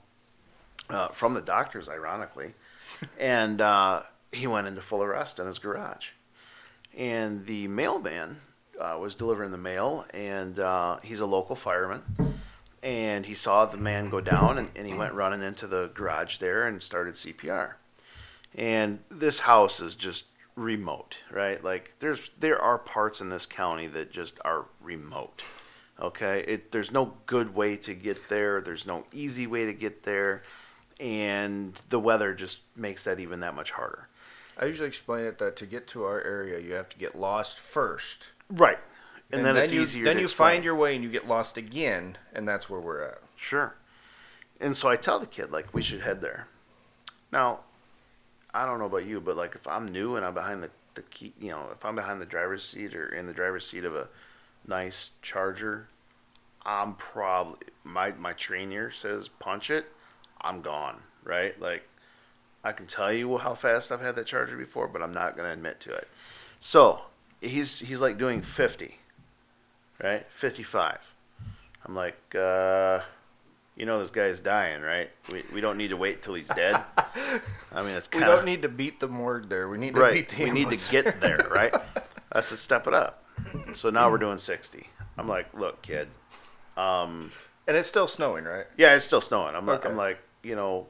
uh, 0.89 1.09
from 1.09 1.33
the 1.35 1.41
doctors, 1.41 1.87
ironically, 1.87 2.53
and 3.19 3.61
uh, 3.61 4.01
he 4.31 4.47
went 4.47 4.67
into 4.67 4.81
full 4.81 5.03
arrest 5.03 5.39
in 5.39 5.45
his 5.47 5.59
garage. 5.59 6.09
And 6.97 7.45
the 7.45 7.67
mailman 7.67 8.37
uh, 8.81 8.97
was 8.99 9.13
delivering 9.15 9.51
the 9.51 9.57
mail, 9.57 10.05
and 10.13 10.57
uh, 10.59 10.97
he's 11.03 11.19
a 11.19 11.25
local 11.27 11.55
fireman. 11.55 12.01
And 12.83 13.25
he 13.25 13.33
saw 13.33 13.65
the 13.65 13.77
man 13.77 14.09
go 14.09 14.21
down, 14.21 14.57
and, 14.57 14.71
and 14.75 14.87
he 14.87 14.93
went 14.93 15.13
running 15.13 15.41
into 15.41 15.67
the 15.67 15.89
garage 15.93 16.37
there 16.37 16.67
and 16.67 16.81
started 16.81 17.15
CPR. 17.15 17.73
And 18.55 19.03
this 19.09 19.39
house 19.39 19.79
is 19.79 19.95
just 19.95 20.25
remote, 20.55 21.17
right? 21.31 21.63
Like 21.63 21.95
there's 21.99 22.31
there 22.39 22.61
are 22.61 22.77
parts 22.77 23.19
in 23.21 23.29
this 23.29 23.45
county 23.45 23.87
that 23.87 24.11
just 24.11 24.39
are 24.45 24.65
remote. 24.81 25.43
Okay, 25.99 26.43
it, 26.47 26.71
there's 26.71 26.91
no 26.91 27.13
good 27.25 27.55
way 27.55 27.75
to 27.77 27.93
get 27.95 28.29
there. 28.29 28.61
There's 28.61 28.85
no 28.85 29.05
easy 29.11 29.47
way 29.47 29.65
to 29.65 29.73
get 29.73 30.03
there, 30.03 30.43
and 30.99 31.79
the 31.89 31.99
weather 31.99 32.33
just 32.33 32.59
makes 32.75 33.03
that 33.05 33.19
even 33.19 33.39
that 33.39 33.55
much 33.55 33.71
harder. 33.71 34.07
I 34.59 34.65
usually 34.65 34.87
explain 34.87 35.25
it 35.25 35.39
that 35.39 35.55
to 35.57 35.65
get 35.65 35.87
to 35.89 36.03
our 36.03 36.21
area, 36.21 36.59
you 36.59 36.73
have 36.73 36.89
to 36.89 36.97
get 36.97 37.15
lost 37.17 37.59
first, 37.59 38.27
Right. 38.49 38.79
And, 39.31 39.45
then, 39.45 39.57
it's 39.57 39.73
you 39.73 39.81
easier 39.81 40.05
then 40.05 40.15
to 40.15 40.21
you 40.21 40.27
explain. 40.27 40.55
find 40.55 40.63
your 40.63 40.75
way 40.75 40.95
and 40.95 41.03
you 41.03 41.09
get 41.09 41.27
lost 41.27 41.57
again, 41.57 42.17
and 42.33 42.47
that's 42.47 42.69
where 42.69 42.79
we're 42.79 43.01
at. 43.01 43.19
Sure. 43.35 43.75
And 44.59 44.75
so 44.75 44.89
I 44.89 44.95
tell 44.95 45.19
the 45.19 45.27
kid 45.27 45.51
like 45.51 45.73
we 45.73 45.81
should 45.81 46.01
head 46.01 46.21
there. 46.21 46.47
Now, 47.31 47.59
I 48.53 48.65
don't 48.65 48.79
know 48.79 48.85
about 48.85 49.05
you, 49.05 49.19
but 49.19 49.35
like 49.35 49.55
if 49.55 49.67
I'm 49.67 49.87
new 49.87 50.15
and 50.15 50.25
I'm 50.25 50.33
behind 50.33 50.63
the, 50.63 50.69
the 50.95 51.01
key, 51.03 51.33
you 51.39 51.49
know, 51.49 51.67
if 51.73 51.83
I'm 51.85 51.95
behind 51.95 52.21
the 52.21 52.25
driver's 52.25 52.63
seat 52.63 52.95
or 52.95 53.13
in 53.13 53.27
the 53.27 53.33
driver's 53.33 53.67
seat 53.67 53.83
of 53.83 53.95
a 53.95 54.07
nice 54.65 55.11
Charger, 55.21 55.89
I'm 56.65 56.95
probably 56.95 57.67
my 57.83 58.13
my 58.13 58.33
trainer 58.33 58.91
says 58.91 59.27
punch 59.27 59.69
it, 59.69 59.85
I'm 60.41 60.61
gone, 60.61 61.01
right? 61.23 61.59
Like 61.61 61.87
I 62.63 62.71
can 62.71 62.87
tell 62.87 63.13
you 63.13 63.37
how 63.37 63.53
fast 63.53 63.91
I've 63.91 64.01
had 64.01 64.15
that 64.15 64.25
Charger 64.25 64.57
before, 64.57 64.87
but 64.87 65.01
I'm 65.01 65.13
not 65.13 65.35
going 65.37 65.47
to 65.47 65.53
admit 65.53 65.79
to 65.81 65.93
it. 65.93 66.07
So, 66.59 67.01
he's 67.39 67.79
he's 67.79 68.01
like 68.01 68.17
doing 68.17 68.41
50, 68.41 68.97
right? 70.01 70.25
55. 70.31 70.99
I'm 71.85 71.95
like, 71.95 72.17
uh, 72.35 73.01
you 73.75 73.85
know, 73.85 73.99
this 73.99 74.09
guy's 74.09 74.39
dying, 74.39 74.81
right? 74.81 75.09
We, 75.31 75.43
we 75.53 75.61
don't 75.61 75.77
need 75.77 75.89
to 75.89 75.97
wait 75.97 76.21
till 76.21 76.33
he's 76.33 76.47
dead. 76.47 76.83
I 77.71 77.81
mean, 77.81 77.95
it's 77.95 78.07
kind 78.07 78.23
of 78.23 78.29
We 78.29 78.35
don't 78.35 78.45
need 78.45 78.61
to 78.63 78.69
beat 78.69 78.99
the 78.99 79.07
morgue 79.07 79.49
there. 79.49 79.69
We 79.69 79.77
need 79.77 79.93
to 79.93 80.01
right. 80.01 80.13
beat 80.13 80.29
the 80.29 80.45
We 80.45 80.51
need 80.51 80.69
to 80.77 80.91
get 80.91 81.21
there, 81.21 81.47
right? 81.49 81.73
I 82.31 82.41
said, 82.41 82.57
step 82.57 82.87
it 82.87 82.93
up. 82.93 83.23
So 83.73 83.89
now 83.89 84.09
we're 84.09 84.17
doing 84.17 84.37
60. 84.37 84.87
I'm 85.17 85.27
like, 85.27 85.53
look, 85.53 85.81
kid. 85.81 86.07
Um, 86.75 87.31
and 87.67 87.77
it's 87.77 87.87
still 87.87 88.07
snowing, 88.07 88.45
right? 88.45 88.65
yeah, 88.77 88.95
it's 88.95 89.05
still 89.05 89.21
snowing. 89.21 89.55
I'm, 89.55 89.65
like, 89.65 89.79
Okay. 89.79 89.89
I'm 89.89 89.95
like, 89.97 90.19
you 90.43 90.55
know, 90.55 90.87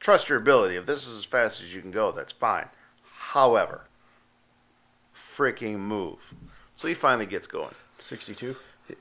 trust 0.00 0.28
your 0.28 0.38
ability. 0.38 0.76
If 0.76 0.86
this 0.86 1.06
is 1.06 1.18
as 1.18 1.24
fast 1.24 1.62
as 1.62 1.74
you 1.74 1.80
can 1.80 1.90
go, 1.90 2.12
that's 2.12 2.32
fine. 2.32 2.66
However, 3.16 3.82
freaking 5.16 5.78
move. 5.78 6.34
So 6.76 6.88
he 6.88 6.94
finally 6.94 7.26
gets 7.26 7.46
going. 7.46 7.74
62. 8.04 8.54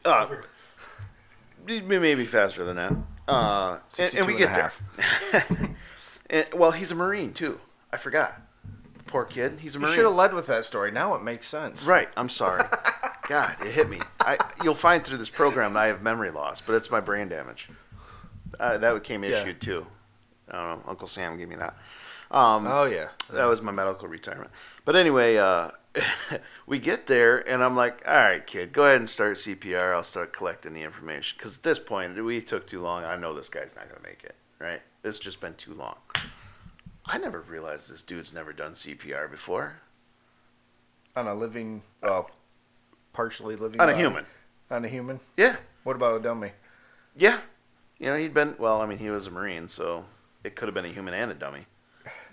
Uh, 0.05 0.27
maybe 1.67 2.25
faster 2.25 2.63
than 2.63 2.77
that. 2.77 2.93
Uh, 3.27 3.79
and, 3.99 4.13
and 4.15 4.27
we 4.27 4.33
62 4.33 4.37
get 4.37 4.49
and 4.49 4.57
a 4.61 5.57
there. 5.57 5.75
and, 6.29 6.47
well, 6.59 6.71
he's 6.71 6.91
a 6.91 6.95
Marine 6.95 7.33
too. 7.33 7.59
I 7.91 7.97
forgot. 7.97 8.41
Poor 9.07 9.25
kid. 9.25 9.59
He's 9.59 9.75
a 9.75 9.79
You 9.79 9.87
should 9.87 10.05
have 10.05 10.15
led 10.15 10.33
with 10.33 10.47
that 10.47 10.63
story. 10.65 10.89
Now 10.91 11.15
it 11.15 11.21
makes 11.23 11.47
sense. 11.47 11.83
Right. 11.83 12.07
I'm 12.15 12.29
sorry. 12.29 12.63
God, 13.27 13.55
it 13.65 13.71
hit 13.71 13.89
me. 13.89 13.99
I, 14.21 14.37
you'll 14.63 14.73
find 14.73 15.03
through 15.03 15.17
this 15.17 15.29
program 15.29 15.73
that 15.73 15.79
I 15.79 15.87
have 15.87 16.01
memory 16.01 16.31
loss, 16.31 16.61
but 16.61 16.73
it's 16.75 16.89
my 16.89 16.99
brain 16.99 17.27
damage. 17.27 17.69
Uh, 18.59 18.77
that 18.77 19.03
came 19.03 19.23
Yeah. 19.23 19.31
issued 19.31 19.59
too. 19.61 19.85
I 20.49 20.53
don't 20.53 20.79
know. 20.79 20.89
Uncle 20.89 21.07
Sam 21.07 21.37
gave 21.37 21.49
me 21.49 21.55
that. 21.57 21.75
Um, 22.31 22.65
Oh 22.67 22.85
yeah. 22.85 23.09
that 23.31 23.45
was 23.45 23.61
my 23.61 23.71
medical 23.71 24.07
retirement. 24.07 24.49
But 24.85 24.95
anyway, 24.95 25.37
uh, 25.37 25.71
we 26.67 26.79
get 26.79 27.07
there, 27.07 27.47
and 27.47 27.63
I'm 27.63 27.75
like, 27.75 28.03
all 28.07 28.15
right, 28.15 28.45
kid, 28.45 28.73
go 28.73 28.85
ahead 28.85 28.97
and 28.97 29.09
start 29.09 29.37
CPR. 29.37 29.93
I'll 29.93 30.03
start 30.03 30.33
collecting 30.33 30.73
the 30.73 30.81
information. 30.81 31.37
Because 31.37 31.57
at 31.57 31.63
this 31.63 31.79
point, 31.79 32.21
we 32.23 32.41
took 32.41 32.67
too 32.67 32.81
long. 32.81 33.03
I 33.03 33.15
know 33.15 33.33
this 33.33 33.49
guy's 33.49 33.75
not 33.75 33.89
going 33.89 34.01
to 34.01 34.07
make 34.07 34.23
it, 34.23 34.35
right? 34.59 34.81
It's 35.03 35.19
just 35.19 35.39
been 35.39 35.55
too 35.55 35.73
long. 35.73 35.95
I 37.05 37.17
never 37.17 37.41
realized 37.41 37.91
this 37.91 38.01
dude's 38.01 38.33
never 38.33 38.53
done 38.53 38.73
CPR 38.73 39.29
before. 39.29 39.75
On 41.15 41.27
a 41.27 41.35
living, 41.35 41.83
uh, 42.01 42.07
well, 42.07 42.31
partially 43.11 43.55
living. 43.55 43.79
On 43.79 43.89
a 43.89 43.95
human. 43.95 44.25
On 44.71 44.83
a 44.83 44.87
human. 44.87 45.19
Yeah. 45.37 45.57
What 45.83 45.95
about 45.95 46.19
a 46.19 46.23
dummy? 46.23 46.51
Yeah. 47.15 47.39
You 47.99 48.07
know, 48.07 48.15
he'd 48.15 48.33
been, 48.33 48.55
well, 48.57 48.81
I 48.81 48.85
mean, 48.85 48.97
he 48.97 49.09
was 49.09 49.27
a 49.27 49.31
Marine, 49.31 49.67
so 49.67 50.05
it 50.43 50.55
could 50.55 50.67
have 50.67 50.73
been 50.73 50.85
a 50.85 50.91
human 50.91 51.13
and 51.13 51.29
a 51.29 51.35
dummy. 51.35 51.65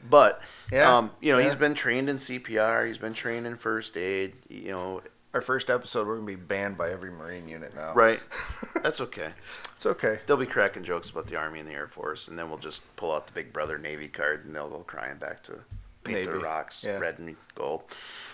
But, 0.08 0.40
Yeah, 0.72 0.96
um, 0.96 1.10
you 1.20 1.32
know, 1.32 1.38
yeah. 1.38 1.44
he's 1.44 1.54
been 1.54 1.74
trained 1.74 2.08
in 2.08 2.16
CPR. 2.16 2.86
He's 2.86 2.98
been 2.98 3.14
trained 3.14 3.46
in 3.46 3.56
first 3.56 3.96
aid. 3.96 4.34
You 4.48 4.70
know, 4.70 5.02
Our 5.34 5.40
first 5.40 5.68
episode, 5.70 6.06
we're 6.06 6.16
gonna 6.16 6.26
be 6.26 6.34
banned 6.36 6.76
by 6.78 6.90
every 6.90 7.10
Marine 7.10 7.48
unit 7.48 7.74
now. 7.74 7.92
right? 7.94 8.18
That's 8.82 9.00
okay. 9.02 9.30
It's 9.76 9.86
okay. 9.86 10.18
They'll 10.26 10.36
be 10.36 10.46
cracking 10.46 10.82
jokes 10.84 11.10
about 11.10 11.26
the 11.28 11.36
Army 11.36 11.60
and 11.60 11.68
the 11.68 11.72
Air 11.72 11.86
Force, 11.88 12.28
and 12.28 12.38
then 12.38 12.48
we'll 12.48 12.58
just 12.58 12.80
pull 12.96 13.12
out 13.14 13.26
the 13.26 13.32
Big 13.32 13.52
Brother 13.52 13.78
Navy 13.78 14.08
card, 14.08 14.44
and 14.44 14.54
they'll 14.56 14.68
go 14.68 14.80
crying 14.80 15.18
back 15.18 15.42
to 15.44 15.60
paint 16.02 16.30
their 16.30 16.40
rocks 16.40 16.82
yeah. 16.82 16.98
red 16.98 17.18
and 17.18 17.36
gold. 17.54 17.82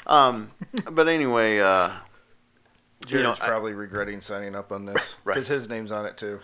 Um, 0.06 0.50
but 0.92 1.08
anyway, 1.08 1.58
uh, 1.60 1.90
Jerrod's 3.02 3.12
you 3.12 3.22
know, 3.22 3.32
I- 3.32 3.46
probably 3.48 3.72
regretting 3.74 4.20
signing 4.20 4.54
up 4.54 4.72
on 4.72 4.86
this 4.86 5.16
Right. 5.24 5.34
because 5.34 5.48
his 5.48 5.68
name's 5.68 5.92
on 5.92 6.06
it 6.06 6.16
too. 6.16 6.40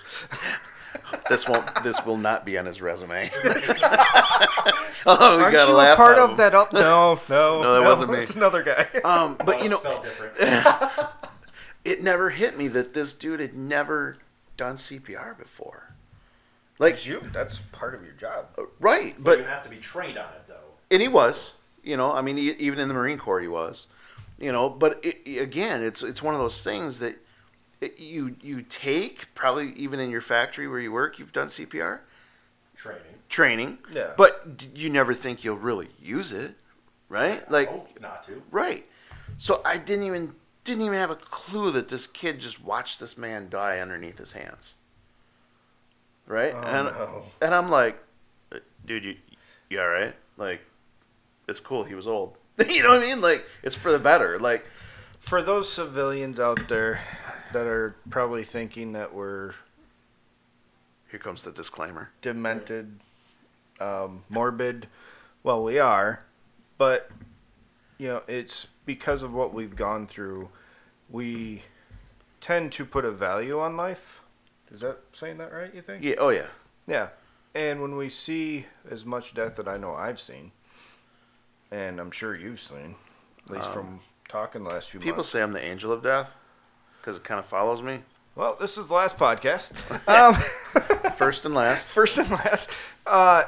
This 1.29 1.49
won't. 1.49 1.83
This 1.83 2.05
will 2.05 2.17
not 2.17 2.45
be 2.45 2.59
on 2.59 2.67
his 2.67 2.81
resume. 2.83 3.29
oh, 5.07 5.37
we 5.37 5.43
Aren't 5.43 5.53
got 5.57 5.69
you 5.69 5.75
a 5.75 5.77
laugh 5.77 5.95
a 5.95 5.97
part 5.97 6.19
of 6.19 6.31
him. 6.31 6.37
that? 6.39 6.55
Up? 6.55 6.73
No, 6.73 7.21
no, 7.29 7.63
No, 7.63 7.75
that 7.75 7.83
wasn't 7.89 8.11
me. 8.11 8.19
It's 8.19 8.35
another 8.35 8.63
guy. 8.63 8.87
Um, 9.05 9.37
but 9.45 9.63
you 9.63 9.69
know, 9.69 9.81
it 11.85 12.03
never 12.03 12.31
hit 12.31 12.57
me 12.57 12.69
that 12.69 12.95
this 12.95 13.13
dude 13.13 13.41
had 13.41 13.55
never 13.55 14.17
done 14.57 14.77
CPR 14.77 15.37
before. 15.39 15.95
Like, 16.79 16.95
It's 16.95 17.07
you. 17.07 17.23
That's 17.33 17.61
part 17.73 17.95
of 17.95 18.03
your 18.05 18.15
job. 18.15 18.47
right, 18.81 19.15
but 19.19 19.25
but 19.25 19.39
you 19.39 19.45
have 19.45 19.63
to 19.65 19.69
be 19.69 19.77
trained 19.77 20.19
on 20.19 20.25
it, 20.27 20.43
though. 20.49 20.55
and 20.91 21.01
he 21.03 21.09
was 21.09 21.53
you 21.85 21.97
know 21.97 22.13
i 22.13 22.23
mean 22.23 22.39
e- 22.39 22.55
even 22.61 22.79
in 22.79 22.87
the 22.87 22.95
marine 22.95 23.19
corps 23.19 23.41
he 23.41 23.49
was 23.49 23.89
you 24.39 24.53
know 24.53 24.69
but 24.71 25.05
it, 25.05 25.41
again 25.41 25.83
it's 25.83 26.05
it's 26.05 26.23
one 26.23 26.33
of 26.33 26.39
those 26.41 26.63
things 26.63 27.01
that 27.01 27.17
it, 27.83 27.99
you 27.99 28.37
you 28.41 28.63
take 28.63 29.27
probably 29.35 29.73
even 29.75 29.99
in 30.01 30.09
your 30.11 30.21
factory 30.21 30.69
where 30.69 30.79
you 30.81 30.93
work 30.93 31.19
you've 31.19 31.33
done 31.33 31.49
cpr 31.49 31.99
Training. 32.77 33.03
training. 33.29 33.79
Yeah. 33.93 34.13
but 34.17 34.65
you 34.75 34.89
never 34.91 35.13
think 35.15 35.45
you'll 35.45 35.57
really 35.57 35.89
use 36.01 36.33
it 36.33 36.55
right? 37.09 37.49
Like 37.51 37.69
Hope 37.69 38.01
not 38.01 38.25
to. 38.27 38.43
right. 38.51 38.87
So 39.37 39.61
i 39.65 39.77
didn't 39.77 40.05
even 40.07 40.35
didn't 40.65 40.83
even 40.83 40.97
have 40.97 41.11
a 41.11 41.17
clue 41.17 41.71
that 41.73 41.89
this 41.89 42.07
kid 42.07 42.39
just 42.41 42.63
watched 42.65 43.01
this 43.01 43.19
man 43.19 43.49
die 43.51 43.81
underneath 43.81 44.19
his 44.19 44.33
hands. 44.33 44.75
Right? 46.27 46.55
Oh, 46.55 46.61
and 46.61 46.87
no. 46.87 47.23
and 47.43 47.55
i'm 47.55 47.69
like 47.69 47.99
dude 48.87 49.05
you 49.05 49.17
you 49.69 49.81
all 49.81 49.89
right? 49.89 50.15
Like 50.37 50.61
it's 51.49 51.61
cool. 51.61 51.83
He 51.85 51.95
was 51.95 52.07
old. 52.07 52.37
You 52.69 52.83
know 52.83 52.91
what 52.91 53.03
i 53.03 53.07
mean? 53.07 53.21
Like 53.21 53.45
it's 53.63 53.75
for 53.77 53.91
the 53.93 53.99
better. 53.99 54.39
Like 54.39 54.65
For 55.19 55.43
those 55.43 55.71
civilians 55.73 56.39
out 56.41 56.69
there 56.69 57.01
that 57.53 57.67
are 57.67 57.97
probably 58.11 58.45
thinking 58.45 58.93
that 58.93 59.15
we're 59.15 59.53
here 61.11 61.19
comes 61.21 61.45
the 61.45 61.53
disclaimer 61.53 62.11
demented, 62.23 62.99
um, 63.81 64.25
morbid, 64.31 64.87
well, 65.43 65.63
we 65.63 65.79
are, 65.79 66.25
but 66.79 67.11
you 67.99 68.09
know, 68.09 68.23
it's 68.27 68.67
because 68.87 69.23
of 69.23 69.33
what 69.33 69.53
we've 69.53 69.77
gone 69.77 70.07
through. 70.07 70.49
We 71.11 71.63
tend 72.41 72.73
to 72.73 72.85
put 72.87 73.05
a 73.05 73.13
value 73.13 73.61
on 73.61 73.77
life. 73.77 74.23
Is 74.73 74.81
that 74.81 74.99
saying 75.13 75.37
that 75.39 75.53
right? 75.53 75.73
You 75.75 75.83
think? 75.83 76.03
yeah 76.03 76.15
oh 76.19 76.31
yeah 76.31 76.47
Yeah. 76.87 77.09
And 77.55 77.83
when 77.83 77.97
we 77.97 78.09
see 78.09 78.65
as 78.91 79.05
much 79.05 79.35
death 79.35 79.57
that 79.57 79.69
I 79.69 79.77
know 79.77 79.93
I've 79.95 80.19
seen, 80.19 80.53
and 81.71 82.01
I'm 82.01 82.11
sure 82.11 82.35
you've 82.35 82.61
seen, 82.61 82.95
at 83.45 83.51
least 83.51 83.67
Um, 83.69 83.73
from 83.75 84.01
talking 84.29 84.65
the 84.65 84.71
last 84.71 84.89
few 84.91 84.99
people 85.01 85.17
months. 85.19 85.29
say 85.29 85.43
i'm 85.43 85.53
the 85.53 85.63
angel 85.63 85.93
of 85.93 86.03
death 86.03 86.37
because 87.03 87.17
it 87.17 87.25
kind 87.25 87.39
of 87.41 87.45
follows 87.47 87.83
me 87.83 87.99
Well, 88.37 88.57
this 88.59 88.79
is 88.79 88.87
the 88.89 88.95
last 88.95 89.19
podcast. 89.19 89.73
um, 90.09 91.13
first 91.13 91.45
and 91.45 91.55
last 91.55 91.93
first 91.99 92.17
and 92.17 92.31
last, 92.31 92.71
uh, 93.07 93.43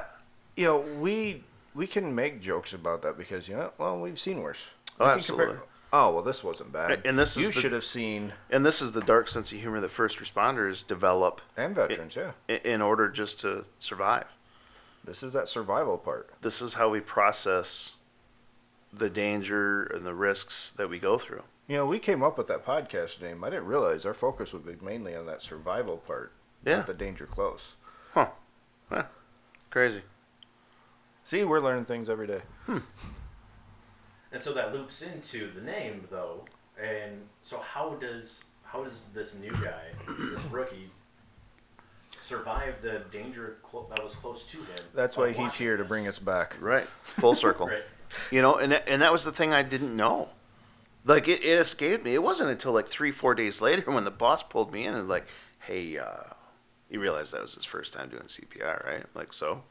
you 0.56 0.64
know, 0.66 0.78
we 1.00 1.42
we 1.74 1.86
can 1.86 2.14
make 2.14 2.40
jokes 2.42 2.72
about 2.74 3.00
that 3.02 3.16
because 3.16 3.48
you 3.48 3.56
know, 3.56 3.70
well, 3.78 3.98
we've 4.00 4.18
seen 4.18 4.40
worse. 4.42 4.60
Oh, 5.00 5.06
We 5.06 5.22
can 5.22 5.22
compare- 5.24 5.44
absolutely. 5.46 5.68
oh 5.92 6.10
well, 6.14 6.22
this 6.22 6.44
wasn't 6.44 6.72
bad. 6.72 7.02
And 7.06 7.18
this 7.18 7.30
is 7.36 7.36
you 7.38 7.46
the- 7.48 7.52
should 7.60 7.72
have 7.72 7.84
seen 7.84 8.32
and 8.50 8.66
this 8.66 8.82
is 8.82 8.92
the 8.92 9.00
dark 9.00 9.28
sense 9.28 9.52
of 9.52 9.58
humor 9.60 9.80
that 9.80 9.90
first 9.90 10.18
responders 10.18 10.86
develop 10.86 11.40
and 11.56 11.74
veterans. 11.74 12.16
yeah, 12.16 12.32
in 12.48 12.82
order 12.82 13.08
just 13.08 13.40
to 13.40 13.64
survive 13.78 14.26
this 15.06 15.22
is 15.22 15.32
that 15.34 15.46
survival 15.48 15.98
part. 15.98 16.30
this 16.40 16.60
is 16.62 16.74
how 16.74 16.88
we 16.88 16.98
process 17.00 17.92
the 18.92 19.10
danger 19.10 19.82
and 19.84 20.06
the 20.06 20.14
risks 20.14 20.72
that 20.78 20.88
we 20.88 20.98
go 20.98 21.18
through. 21.18 21.42
You 21.66 21.76
know, 21.76 21.86
we 21.86 21.98
came 21.98 22.22
up 22.22 22.36
with 22.36 22.46
that 22.48 22.64
podcast 22.64 23.22
name. 23.22 23.42
I 23.42 23.50
didn't 23.50 23.66
realize 23.66 24.04
our 24.04 24.12
focus 24.14 24.52
would 24.52 24.66
be 24.66 24.76
mainly 24.84 25.14
on 25.16 25.26
that 25.26 25.40
survival 25.40 25.96
part, 25.96 26.32
Yeah. 26.64 26.76
not 26.76 26.86
the 26.86 26.94
danger 26.94 27.26
close. 27.26 27.74
Huh. 28.12 28.28
Huh. 28.90 29.04
Crazy. 29.70 30.02
See, 31.24 31.42
we're 31.44 31.60
learning 31.60 31.86
things 31.86 32.10
every 32.10 32.26
day. 32.26 32.42
Hmm. 32.66 32.78
And 34.30 34.42
so 34.42 34.52
that 34.52 34.74
loops 34.74 35.00
into 35.00 35.50
the 35.52 35.60
name, 35.62 36.06
though. 36.10 36.44
And 36.80 37.22
so 37.42 37.58
how 37.60 37.94
does 37.94 38.40
how 38.64 38.82
does 38.84 39.04
this 39.14 39.34
new 39.34 39.52
guy, 39.52 39.84
this 40.08 40.42
rookie, 40.50 40.90
survive 42.18 42.82
the 42.82 43.02
danger 43.12 43.58
clo- 43.62 43.86
that 43.90 44.02
was 44.02 44.14
close 44.16 44.44
to 44.46 44.58
him? 44.58 44.84
That's 44.94 45.16
why 45.16 45.28
he's 45.28 45.38
watching 45.38 45.64
here 45.66 45.76
to 45.76 45.84
bring 45.84 46.08
us 46.08 46.18
back. 46.18 46.56
Right. 46.60 46.86
Full 47.04 47.34
circle. 47.46 47.68
Right. 47.68 47.84
You 48.30 48.42
know, 48.42 48.56
and 48.56 48.72
and 48.74 49.00
that 49.02 49.12
was 49.12 49.24
the 49.24 49.32
thing 49.32 49.52
I 49.54 49.62
didn't 49.62 49.96
know. 49.96 50.28
Like 51.04 51.28
it, 51.28 51.44
it 51.44 51.58
escaped 51.58 52.04
me. 52.04 52.14
It 52.14 52.22
wasn't 52.22 52.50
until 52.50 52.72
like 52.72 52.88
three, 52.88 53.10
four 53.10 53.34
days 53.34 53.60
later 53.60 53.90
when 53.90 54.04
the 54.04 54.10
boss 54.10 54.42
pulled 54.42 54.72
me 54.72 54.86
in 54.86 54.94
and 54.94 55.08
like, 55.08 55.26
hey, 55.60 55.98
uh, 55.98 56.32
you 56.88 57.00
realize 57.00 57.30
that 57.32 57.42
was 57.42 57.54
his 57.54 57.64
first 57.64 57.92
time 57.92 58.08
doing 58.08 58.22
CPR, 58.24 58.84
right? 58.86 59.04
Like 59.14 59.32
so. 59.32 59.62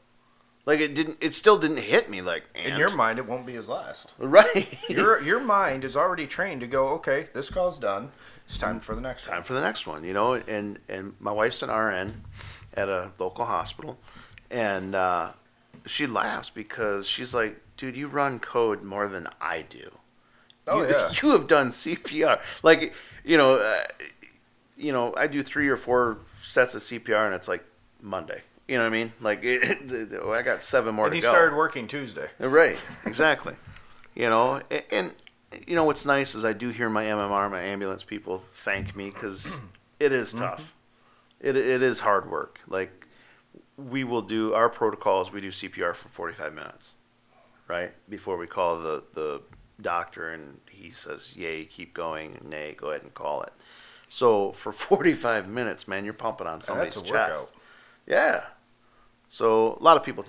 Like 0.66 0.80
it 0.80 0.94
didn't. 0.94 1.18
It 1.20 1.34
still 1.34 1.58
didn't 1.58 1.78
hit 1.78 2.08
me. 2.08 2.22
Like 2.22 2.44
In 2.54 2.78
your 2.78 2.94
mind, 2.94 3.18
it 3.18 3.26
won't 3.26 3.44
be 3.44 3.52
his 3.52 3.68
last. 3.68 4.06
right. 4.18 4.66
your 4.88 5.20
your 5.22 5.40
mind 5.40 5.84
is 5.84 5.96
already 5.96 6.26
trained 6.26 6.62
to 6.62 6.66
go. 6.66 6.88
Okay, 6.94 7.28
this 7.34 7.50
call's 7.50 7.78
done. 7.78 8.12
It's 8.46 8.56
time 8.58 8.80
for 8.80 8.94
the 8.94 9.00
next 9.00 9.24
time 9.24 9.36
one. 9.36 9.42
for 9.44 9.52
the 9.52 9.60
next 9.60 9.86
one, 9.86 10.04
you 10.04 10.14
know. 10.14 10.34
And 10.34 10.78
and 10.88 11.14
my 11.20 11.32
wife's 11.32 11.62
an 11.62 11.70
RN 11.70 12.22
at 12.74 12.88
a 12.88 13.12
local 13.18 13.44
hospital, 13.44 13.98
and 14.50 14.94
uh, 14.94 15.32
she 15.84 16.06
laughs 16.06 16.48
because 16.48 17.06
she's 17.06 17.34
like, 17.34 17.60
"Dude, 17.76 17.94
you 17.96 18.08
run 18.08 18.38
code 18.38 18.82
more 18.82 19.06
than 19.06 19.28
I 19.42 19.62
do. 19.62 19.90
Oh 20.66 20.82
you, 20.82 20.88
yeah. 20.88 21.12
you 21.22 21.30
have 21.30 21.46
done 21.46 21.68
CPR. 21.68 22.40
Like, 22.62 22.94
you 23.24 23.36
know, 23.36 23.56
uh, 23.56 23.82
you 24.76 24.92
know, 24.92 25.14
I 25.16 25.26
do 25.26 25.42
three 25.42 25.68
or 25.68 25.76
four 25.76 26.18
sets 26.42 26.74
of 26.74 26.82
CPR, 26.82 27.26
and 27.26 27.34
it's 27.34 27.48
like 27.48 27.64
Monday. 28.00 28.42
You 28.68 28.76
know 28.78 28.84
what 28.84 28.88
I 28.88 28.90
mean? 28.90 29.12
Like, 29.20 29.40
it, 29.42 30.12
I 30.24 30.42
got 30.42 30.62
seven 30.62 30.94
more 30.94 31.06
and 31.06 31.12
to 31.12 31.16
he 31.16 31.22
go. 31.22 31.28
started 31.28 31.56
working 31.56 31.86
Tuesday. 31.86 32.28
Right, 32.38 32.78
exactly. 33.04 33.54
you 34.14 34.28
know, 34.28 34.60
and, 34.70 34.82
and 34.90 35.14
you 35.66 35.74
know 35.76 35.84
what's 35.84 36.04
nice 36.04 36.34
is 36.34 36.44
I 36.44 36.52
do 36.52 36.70
hear 36.70 36.88
my 36.88 37.04
MMR, 37.04 37.50
my 37.50 37.60
ambulance 37.60 38.04
people 38.04 38.42
thank 38.52 38.96
me 38.96 39.10
because 39.10 39.56
it 40.00 40.12
is 40.12 40.32
tough. 40.32 40.74
It 41.40 41.56
it 41.56 41.82
is 41.82 42.00
hard 42.00 42.30
work. 42.30 42.58
Like 42.68 43.06
we 43.76 44.04
will 44.04 44.22
do 44.22 44.54
our 44.54 44.68
protocols. 44.68 45.32
We 45.32 45.40
do 45.40 45.48
CPR 45.48 45.94
for 45.94 46.08
forty 46.08 46.34
five 46.34 46.54
minutes, 46.54 46.92
right 47.68 47.92
before 48.08 48.36
we 48.36 48.46
call 48.46 48.80
the 48.80 49.04
the 49.14 49.42
doctor, 49.84 50.30
and 50.30 50.58
he 50.68 50.90
says, 50.90 51.36
"Yay, 51.36 51.64
keep 51.66 51.94
going," 51.94 52.40
"Nay, 52.44 52.74
go 52.76 52.88
ahead 52.90 53.02
and 53.02 53.14
call 53.14 53.42
it." 53.42 53.52
So 54.08 54.50
for 54.52 54.72
forty 54.88 55.14
five 55.14 55.48
minutes, 55.48 55.86
man, 55.86 56.04
you're 56.04 56.12
pumping 56.14 56.48
on 56.48 56.60
somebody's 56.60 56.94
That's 56.96 57.08
a 57.08 57.12
chest. 57.12 57.40
workout. 57.40 57.52
Yeah. 58.06 58.44
So 59.28 59.76
a 59.80 59.82
lot 59.82 59.96
of 59.96 60.02
people 60.02 60.24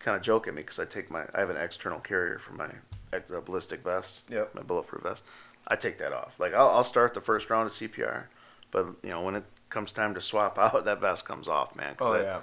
kind 0.00 0.16
of 0.16 0.22
joke 0.22 0.46
at 0.46 0.54
me 0.54 0.62
because 0.62 0.78
I 0.78 0.84
take 0.84 1.10
my 1.10 1.24
I 1.34 1.40
have 1.40 1.50
an 1.50 1.56
external 1.56 1.98
carrier 2.00 2.38
for 2.38 2.52
my 2.52 2.68
uh, 3.12 3.40
ballistic 3.44 3.82
vest. 3.82 4.20
Yep. 4.30 4.54
My 4.54 4.62
bulletproof 4.62 5.02
vest. 5.02 5.22
I 5.66 5.76
take 5.76 5.98
that 5.98 6.12
off. 6.12 6.38
Like 6.38 6.54
I'll, 6.54 6.68
I'll 6.68 6.84
start 6.84 7.14
the 7.14 7.20
first 7.20 7.50
round 7.50 7.66
of 7.66 7.72
CPR, 7.72 8.24
but 8.70 8.86
you 9.02 9.10
know 9.10 9.22
when 9.22 9.34
it 9.34 9.44
comes 9.70 9.92
time 9.92 10.14
to 10.14 10.20
swap 10.20 10.58
out, 10.58 10.84
that 10.84 11.00
vest 11.00 11.24
comes 11.24 11.48
off, 11.48 11.74
man. 11.76 11.94
Oh 12.00 12.12
that- 12.14 12.22
yeah. 12.24 12.40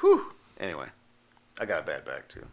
Whew. 0.00 0.32
Anyway, 0.60 0.86
I 1.60 1.64
got 1.66 1.80
a 1.80 1.82
bad 1.82 2.04
back 2.04 2.28
too. 2.28 2.46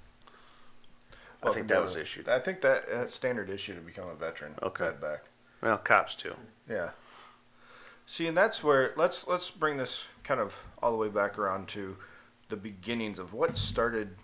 I 1.42 1.52
think 1.54 1.68
that 1.68 1.82
was 1.82 1.96
issued. 1.96 2.28
I 2.28 2.40
think 2.40 2.62
that 2.62 2.90
that's 2.90 3.14
standard 3.14 3.50
issue 3.50 3.74
to 3.76 3.82
become 3.82 4.10
a 4.10 4.16
veteran. 4.16 4.56
Okay. 4.62 4.86
Bad 4.86 5.02
back. 5.02 5.24
Well, 5.62 5.78
cops 5.78 6.16
too. 6.16 6.36
Yeah. 6.70 6.92
See, 8.06 8.28
and 8.28 8.36
that's 8.36 8.64
where 8.64 8.94
let's 8.98 9.28
let's 9.28 9.50
bring 9.50 9.78
this 9.78 10.06
kind 10.24 10.40
of 10.40 10.60
all 10.82 10.92
the 10.92 10.98
way 10.98 11.10
back 11.10 11.38
around 11.38 11.68
to 11.70 11.96
the 12.50 12.56
beginnings 12.56 13.20
of 13.20 13.34
what 13.34 13.58
started 13.58 14.16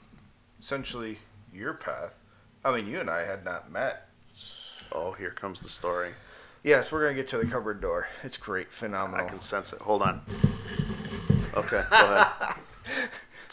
essentially 0.59 1.19
your 1.53 1.73
path. 1.73 2.15
I 2.63 2.75
mean, 2.75 2.87
you 2.87 2.99
and 2.99 3.09
I 3.09 3.25
had 3.25 3.45
not 3.45 3.71
met. 3.71 4.09
Oh, 4.91 5.11
here 5.11 5.31
comes 5.31 5.61
the 5.61 5.69
story. 5.69 6.11
Yes, 6.63 6.91
we're 6.91 7.03
gonna 7.03 7.13
get 7.13 7.27
to 7.27 7.37
the 7.37 7.45
cupboard 7.45 7.79
door. 7.79 8.07
It's 8.23 8.37
great, 8.37 8.71
phenomenal. 8.71 9.25
I 9.25 9.29
can 9.29 9.39
sense 9.39 9.71
it. 9.71 9.79
Hold 9.81 10.01
on. 10.01 10.21
Okay, 11.53 11.83
go 11.89 12.15
ahead. 12.15 12.27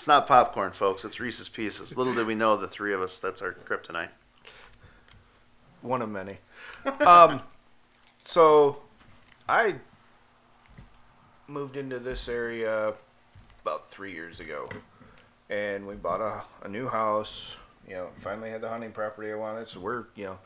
It's 0.03 0.09
not 0.09 0.27
popcorn, 0.27 0.73
folks. 0.73 1.05
It's 1.05 1.21
Reese's 1.21 1.49
Pieces. 1.49 1.97
Little 1.97 2.13
did 2.13 2.27
we 2.27 2.35
know, 2.35 2.57
the 2.57 2.67
three 2.67 2.93
of 2.93 3.01
us, 3.01 3.21
that's 3.21 3.41
our 3.41 3.53
kryptonite. 3.53 4.09
One 5.81 6.03
of 6.03 6.09
many. 6.09 6.39
um, 7.07 7.41
so, 8.21 8.79
I 9.49 9.77
moved 11.47 11.77
into 11.77 12.01
this 12.01 12.29
area 12.29 12.95
about 13.63 13.93
three 13.93 14.11
years 14.11 14.41
ago, 14.41 14.69
and 15.49 15.87
we 15.87 15.95
bought 15.95 16.21
a, 16.21 16.43
a 16.67 16.69
new 16.69 16.89
house. 16.89 17.55
You 17.87 17.95
know, 17.95 18.09
finally 18.17 18.51
had 18.51 18.61
the 18.61 18.71
hunting 18.71 18.91
property 18.91 19.31
I 19.31 19.37
wanted. 19.37 19.69
So 19.69 19.79
we're, 19.79 20.07
you 20.17 20.25
know, 20.25 20.39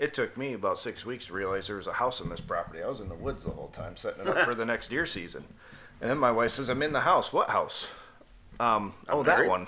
it 0.00 0.12
took 0.12 0.36
me 0.36 0.54
about 0.54 0.80
six 0.80 1.06
weeks 1.06 1.26
to 1.26 1.34
realize 1.34 1.68
there 1.68 1.76
was 1.76 1.86
a 1.86 1.92
house 1.92 2.20
in 2.20 2.30
this 2.30 2.40
property. 2.40 2.82
I 2.82 2.88
was 2.88 2.98
in 2.98 3.08
the 3.08 3.14
woods 3.14 3.44
the 3.44 3.52
whole 3.52 3.68
time 3.68 3.94
setting 3.94 4.22
it 4.22 4.26
up 4.26 4.38
for 4.44 4.56
the 4.56 4.64
next 4.64 4.88
deer 4.88 5.06
season. 5.06 5.44
And 6.00 6.10
then 6.10 6.18
my 6.18 6.32
wife 6.32 6.50
says, 6.50 6.68
"I'm 6.68 6.82
in 6.82 6.92
the 6.92 7.02
house. 7.02 7.32
What 7.32 7.50
house?" 7.50 7.86
Um, 8.60 8.92
oh, 9.08 9.22
that 9.22 9.38
married. 9.38 9.48
one. 9.50 9.66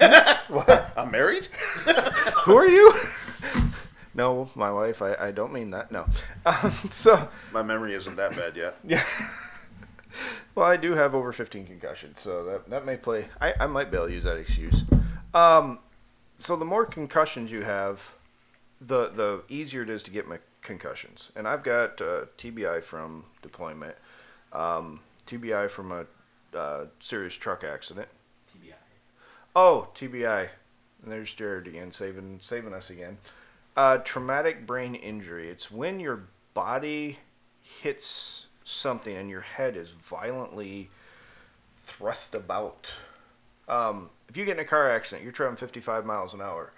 I'm 0.96 1.10
married? 1.10 1.46
Who 2.44 2.56
are 2.56 2.66
you? 2.66 2.92
no, 4.14 4.50
my 4.54 4.70
wife. 4.72 5.02
I, 5.02 5.14
I 5.14 5.30
don't 5.30 5.52
mean 5.52 5.70
that. 5.70 5.92
No. 5.92 6.06
Um, 6.46 6.72
so, 6.88 7.28
My 7.52 7.62
memory 7.62 7.94
isn't 7.94 8.16
that 8.16 8.34
bad 8.34 8.56
yet. 8.56 8.76
yeah. 8.84 9.04
well, 10.54 10.66
I 10.66 10.76
do 10.76 10.94
have 10.94 11.14
over 11.14 11.32
15 11.32 11.66
concussions, 11.66 12.20
so 12.20 12.44
that, 12.44 12.70
that 12.70 12.86
may 12.86 12.96
play. 12.96 13.26
I, 13.40 13.54
I 13.60 13.66
might 13.66 13.90
be 13.90 13.96
able 13.96 14.08
to 14.08 14.12
use 14.14 14.24
that 14.24 14.36
excuse. 14.38 14.82
Um, 15.34 15.78
so, 16.36 16.56
the 16.56 16.64
more 16.64 16.86
concussions 16.86 17.50
you 17.52 17.62
have, 17.62 18.14
the, 18.80 19.08
the 19.08 19.42
easier 19.48 19.82
it 19.82 19.90
is 19.90 20.02
to 20.04 20.10
get 20.10 20.26
my 20.26 20.38
concussions. 20.62 21.30
And 21.36 21.46
I've 21.46 21.62
got 21.62 22.00
uh, 22.00 22.26
TBI 22.38 22.82
from 22.82 23.24
deployment, 23.42 23.96
um, 24.52 25.00
TBI 25.26 25.70
from 25.70 25.92
a 25.92 26.06
uh, 26.56 26.86
serious 27.00 27.34
truck 27.34 27.64
accident. 27.64 28.08
TBI. 28.52 28.74
Oh, 29.54 29.88
TBI. 29.94 30.48
And 31.02 31.12
there's 31.12 31.34
Jerrod 31.34 31.66
again, 31.66 31.92
saving 31.92 32.38
saving 32.40 32.74
us 32.74 32.90
again. 32.90 33.18
Uh, 33.76 33.98
traumatic 33.98 34.66
brain 34.66 34.94
injury. 34.94 35.48
It's 35.48 35.70
when 35.70 36.00
your 36.00 36.24
body 36.54 37.18
hits 37.60 38.46
something 38.64 39.16
and 39.16 39.28
your 39.28 39.42
head 39.42 39.76
is 39.76 39.90
violently 39.90 40.90
thrust 41.76 42.34
about. 42.34 42.92
Um, 43.68 44.10
if 44.28 44.36
you 44.36 44.44
get 44.44 44.56
in 44.56 44.64
a 44.64 44.66
car 44.66 44.90
accident, 44.90 45.22
you're 45.22 45.32
traveling 45.32 45.56
55 45.56 46.04
miles 46.04 46.34
an 46.34 46.40
hour. 46.40 46.72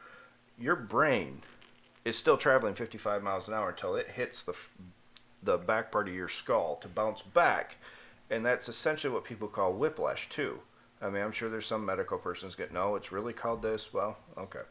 Your 0.59 0.77
brain 0.77 1.43
is 2.05 2.19
still 2.19 2.37
traveling 2.37 2.75
55 2.75 3.23
miles 3.23 3.49
an 3.49 3.55
hour 3.55 3.71
until 3.71 3.95
it 3.95 4.09
hits 4.11 4.43
the 4.43 4.55
the 5.43 5.57
back 5.57 5.93
part 5.93 6.09
of 6.09 6.15
your 6.15 6.29
skull 6.29 6.77
to 6.77 6.89
bounce 6.89 7.23
back, 7.23 7.77
and 8.31 8.45
that's 8.45 8.69
essentially 8.69 9.13
what 9.13 9.25
people 9.25 9.49
call 9.49 9.73
whiplash 9.73 10.29
too. 10.29 10.61
I 11.01 11.11
mean, 11.11 11.23
I'm 11.23 11.33
sure 11.33 11.49
there's 11.49 11.67
some 11.67 11.85
medical 11.85 12.19
persons 12.19 12.55
get 12.55 12.73
no, 12.73 12.97
it's 12.97 13.13
really 13.13 13.33
called 13.33 13.63
this. 13.63 13.93
Well, 13.93 14.19
okay. 14.37 14.63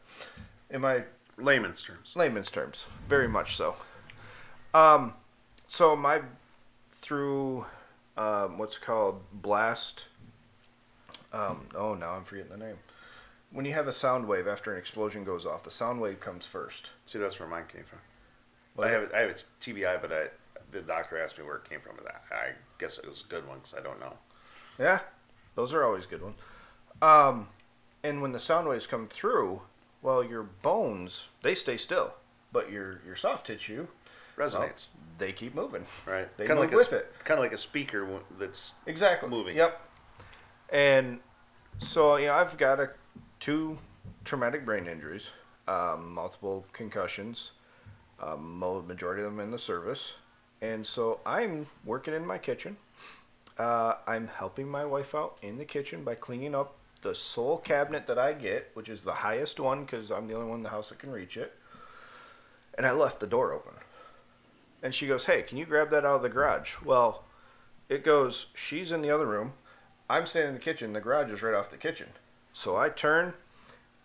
In 0.70 0.82
my 0.82 1.04
Layman's 1.38 1.82
terms. 1.82 2.14
layman's 2.16 2.50
terms, 2.50 2.86
very 3.08 3.28
much 3.28 3.56
so. 3.56 3.76
Um, 4.74 5.14
so 5.66 5.96
my 5.96 6.20
through 6.92 7.64
um, 8.16 8.58
what's 8.58 8.76
called 8.76 9.22
blast. 9.32 10.06
Um, 11.32 11.66
oh, 11.74 11.94
now 11.94 12.14
I'm 12.14 12.24
forgetting 12.24 12.50
the 12.50 12.56
name. 12.58 12.76
When 13.50 13.64
you 13.64 13.72
have 13.72 13.88
a 13.88 13.92
sound 13.92 14.26
wave 14.26 14.46
after 14.46 14.72
an 14.72 14.78
explosion 14.78 15.24
goes 15.24 15.46
off, 15.46 15.62
the 15.62 15.70
sound 15.70 16.00
wave 16.00 16.20
comes 16.20 16.44
first. 16.44 16.90
See, 17.06 17.18
that's 17.18 17.38
where 17.38 17.48
mine 17.48 17.64
came 17.72 17.84
from. 17.84 18.00
Was 18.76 18.86
I 18.86 18.90
have, 18.90 19.12
I 19.14 19.18
have 19.20 19.30
a 19.30 19.64
TBI, 19.64 20.00
but 20.02 20.12
I, 20.12 20.26
the 20.70 20.80
doctor 20.80 21.18
asked 21.18 21.38
me 21.38 21.44
where 21.44 21.56
it 21.56 21.68
came 21.68 21.80
from. 21.80 21.96
I 22.06 22.34
I 22.34 22.50
guess 22.78 22.98
it 22.98 23.08
was 23.08 23.24
a 23.26 23.30
good 23.30 23.46
one 23.46 23.58
because 23.58 23.74
I 23.74 23.82
don't 23.82 24.00
know. 24.00 24.14
Yeah, 24.78 25.00
those 25.54 25.74
are 25.74 25.84
always 25.84 26.06
good 26.06 26.22
ones. 26.22 26.36
Um, 27.02 27.48
and 28.02 28.22
when 28.22 28.32
the 28.32 28.40
sound 28.40 28.68
waves 28.68 28.86
come 28.86 29.06
through, 29.06 29.62
well, 30.02 30.22
your 30.24 30.42
bones 30.42 31.28
they 31.42 31.54
stay 31.54 31.76
still, 31.76 32.14
but 32.52 32.70
your 32.70 33.00
your 33.06 33.16
soft 33.16 33.46
tissue 33.46 33.86
well, 34.36 34.48
Resonates, 34.48 34.86
they 35.18 35.32
keep 35.32 35.54
moving. 35.54 35.84
right? 36.06 36.28
They 36.36 36.46
kind 36.46 36.58
of 36.58 36.64
move 36.64 36.72
like 36.72 36.78
with 36.78 36.92
a, 36.92 36.96
it. 36.98 37.14
Kind 37.24 37.38
of 37.38 37.44
like 37.44 37.52
a 37.52 37.58
speaker 37.58 38.06
that's 38.38 38.72
Exactly. 38.86 39.28
Moving. 39.28 39.56
Yep. 39.56 39.82
And 40.70 41.18
so 41.78 42.16
yeah, 42.16 42.36
I've 42.36 42.56
got 42.56 42.78
a 42.80 42.90
two 43.40 43.78
traumatic 44.24 44.64
brain 44.64 44.86
injuries, 44.86 45.30
um, 45.66 46.12
multiple 46.12 46.66
concussions, 46.72 47.52
um, 48.20 48.58
majority 48.86 49.22
of 49.22 49.30
them 49.30 49.40
in 49.40 49.50
the 49.50 49.58
service, 49.58 50.14
and 50.60 50.84
so 50.84 51.20
I'm 51.24 51.66
working 51.84 52.14
in 52.14 52.26
my 52.26 52.38
kitchen. 52.38 52.76
Uh, 53.56 53.94
I'm 54.06 54.28
helping 54.28 54.68
my 54.68 54.84
wife 54.84 55.14
out 55.14 55.38
in 55.42 55.58
the 55.58 55.64
kitchen 55.64 56.04
by 56.04 56.14
cleaning 56.14 56.54
up 56.54 56.74
the 57.02 57.14
sole 57.14 57.58
cabinet 57.58 58.06
that 58.06 58.18
I 58.18 58.32
get, 58.32 58.70
which 58.74 58.88
is 58.88 59.02
the 59.02 59.12
highest 59.12 59.60
one 59.60 59.84
because 59.84 60.10
I'm 60.10 60.26
the 60.26 60.34
only 60.34 60.48
one 60.48 60.58
in 60.58 60.62
the 60.62 60.70
house 60.70 60.88
that 60.88 60.98
can 60.98 61.10
reach 61.10 61.36
it. 61.36 61.54
And 62.76 62.86
I 62.86 62.92
left 62.92 63.20
the 63.20 63.26
door 63.26 63.52
open. 63.52 63.74
And 64.82 64.94
she 64.94 65.06
goes, 65.06 65.24
Hey, 65.24 65.42
can 65.42 65.58
you 65.58 65.66
grab 65.66 65.90
that 65.90 66.04
out 66.04 66.16
of 66.16 66.22
the 66.22 66.28
garage? 66.28 66.76
Well, 66.84 67.24
it 67.88 68.04
goes, 68.04 68.46
She's 68.54 68.92
in 68.92 69.02
the 69.02 69.10
other 69.10 69.26
room. 69.26 69.54
I'm 70.10 70.26
standing 70.26 70.50
in 70.50 70.54
the 70.54 70.60
kitchen. 70.60 70.92
The 70.92 71.00
garage 71.00 71.30
is 71.30 71.42
right 71.42 71.54
off 71.54 71.70
the 71.70 71.76
kitchen. 71.76 72.08
So 72.52 72.76
I 72.76 72.88
turn, 72.88 73.34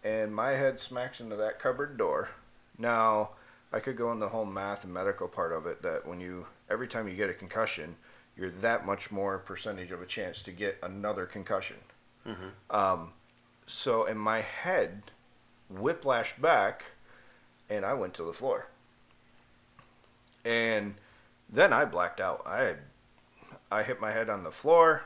and 0.03 0.35
my 0.35 0.51
head 0.51 0.79
smacks 0.79 1.21
into 1.21 1.35
that 1.37 1.59
cupboard 1.59 1.97
door. 1.97 2.29
Now, 2.77 3.31
I 3.73 3.79
could 3.79 3.97
go 3.97 4.11
into 4.11 4.25
the 4.25 4.29
whole 4.29 4.45
math 4.45 4.83
and 4.83 4.93
medical 4.93 5.27
part 5.27 5.51
of 5.51 5.65
it 5.65 5.81
that 5.81 6.07
when 6.07 6.19
you, 6.19 6.45
every 6.69 6.87
time 6.87 7.07
you 7.07 7.15
get 7.15 7.29
a 7.29 7.33
concussion, 7.33 7.95
you're 8.37 8.51
that 8.61 8.85
much 8.85 9.11
more 9.11 9.39
percentage 9.39 9.91
of 9.91 10.01
a 10.01 10.05
chance 10.05 10.43
to 10.43 10.51
get 10.51 10.77
another 10.83 11.25
concussion. 11.25 11.77
Um, 12.69 13.13
so, 13.65 14.05
in 14.05 14.17
my 14.17 14.41
head 14.41 15.11
whiplash 15.69 16.35
back, 16.37 16.85
and 17.69 17.85
I 17.85 17.93
went 17.93 18.13
to 18.15 18.23
the 18.23 18.33
floor. 18.33 18.67
And 20.45 20.95
then 21.49 21.73
I 21.73 21.85
blacked 21.85 22.19
out. 22.19 22.43
I 22.45 22.75
I 23.71 23.83
hit 23.83 23.99
my 23.99 24.11
head 24.11 24.29
on 24.29 24.43
the 24.43 24.51
floor. 24.51 25.03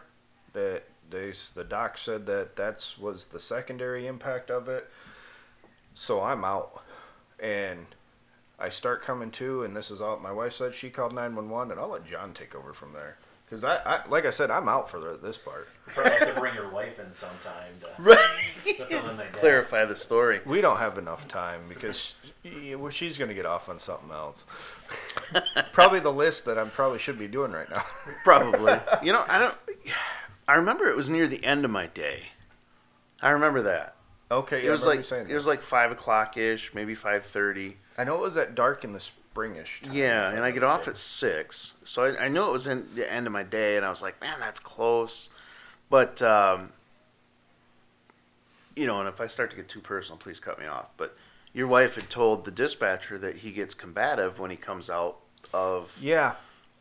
The 0.54 0.82
they 1.10 1.34
the 1.54 1.64
doc 1.64 1.98
said 1.98 2.26
that 2.26 2.56
that's 2.56 2.98
was 2.98 3.28
the 3.28 3.40
secondary 3.40 4.08
impact 4.08 4.50
of 4.50 4.68
it. 4.68 4.90
So 5.94 6.22
I'm 6.22 6.44
out, 6.44 6.84
and 7.40 7.86
I 8.60 8.70
start 8.70 9.04
coming 9.04 9.30
to, 9.32 9.64
and 9.64 9.76
this 9.76 9.92
is 9.92 10.02
all 10.02 10.18
my 10.20 10.32
wife 10.32 10.54
said. 10.54 10.74
She 10.74 10.90
called 10.90 11.14
nine 11.14 11.36
one 11.36 11.50
one, 11.50 11.72
and 11.72 11.80
I'll 11.80 11.90
let 11.90 12.06
Jon 12.08 12.34
take 12.34 12.56
over 12.56 12.74
from 12.74 12.94
there. 12.94 13.18
Because 13.46 13.64
I, 13.64 13.78
I, 13.78 14.08
like 14.10 14.26
I 14.26 14.30
said, 14.32 14.52
I'm 14.52 14.68
out 14.68 14.90
for 14.90 15.00
the, 15.00 15.14
this 15.16 15.38
part. 15.38 15.70
Probably 15.86 16.12
have 16.18 16.34
to 16.36 16.40
bring 16.42 16.54
your 16.54 16.70
wife 16.70 17.00
in 17.00 17.14
sometime 17.14 17.72
to, 17.80 17.90
Right. 18.02 18.18
to 18.66 19.10
in. 19.12 19.18
Clarify 19.32 19.86
the 19.86 19.96
story. 19.96 20.42
We 20.46 20.60
don't 20.60 20.76
have 20.78 20.98
enough 20.98 21.30
time 21.30 21.62
because 21.70 22.14
she, 22.44 22.76
well, 22.76 22.90
she's 22.90 23.18
going 23.18 23.30
to 23.30 23.34
get 23.36 23.46
off 23.46 23.70
on 23.70 23.80
something 23.80 24.12
else. 24.12 24.44
probably 25.72 26.02
the 26.02 26.12
list 26.12 26.44
that 26.44 26.58
I 26.58 26.66
probably 26.66 27.00
should 27.00 27.18
be 27.18 27.28
doing 27.30 27.52
right 27.54 27.70
now. 27.70 27.84
Probably. 28.26 28.74
you 29.02 29.14
know, 29.14 29.24
I 29.30 29.40
don't. 29.40 29.56
I 30.48 30.56
remember 30.56 30.88
it 30.90 30.98
was 30.98 31.10
near 31.10 31.28
the 31.28 31.44
end 31.46 31.64
of 31.64 31.72
my 31.72 31.88
day. 31.88 32.24
I 33.22 33.30
remember 33.30 33.62
that. 33.62 33.96
okay, 34.30 34.58
It 34.60 34.64
yeah, 34.66 34.70
I 34.70 34.72
was 34.74 34.82
remember 34.82 34.94
you 34.96 34.98
like 35.00 35.06
saying 35.06 35.22
it 35.26 35.30
that. 35.30 35.36
was 35.36 35.48
like 35.48 35.62
five 35.62 35.92
o'clock 35.92 36.36
ish, 36.36 36.74
maybe 36.74 36.96
five 36.96 37.26
thirty. 37.26 37.78
I 37.98 38.04
know 38.04 38.16
it 38.16 38.22
was 38.22 38.38
at 38.38 38.54
dark 38.56 38.84
in 38.84 38.94
the 38.94 39.00
springish. 39.00 39.82
Time, 39.84 39.94
Yeah, 39.94 40.32
and 40.32 40.44
I 40.44 40.52
get 40.52 40.64
off 40.64 40.88
at 40.88 40.98
six, 40.98 41.74
so 41.84 42.04
I, 42.06 42.26
I 42.26 42.28
knew 42.28 42.44
it 42.44 42.52
was 42.52 42.68
in 42.68 42.88
the 42.96 43.12
end 43.12 43.26
of 43.28 43.34
my 43.34 43.44
day, 43.44 43.76
and 43.78 43.86
I 43.86 43.90
was 43.90 44.02
like, 44.02 44.20
man, 44.22 44.40
that's 44.40 44.60
close. 44.60 45.30
But 45.90 46.22
um, 46.22 46.72
you 48.76 48.86
know, 48.86 49.00
and 49.00 49.10
if 49.10 49.20
I 49.20 49.28
start 49.28 49.50
to 49.52 49.56
get 49.56 49.68
too 49.68 49.80
personal, 49.80 50.18
please 50.18 50.40
cut 50.40 50.60
me 50.60 50.66
off. 50.66 50.92
But 50.98 51.18
your 51.54 51.68
wife 51.68 51.96
had 51.96 52.10
told 52.10 52.46
the 52.46 52.52
dispatcher 52.52 53.18
that 53.20 53.38
he 53.38 53.52
gets 53.52 53.74
combative 53.74 54.40
when 54.40 54.52
he 54.52 54.58
comes 54.58 54.90
out 54.90 55.18
of. 55.54 55.98
Yeah, 56.02 56.36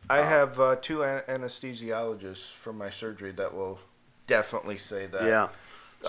I 0.09 0.17
have 0.19 0.59
uh, 0.59 0.75
two 0.81 1.03
an- 1.03 1.23
anesthesiologists 1.27 2.51
from 2.51 2.77
my 2.77 2.89
surgery 2.89 3.31
that 3.33 3.53
will 3.55 3.79
definitely 4.27 4.77
say 4.77 5.07
that. 5.07 5.23
Yeah. 5.25 5.43
Um, 5.43 5.49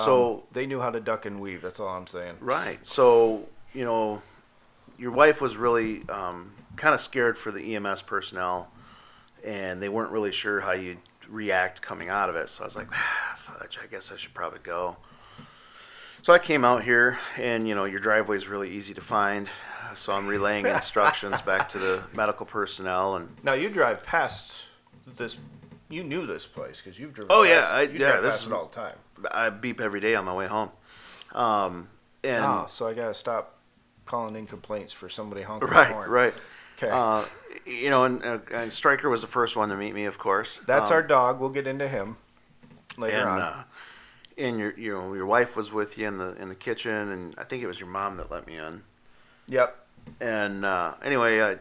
So 0.04 0.42
they 0.52 0.66
knew 0.66 0.80
how 0.80 0.90
to 0.90 1.00
duck 1.00 1.24
and 1.24 1.40
weave. 1.40 1.62
That's 1.62 1.80
all 1.80 1.88
I'm 1.88 2.06
saying. 2.06 2.36
Right. 2.40 2.84
So, 2.86 3.46
you 3.72 3.84
know, 3.84 4.20
your 4.98 5.12
wife 5.12 5.40
was 5.40 5.56
really 5.56 6.02
um, 6.08 6.52
kind 6.76 6.94
of 6.94 7.00
scared 7.00 7.38
for 7.38 7.50
the 7.50 7.74
EMS 7.76 8.02
personnel, 8.02 8.70
and 9.44 9.80
they 9.80 9.88
weren't 9.88 10.10
really 10.10 10.32
sure 10.32 10.60
how 10.60 10.72
you'd 10.72 10.98
react 11.28 11.80
coming 11.82 12.08
out 12.08 12.28
of 12.28 12.36
it. 12.36 12.48
So 12.48 12.64
I 12.64 12.66
was 12.66 12.76
like, 12.76 12.88
ah, 12.92 13.34
fudge, 13.36 13.78
I 13.82 13.86
guess 13.86 14.10
I 14.12 14.16
should 14.16 14.34
probably 14.34 14.60
go. 14.62 14.96
So 16.22 16.32
I 16.32 16.38
came 16.38 16.64
out 16.64 16.82
here, 16.82 17.18
and, 17.36 17.68
you 17.68 17.74
know, 17.74 17.84
your 17.84 18.00
driveway 18.00 18.36
is 18.36 18.48
really 18.48 18.70
easy 18.70 18.92
to 18.94 19.00
find. 19.00 19.48
So 19.94 20.12
I'm 20.12 20.26
relaying 20.26 20.66
instructions 20.76 21.40
back 21.42 21.68
to 21.70 21.78
the 21.78 22.02
medical 22.12 22.44
personnel, 22.44 23.16
and 23.16 23.28
Now 23.42 23.54
you 23.54 23.70
drive 23.70 24.02
past 24.02 24.64
this. 25.16 25.38
You 25.90 26.02
knew 26.04 26.26
this 26.26 26.44
place 26.44 26.82
because 26.82 26.98
you've 26.98 27.14
driven. 27.14 27.30
Oh, 27.32 27.44
past, 27.44 27.50
yeah, 27.70 27.76
I- 27.76 27.82
you 27.82 27.92
yeah, 27.98 28.10
drive 28.10 28.22
this 28.22 28.32
past 28.34 28.42
is- 28.42 28.46
it 28.48 28.52
all 28.52 28.66
the 28.66 28.74
time. 28.74 28.96
I 29.30 29.48
beep 29.50 29.80
every 29.80 30.00
day 30.00 30.14
on 30.14 30.24
my 30.24 30.34
way 30.34 30.46
home. 30.46 30.70
Um, 31.32 31.88
and 32.22 32.44
oh, 32.44 32.66
so 32.68 32.86
I 32.86 32.94
gotta 32.94 33.14
stop 33.14 33.57
calling 34.08 34.34
in 34.34 34.46
complaints 34.46 34.92
for 34.92 35.08
somebody 35.08 35.42
honking 35.42 35.68
the 35.68 35.74
right, 35.74 35.92
horn. 35.92 36.10
right. 36.10 36.34
Okay, 36.76 36.90
Uh, 36.90 37.24
you 37.66 37.90
know, 37.90 38.04
and, 38.04 38.24
uh, 38.24 38.38
and 38.52 38.72
Stryker 38.72 39.08
was 39.10 39.20
the 39.20 39.26
first 39.26 39.54
one 39.56 39.68
to 39.68 39.76
meet 39.76 39.94
me, 39.94 40.04
of 40.06 40.18
course. 40.18 40.58
that's 40.66 40.90
Um, 40.90 40.94
our 40.96 41.02
dog. 41.02 41.38
We'll 41.40 41.50
get 41.50 41.66
into 41.66 41.86
him 41.88 42.16
later 42.96 43.18
and 43.18 43.28
on. 43.28 43.40
uh, 43.40 43.64
and 44.38 44.58
your 44.58 44.72
you 44.78 44.92
know 44.92 45.12
your 45.14 45.26
wife 45.26 45.56
was 45.56 45.72
with 45.72 45.98
you 45.98 46.06
in 46.08 46.18
the 46.18 46.34
in 46.40 46.48
the 46.48 46.54
kitchen, 46.54 46.92
and 47.12 47.34
I 47.38 47.44
think 47.44 47.62
it 47.62 47.66
was 47.66 47.78
your 47.80 47.88
mom 47.88 48.16
that 48.16 48.30
let 48.30 48.46
me 48.46 48.56
in. 48.56 48.82
yep. 49.48 49.84
And 50.20 50.64
uh, 50.64 50.94
anyway, 51.02 51.42
I, 51.42 51.56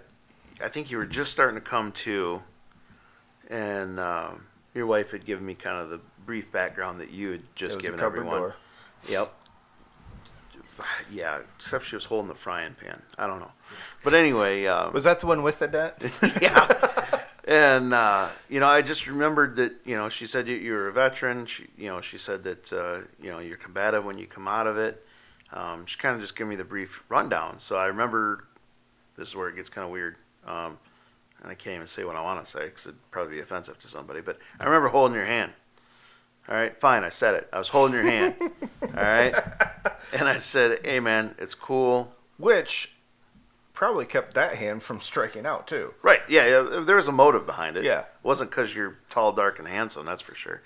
I 0.64 0.70
think 0.70 0.90
you 0.90 0.98
were 0.98 1.06
just 1.06 1.32
starting 1.32 1.56
to 1.56 1.62
come 1.70 1.92
to, 2.04 2.42
and 3.50 4.00
um, 4.00 4.46
your 4.74 4.86
wife 4.86 5.12
had 5.12 5.26
given 5.26 5.46
me 5.46 5.54
kind 5.56 5.82
of 5.84 5.90
the 5.90 6.00
brief 6.26 6.52
background 6.52 7.00
that 7.02 7.10
you 7.12 7.32
had 7.32 7.44
just 7.56 7.82
given 7.82 8.00
everyone. 8.00 8.38
door. 8.38 8.56
Yep. 9.10 9.34
Yeah, 11.12 11.40
except 11.56 11.86
she 11.86 11.96
was 11.96 12.06
holding 12.06 12.28
the 12.28 12.36
frying 12.36 12.76
pan. 12.80 13.02
I 13.18 13.28
don't 13.28 13.40
know, 13.40 13.52
but 14.04 14.14
anyway. 14.14 14.66
Um, 14.66 14.94
Was 14.94 15.06
that 15.06 15.20
the 15.20 15.28
one 15.28 15.42
with 15.42 15.60
the 15.60 15.68
dent? 15.68 15.94
yeah. 16.42 17.22
And 17.48 17.94
uh, 17.94 18.28
you 18.50 18.60
know, 18.60 18.68
I 18.68 18.82
just 18.82 19.08
remembered 19.08 19.56
that 19.56 19.74
you 19.86 19.96
know 19.96 20.10
she 20.10 20.28
said 20.28 20.48
you, 20.48 20.56
you 20.56 20.74
were 20.74 20.90
a 20.90 20.94
veteran. 20.94 21.46
She, 21.46 21.68
you 21.78 21.88
know, 21.88 22.02
she 22.02 22.18
said 22.18 22.44
that 22.44 22.74
uh, 22.74 23.00
you 23.22 23.32
know 23.32 23.40
you're 23.40 23.58
combative 23.58 24.04
when 24.04 24.18
you 24.18 24.28
come 24.28 24.48
out 24.48 24.68
of 24.68 24.78
it. 24.78 25.06
Um, 25.54 25.86
she 25.86 25.98
kind 25.98 26.14
of 26.14 26.20
just 26.20 26.36
gave 26.36 26.48
me 26.48 26.58
the 26.58 26.66
brief 26.66 27.02
rundown. 27.08 27.58
So 27.60 27.78
I 27.78 27.86
remember 27.86 28.44
this 29.18 29.30
is 29.30 29.36
where 29.36 29.48
it 29.48 29.56
gets 29.56 29.70
kind 29.70 29.86
of 29.86 29.92
weird, 29.92 30.18
um, 30.46 30.78
and 31.42 31.50
I 31.50 31.56
can't 31.56 31.76
even 31.76 31.88
say 31.88 32.04
what 32.04 32.18
I 32.18 32.22
want 32.22 32.44
to 32.44 32.52
say 32.52 32.66
because 32.66 32.88
it'd 32.88 33.12
probably 33.12 33.36
be 33.36 33.40
offensive 33.40 33.80
to 33.80 33.88
somebody. 33.88 34.20
But 34.20 34.40
I 34.60 34.66
remember 34.66 34.90
holding 34.90 35.16
your 35.16 35.26
hand. 35.26 35.54
All 36.50 36.56
right, 36.56 36.78
fine. 36.78 37.04
I 37.04 37.10
said 37.10 37.36
it. 37.36 37.50
I 37.52 37.60
was 37.60 37.70
holding 37.70 37.94
your 37.94 38.04
hand. 38.04 38.36
all 38.82 38.90
right, 38.94 39.36
and 40.14 40.28
I 40.28 40.38
said, 40.38 40.80
"Hey, 40.86 41.00
man, 41.00 41.36
it's 41.38 41.56
cool." 41.56 42.14
Which 42.38 42.92
probably 43.74 44.06
kept 44.06 44.34
that 44.34 44.56
hand 44.56 44.82
from 44.82 45.02
striking 45.02 45.46
out 45.46 45.68
too. 45.68 45.94
Right. 46.02 46.22
Yeah, 46.28 46.48
yeah. 46.48 46.80
There 46.82 46.96
was 46.96 47.08
a 47.08 47.12
motive 47.12 47.46
behind 47.46 47.78
it. 47.78 47.84
Yeah. 47.86 48.00
It 48.02 48.08
wasn't 48.24 48.50
because 48.50 48.76
you're 48.76 48.98
tall, 49.10 49.34
dark, 49.34 49.60
and 49.60 49.68
handsome. 49.68 50.06
That's 50.06 50.22
for 50.22 50.34
sure. 50.36 50.62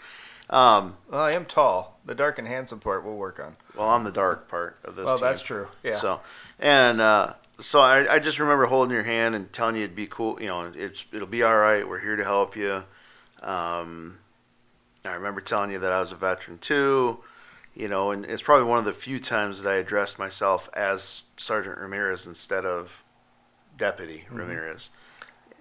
Um, 0.50 0.96
Well, 1.10 1.22
I 1.22 1.32
am 1.32 1.46
tall. 1.46 2.00
The 2.06 2.16
dark 2.16 2.40
and 2.40 2.48
handsome 2.48 2.80
part 2.80 3.06
we'll 3.06 3.16
work 3.16 3.40
on. 3.40 3.56
well, 3.76 3.90
I'm 3.90 4.04
the 4.04 4.12
dark 4.12 4.48
part 4.50 4.78
of 4.84 4.96
this. 4.96 5.06
Well, 5.06 5.18
team. 5.18 5.28
that's 5.28 5.42
true. 5.42 5.68
Yeah. 5.84 5.98
So, 5.98 6.20
and 6.60 7.00
uh, 7.00 7.34
so 7.60 7.80
I, 7.80 8.16
I 8.16 8.20
just 8.20 8.40
remember 8.40 8.66
holding 8.66 8.94
your 8.94 9.04
hand 9.04 9.36
and 9.36 9.52
telling 9.54 9.76
you 9.76 9.84
it'd 9.84 9.96
be 9.96 10.08
cool. 10.08 10.42
You 10.42 10.48
know, 10.48 10.72
it's 10.76 11.06
it'll 11.14 11.28
be 11.28 11.44
all 11.44 11.56
right. 11.58 11.88
We're 11.88 12.00
here 12.00 12.16
to 12.16 12.24
help 12.24 12.56
you. 12.56 12.84
Um, 13.42 14.18
I 15.06 15.14
remember 15.14 15.42
telling 15.42 15.72
you 15.72 15.80
that 15.80 15.92
I 15.92 16.00
was 16.00 16.12
a 16.12 16.16
veteran 16.16 16.58
too. 16.60 17.20
You 17.74 17.88
know, 17.88 18.12
and 18.12 18.26
it's 18.26 18.42
probably 18.42 18.66
one 18.66 18.80
of 18.80 18.86
the 18.86 18.94
few 18.94 19.20
times 19.20 19.62
that 19.62 19.70
I 19.72 19.76
addressed 19.78 20.20
myself 20.20 20.70
as 20.74 21.24
Sergeant 21.38 21.78
Ramirez 21.78 22.28
instead 22.28 22.66
of 22.66 23.04
Deputy 23.78 24.26
Mm-hmm. 24.28 24.36
Ramirez. 24.38 24.90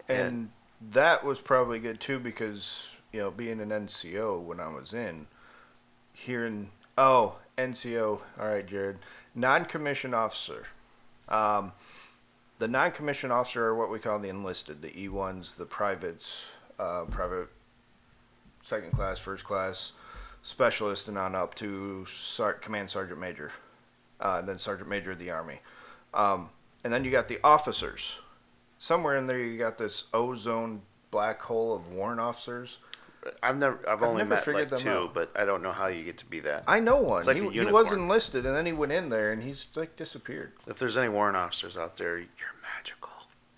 and 0.08 0.50
that 0.90 1.24
was 1.24 1.40
probably 1.40 1.78
good 1.78 2.00
too 2.00 2.18
because 2.18 2.90
you 3.12 3.20
know 3.20 3.30
being 3.30 3.61
an 3.61 3.68
NCO 3.70 4.40
when 4.42 4.58
I 4.61 4.68
was 4.68 4.92
in 4.92 5.26
hearing 6.12 6.70
oh 6.98 7.36
NCO 7.56 8.20
all 8.38 8.46
right 8.48 8.66
Jerrod 8.66 8.96
non-commissioned 9.34 10.14
officer 10.14 10.66
um, 11.28 11.72
the 12.58 12.66
non-commissioned 12.68 13.32
officer 13.32 13.66
are 13.66 13.74
what 13.76 13.90
we 13.90 13.98
call 14.00 14.18
the 14.18 14.28
enlisted 14.28 14.82
the 14.82 14.90
E1s 14.90 15.56
the 15.56 15.64
privates 15.66 16.42
uh, 16.78 17.04
private 17.04 17.48
second 18.61 18.90
class 18.92 19.18
first 19.20 19.44
class 19.44 19.92
specialist 20.43 21.09
and 21.09 21.18
on 21.18 21.34
up 21.34 21.55
to 21.55 22.05
Sar- 22.07 22.55
command 22.55 22.91
sergeant 22.91 23.20
major 23.20 23.53
uh, 24.20 24.36
and 24.41 24.49
then 24.49 24.59
sergeant 24.59 24.88
major 24.88 25.12
of 25.12 25.18
the 25.18 25.30
army 25.30 25.61
um, 26.14 26.51
and 26.84 26.93
then 26.93 27.05
you 27.05 27.11
got 27.11 27.28
the 27.28 27.38
officers 27.45 28.18
somewhere 28.78 29.16
in 29.16 29.26
there 29.26 29.38
you 29.38 29.59
got 29.59 29.78
this 29.78 30.05
ozone 30.12 30.82
black 31.11 31.41
hole 31.43 31.74
of 31.74 31.93
warrant 31.93 32.20
officers. 32.20 32.78
I've 33.43 33.59
never, 33.59 33.78
I've, 33.88 34.03
only 34.03 34.18
never 34.18 34.30
met 34.30 34.45
figured 34.45 34.72
like 34.72 34.80
two, 34.80 34.91
out. 34.91 35.14
but 35.14 35.30
I 35.36 35.45
don't 35.45 35.62
know 35.62 35.72
how 35.72 35.88
you 35.88 36.05
get 36.05 36.16
to 36.18 36.24
be 36.24 36.41
that. 36.41 36.64
I 36.66 36.80
know 36.80 36.97
one. 36.97 37.24
Like 37.26 37.36
he, 37.36 37.49
he 37.51 37.66
was 37.66 37.93
enlisted, 37.93 38.47
and 38.47 38.57
then 38.57 38.64
he 38.64 38.72
went 38.72 38.93
in 38.93 39.11
there, 39.11 39.32
and 39.32 39.43
he's 39.43 39.66
like 39.74 39.95
disappeared. 39.97 40.53
If 40.66 40.78
there's 40.78 40.97
any 40.97 41.11
warrant 41.11 41.36
officers 41.36 41.76
out 41.76 41.99
there, 41.99 42.16
you're 42.16 42.28
magical. 42.76 43.11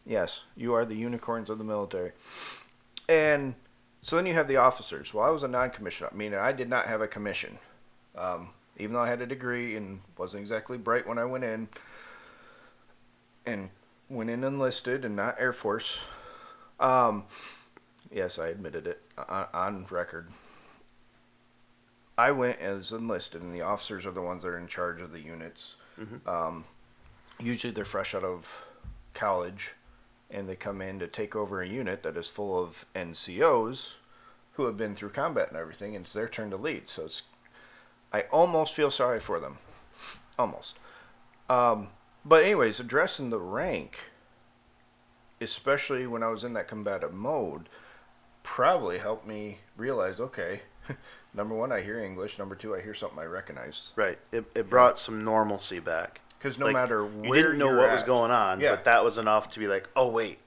Yes, 0.04 0.44
you 0.56 0.74
are 0.74 0.84
the 0.84 0.96
unicorns 0.96 1.48
of 1.48 1.58
the 1.58 1.64
military. 1.64 2.10
And 3.08 3.54
so 4.02 4.16
then 4.16 4.26
you 4.26 4.34
have 4.34 4.48
the 4.48 4.56
officers. 4.56 5.14
Well, 5.14 5.24
I 5.24 5.30
was 5.30 5.42
a 5.44 5.48
non-commissioned. 5.48 6.10
I 6.12 6.16
mean, 6.16 6.34
I 6.34 6.52
did 6.52 6.68
not 6.68 6.86
have 6.86 7.00
a 7.00 7.08
commission, 7.08 7.58
um, 8.16 8.50
even 8.76 8.94
though 8.94 9.02
I 9.02 9.08
had 9.08 9.22
a 9.22 9.26
degree 9.26 9.76
and 9.76 10.00
wasn't 10.18 10.40
exactly 10.40 10.76
bright 10.76 11.06
when 11.06 11.18
I 11.18 11.24
went 11.24 11.44
in. 11.44 11.68
And 13.46 13.70
went 14.08 14.30
in 14.30 14.44
enlisted 14.44 15.04
and 15.04 15.16
not 15.16 15.36
Air 15.38 15.52
Force. 15.52 16.00
Um, 16.78 17.24
yes, 18.12 18.38
I 18.38 18.48
admitted 18.48 18.86
it 18.86 19.02
on, 19.16 19.46
on 19.54 19.86
record. 19.90 20.28
I 22.18 22.30
went 22.30 22.60
as 22.60 22.92
enlisted, 22.92 23.40
and 23.42 23.54
the 23.54 23.62
officers 23.62 24.04
are 24.06 24.12
the 24.12 24.20
ones 24.22 24.42
that 24.42 24.50
are 24.50 24.58
in 24.58 24.68
charge 24.68 25.00
of 25.00 25.12
the 25.12 25.20
units. 25.20 25.76
Um, 26.28 26.64
usually, 27.40 27.72
they're 27.72 27.84
fresh 27.84 28.14
out 28.14 28.22
of 28.22 28.62
college, 29.14 29.72
and 30.32 30.48
they 30.48 30.56
come 30.56 30.80
in 30.80 30.98
to 30.98 31.06
take 31.06 31.36
over 31.36 31.60
a 31.60 31.68
unit 31.68 32.02
that 32.02 32.16
is 32.16 32.26
full 32.26 32.58
of 32.58 32.86
NCOs 32.94 33.92
who 34.52 34.64
have 34.64 34.76
been 34.76 34.94
through 34.94 35.10
combat 35.10 35.48
and 35.48 35.56
everything, 35.56 35.94
and 35.94 36.04
it's 36.04 36.14
their 36.14 36.28
turn 36.28 36.50
to 36.50 36.56
lead. 36.56 36.88
So 36.88 37.04
it's, 37.04 37.22
I 38.12 38.22
almost 38.32 38.74
feel 38.74 38.90
sorry 38.90 39.20
for 39.20 39.38
them, 39.40 39.58
almost. 40.38 40.76
Um, 41.48 41.88
but 42.24 42.44
anyways, 42.44 42.80
addressing 42.80 43.30
the 43.30 43.40
rank, 43.40 44.10
especially 45.40 46.06
when 46.06 46.22
I 46.22 46.28
was 46.28 46.44
in 46.44 46.52
that 46.54 46.68
combative 46.68 47.12
mode, 47.12 47.68
probably 48.42 48.98
helped 48.98 49.26
me 49.26 49.58
realize, 49.76 50.20
okay, 50.20 50.62
number 51.34 51.54
one, 51.54 51.72
I 51.72 51.80
hear 51.80 51.98
English. 52.02 52.38
Number 52.38 52.54
two, 52.54 52.74
I 52.74 52.80
hear 52.80 52.94
something 52.94 53.18
I 53.18 53.24
recognize. 53.24 53.92
Right. 53.96 54.18
It, 54.30 54.44
it 54.54 54.70
brought 54.70 54.98
some 54.98 55.24
normalcy 55.24 55.78
back. 55.78 56.20
Because 56.42 56.58
no 56.58 56.66
Like, 56.66 56.72
matter 56.74 57.08
you 57.22 57.32
didn't 57.32 57.58
know 57.58 57.68
what 57.76 57.92
was 57.92 58.02
going 58.02 58.32
on, 58.32 58.58
Yeah. 58.58 58.74
but 58.74 58.84
that 58.84 59.04
was 59.04 59.16
enough 59.16 59.52
to 59.52 59.60
be 59.60 59.68
like, 59.68 59.88
oh 59.94 60.08
wait, 60.08 60.40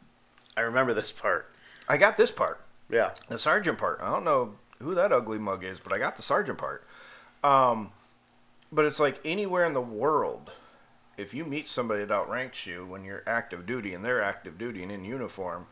I 0.57 0.61
remember 0.61 0.93
this 0.93 1.13
part. 1.13 1.49
I 1.87 1.95
got 1.95 2.17
this 2.17 2.31
part. 2.31 2.59
Yeah. 2.89 3.11
The 3.29 3.39
sergeant 3.39 3.77
part. 3.77 3.99
I 4.01 4.11
don't 4.11 4.25
know 4.25 4.55
who 4.81 4.93
that 4.95 5.13
ugly 5.13 5.37
mug 5.39 5.63
is, 5.63 5.79
but 5.79 5.93
I 5.93 5.97
got 5.97 6.17
the 6.17 6.21
sergeant 6.21 6.57
part. 6.57 6.85
Um, 7.45 7.91
but 8.73 8.83
it's 8.83 8.99
like 8.99 9.21
anywhere 9.23 9.63
in 9.63 9.73
the 9.73 9.79
world, 9.81 10.51
if 11.17 11.33
you 11.33 11.45
meet 11.45 11.65
somebody 11.65 12.03
that 12.03 12.11
outranks 12.13 12.65
you 12.65 12.85
when 12.85 13.05
you're 13.05 13.23
active 13.25 13.65
duty 13.65 13.93
and 13.93 14.03
they're 14.03 14.21
active 14.21 14.57
duty 14.57 14.83
and 14.83 14.91
in 14.91 15.05
uniform, 15.05 15.65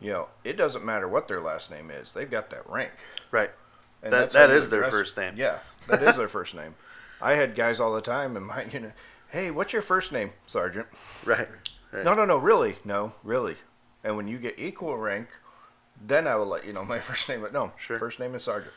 you 0.00 0.10
know, 0.10 0.28
it 0.42 0.56
doesn't 0.56 0.84
matter 0.84 1.06
what 1.06 1.28
their 1.28 1.40
last 1.40 1.70
name 1.70 1.92
is. 1.92 2.12
They've 2.12 2.28
got 2.30 2.50
that 2.50 2.68
rank. 2.68 2.90
Right. 3.30 3.52
And 4.02 4.12
That- 4.12 4.30
that 4.30 4.50
is 4.50 4.70
their 4.70 4.90
first 4.90 5.16
name. 5.16 5.34
Yeah, 5.36 5.58
that 5.86 6.02
is 6.02 6.16
their 6.16 6.28
first 6.28 6.56
name. 6.56 6.74
I 7.22 7.34
had 7.34 7.54
guys 7.54 7.78
all 7.78 7.92
the 7.94 8.00
time 8.00 8.36
in 8.36 8.42
my, 8.42 8.64
you 8.64 8.80
know, 8.80 8.92
hey, 9.30 9.50
what's 9.50 9.72
your 9.72 9.82
first 9.82 10.12
name, 10.12 10.30
Sergeant? 10.46 10.86
Right. 11.24 11.48
right. 11.92 12.04
No, 12.04 12.14
no, 12.14 12.24
no, 12.24 12.36
really, 12.38 12.76
no, 12.84 13.12
really. 13.22 13.56
And 14.04 14.16
when 14.16 14.28
you 14.28 14.38
get 14.38 14.58
equal 14.58 14.96
rank, 14.96 15.28
then 16.06 16.26
I 16.26 16.36
will 16.36 16.46
let 16.46 16.64
you 16.64 16.72
know 16.72 16.84
my 16.84 16.98
first 17.08 17.28
name. 17.28 17.40
But 17.40 17.52
no, 17.52 17.72
Sure. 17.78 17.98
first 17.98 18.20
name 18.20 18.34
is 18.34 18.42
Sergeant. 18.44 18.74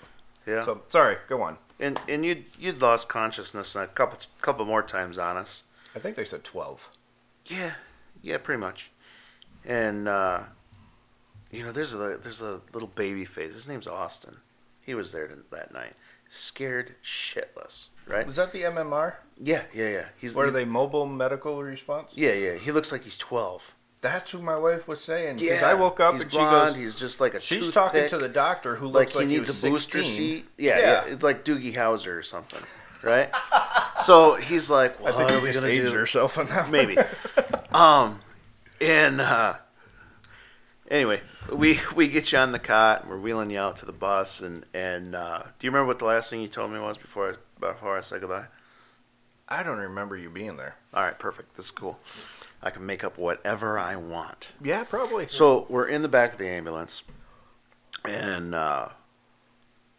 Yeah. 0.47 0.65
So 0.65 0.81
sorry, 0.87 1.17
go 1.29 1.41
on. 1.43 1.57
and 1.79 1.99
and 2.09 2.25
you'd 2.25 2.45
you'd 2.59 2.81
lost 2.81 3.07
consciousness 3.09 3.75
a 3.75 3.85
couple 3.87 4.17
couple 4.41 4.65
more 4.65 4.81
times 4.81 5.19
on 5.19 5.37
us. 5.37 5.61
I 5.95 5.99
think 5.99 6.15
they 6.15 6.25
said 6.25 6.43
twelve. 6.43 6.89
Yeah, 7.45 7.73
yeah, 8.23 8.37
pretty 8.39 8.59
much. 8.59 8.89
And 9.65 10.07
uh, 10.07 10.43
you 11.51 11.63
know, 11.63 11.71
there's 11.71 11.93
a 11.93 12.17
there's 12.17 12.41
a 12.41 12.59
little 12.73 12.89
baby 12.95 13.23
face. 13.23 13.53
His 13.53 13.67
name's 13.67 13.85
Austin. 13.87 14.37
He 14.81 14.95
was 14.95 15.11
there 15.11 15.29
that 15.51 15.71
night, 15.71 15.93
scared 16.27 16.95
shitless. 17.03 17.89
Right? 18.07 18.25
Was 18.27 18.35
that 18.37 18.51
the 18.51 18.63
MMR? 18.63 19.13
Yeah, 19.39 19.63
yeah, 19.73 19.89
yeah. 19.89 20.05
He's 20.17 20.35
Or 20.35 20.43
are 20.43 20.47
he- 20.47 20.51
they 20.53 20.65
mobile 20.65 21.05
medical 21.05 21.61
response? 21.63 22.13
Yeah, 22.15 22.33
yeah. 22.33 22.55
He 22.55 22.71
looks 22.71 22.91
like 22.91 23.03
he's 23.03 23.17
twelve. 23.17 23.73
That's 24.01 24.31
who 24.31 24.39
my 24.41 24.57
wife 24.57 24.87
was 24.87 24.99
saying. 25.01 25.35
Because 25.37 25.61
Yeah, 25.61 25.69
I 25.69 25.75
woke 25.75 25.99
up 25.99 26.13
he's 26.13 26.23
and 26.23 26.31
blonde, 26.31 26.69
she 26.69 26.73
goes, 26.73 26.81
He's 26.83 26.95
just 26.95 27.21
like 27.21 27.35
a. 27.35 27.39
she's 27.39 27.59
toothpick. 27.67 27.73
talking 27.73 28.07
to 28.09 28.17
the 28.17 28.27
doctor 28.29 28.75
who 28.75 28.87
like 28.87 28.93
looks 28.93 29.13
he 29.13 29.19
like 29.19 29.27
needs 29.27 29.47
was 29.47 29.63
a 29.63 29.69
booster 29.69 29.99
16. 30.03 30.15
seat. 30.17 30.45
Yeah, 30.57 30.79
Yeah. 30.79 31.05
yeah, 31.05 31.13
It's 31.13 31.23
like 31.23 31.45
Doogie 31.45 31.73
Howser 31.75 32.17
or 32.17 32.23
something, 32.23 32.61
right? 33.03 33.29
so 34.03 34.33
he's 34.35 34.69
like, 34.71 34.99
I 34.99 35.03
"What 35.03 35.15
think 35.15 35.31
are 35.31 35.39
we 35.39 35.51
gonna 35.51 35.71
do?" 35.73 35.91
herself 35.91 36.37
on 36.39 36.47
that. 36.47 36.69
Maybe. 36.71 36.97
um, 37.71 38.21
and 38.81 39.21
uh, 39.21 39.55
anyway, 40.89 41.21
we 41.53 41.79
we 41.95 42.07
get 42.07 42.31
you 42.31 42.37
on 42.39 42.51
the 42.51 42.59
cot. 42.59 43.01
and 43.01 43.09
We're 43.11 43.19
wheeling 43.19 43.51
you 43.51 43.59
out 43.59 43.77
to 43.77 43.85
the 43.85 43.91
bus, 43.93 44.41
and 44.41 44.65
and 44.73 45.13
uh, 45.15 45.43
do 45.59 45.67
you 45.67 45.71
remember 45.71 45.87
what 45.87 45.99
the 45.99 46.05
last 46.05 46.29
thing 46.29 46.41
you 46.41 46.47
told 46.47 46.71
me 46.71 46.79
was 46.79 46.97
before 46.97 47.31
I 47.31 47.33
before 47.61 47.97
I 47.97 48.01
say 48.01 48.19
goodbye? 48.19 48.47
I 49.47 49.63
don't 49.63 49.77
remember 49.77 50.15
you 50.15 50.29
being 50.29 50.57
there. 50.57 50.75
All 50.93 51.03
right, 51.03 51.17
perfect. 51.17 51.55
This 51.55 51.65
is 51.65 51.71
cool. 51.71 51.99
I 52.61 52.69
can 52.69 52.85
make 52.85 53.03
up 53.03 53.17
whatever 53.17 53.77
I 53.77 53.95
want. 53.95 54.51
Yeah, 54.63 54.83
probably. 54.83 55.27
So 55.27 55.65
we're 55.69 55.87
in 55.87 56.01
the 56.01 56.07
back 56.07 56.33
of 56.33 56.39
the 56.39 56.47
ambulance, 56.47 57.01
and 58.05 58.53
uh, 58.55 58.89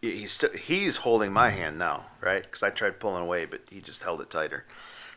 he's 0.00 0.32
st- 0.32 0.56
he's 0.56 0.96
holding 0.96 1.32
my 1.32 1.50
hand 1.50 1.78
now, 1.78 2.06
right? 2.20 2.42
Because 2.42 2.62
I 2.62 2.70
tried 2.70 3.00
pulling 3.00 3.22
away, 3.22 3.44
but 3.44 3.62
he 3.70 3.80
just 3.80 4.02
held 4.02 4.20
it 4.20 4.30
tighter. 4.30 4.64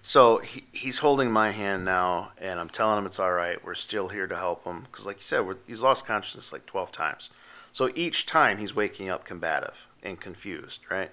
So 0.01 0.37
he, 0.37 0.65
he's 0.71 0.99
holding 0.99 1.31
my 1.31 1.51
hand 1.51 1.85
now, 1.85 2.31
and 2.37 2.59
I'm 2.59 2.69
telling 2.69 2.97
him 2.97 3.05
it's 3.05 3.19
all 3.19 3.31
right. 3.31 3.63
We're 3.63 3.73
still 3.73 4.09
here 4.09 4.27
to 4.27 4.35
help 4.35 4.63
him 4.65 4.81
because, 4.91 5.05
like 5.05 5.17
you 5.17 5.23
said, 5.23 5.47
we're, 5.47 5.57
he's 5.65 5.81
lost 5.81 6.05
consciousness 6.05 6.53
like 6.53 6.65
12 6.65 6.91
times. 6.91 7.29
So 7.71 7.89
each 7.95 8.25
time 8.25 8.57
he's 8.57 8.75
waking 8.75 9.09
up 9.09 9.25
combative 9.25 9.87
and 10.03 10.19
confused, 10.19 10.81
right? 10.89 11.11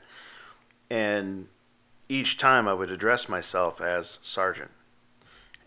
And 0.92 1.48
each 2.10 2.36
time 2.36 2.68
I 2.68 2.74
would 2.74 2.90
address 2.90 3.26
myself 3.26 3.80
as 3.80 4.18
sergeant. 4.22 4.70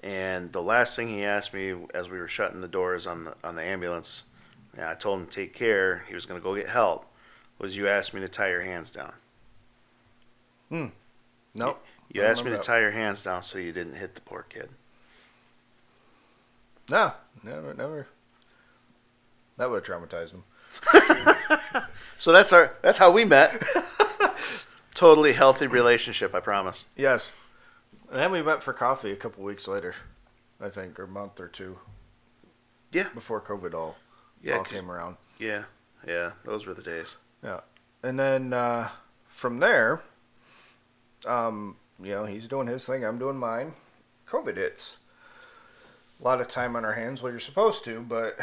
And 0.04 0.52
the 0.52 0.62
last 0.62 0.96
thing 0.96 1.08
he 1.08 1.26
asked 1.26 1.52
me 1.52 1.74
as 1.96 2.12
we 2.12 2.20
were 2.20 2.28
shutting 2.28 2.62
the 2.62 2.68
doors 2.68 3.08
on 3.08 3.24
the 3.24 3.36
on 3.44 3.56
the 3.56 3.64
ambulance, 3.64 4.22
and 4.78 4.86
I 4.86 4.94
told 4.94 5.20
him 5.20 5.26
to 5.26 5.32
take 5.32 5.56
care. 5.56 6.06
He 6.08 6.14
was 6.14 6.28
going 6.28 6.40
to 6.40 6.44
go 6.44 6.54
get 6.54 6.70
help. 6.70 7.08
Was 7.58 7.76
you 7.76 7.88
asked 7.88 8.14
me 8.14 8.22
to 8.22 8.30
tie 8.30 8.50
your 8.50 8.62
hands 8.62 8.92
down? 8.92 9.14
Hmm. 10.70 10.86
Nope. 11.56 11.84
You 12.14 12.22
I 12.22 12.28
asked 12.28 12.44
me 12.44 12.52
to 12.52 12.58
that. 12.58 12.64
tie 12.64 12.82
your 12.82 12.92
hands 12.92 13.24
down 13.24 13.42
so 13.42 13.58
you 13.58 13.72
didn't 13.72 13.96
hit 13.96 14.14
the 14.14 14.22
poor 14.22 14.46
kid. 14.48 14.70
No, 16.88 17.14
never, 17.42 17.74
never. 17.74 18.06
That 19.58 19.72
would 19.72 19.88
have 19.88 20.02
traumatized 20.02 20.34
him. 20.34 20.44
So 22.18 22.32
that's 22.32 22.54
our 22.54 22.76
that's 22.82 22.98
how 22.98 23.12
we 23.12 23.26
met. 23.26 23.62
totally 24.96 25.34
healthy 25.34 25.68
relationship, 25.68 26.34
I 26.34 26.40
promise. 26.40 26.86
Yes. 26.96 27.36
And 28.10 28.20
then 28.20 28.32
we 28.32 28.42
went 28.42 28.64
for 28.64 28.74
coffee 28.74 29.12
a 29.12 29.16
couple 29.16 29.44
weeks 29.44 29.68
later, 29.68 29.94
I 30.60 30.70
think, 30.70 31.00
or 31.00 31.04
a 31.04 31.08
month 31.08 31.40
or 31.40 31.48
two. 31.48 31.78
Yeah. 32.92 33.08
Before 33.14 33.40
COVID 33.42 33.74
all, 33.76 33.98
Yeah, 34.42 34.58
all 34.58 34.64
'cause- 34.64 34.72
came 34.74 34.90
around. 34.92 35.18
yeah, 35.38 35.66
yeah. 36.08 36.32
Those 36.44 36.66
were 36.66 36.74
the 36.74 36.82
days. 36.84 37.16
Yeah. 37.44 37.60
And 38.04 38.18
then 38.20 38.54
uh, 38.54 38.90
from 39.28 39.60
there, 39.60 40.02
um, 41.26 41.78
you 42.00 42.12
know, 42.12 42.26
he's 42.26 42.48
doing 42.48 42.68
his 42.68 42.86
thing, 42.86 43.04
I'm 43.04 43.18
doing 43.20 43.38
mine. 43.38 43.74
COVID 44.28 44.56
hits. 44.58 44.98
A 46.20 46.24
lot 46.24 46.40
of 46.42 46.48
time 46.48 46.76
on 46.76 46.86
our 46.86 46.94
hands, 46.94 47.22
well, 47.22 47.32
you're 47.32 47.40
supposed 47.40 47.84
to, 47.86 48.00
but 48.02 48.40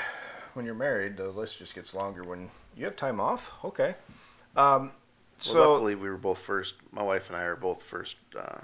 when 0.55 0.67
you're 0.67 0.75
married, 0.75 1.17
the 1.17 1.29
list 1.31 1.59
just 1.59 1.75
gets 1.75 1.95
longer. 1.95 2.23
When 2.23 2.51
you 2.77 2.85
have 2.85 2.97
time 2.97 3.21
off, 3.21 3.51
okay. 3.65 3.95
Um, 4.57 4.93
Well, 5.47 5.53
so, 5.55 5.73
luckily, 5.73 5.95
we 5.95 6.09
were 6.09 6.17
both 6.17 6.39
first. 6.39 6.75
My 6.91 7.03
wife 7.03 7.29
and 7.29 7.37
I 7.37 7.43
are 7.43 7.57
both 7.57 7.83
first. 7.83 8.17
Uh, 8.39 8.59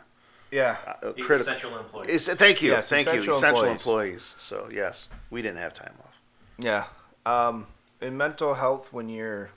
yeah. 0.51 0.77
uh, 0.87 1.13
critical. 1.13 1.37
Essential 1.41 1.79
employee. 1.79 2.09
Is- 2.11 2.29
Thank 2.29 2.63
you, 2.63 2.71
Yes, 2.73 2.89
thank 2.89 3.03
essential 3.03 3.25
you. 3.25 3.31
Essential 3.37 3.65
employees. 3.65 3.87
employees. 3.87 4.35
So 4.39 4.69
yes, 4.73 5.09
we 5.31 5.43
didn't 5.43 5.59
have 5.59 5.75
time 5.75 5.95
off. 6.05 6.21
Yeah. 6.59 6.85
Um, 7.27 7.67
in 8.01 8.17
mental 8.17 8.55
health, 8.55 8.93
when 8.93 9.09
you're, 9.09 9.51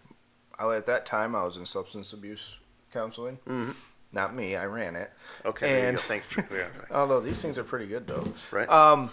I, 0.60 0.76
at 0.76 0.86
that 0.88 1.06
time, 1.06 1.36
I 1.36 1.44
was 1.44 1.58
in 1.58 1.66
substance 1.66 2.12
abuse 2.14 2.56
counseling. 2.92 3.38
Mhm. 3.48 3.76
Not 4.14 4.36
me, 4.36 4.58
I 4.58 4.66
ran 4.66 4.96
it. 4.98 5.12
Okay, 5.46 5.68
there 5.68 5.80
you 5.84 5.88
And- 5.90 5.98
go. 5.98 6.04
Thank 6.04 6.24
you. 6.52 6.66
Although 6.92 7.22
these 7.22 7.42
things 7.42 7.58
are 7.58 7.64
pretty 7.64 7.86
good, 7.88 8.08
though. 8.08 8.26
right. 8.52 8.68
Um, 8.68 9.12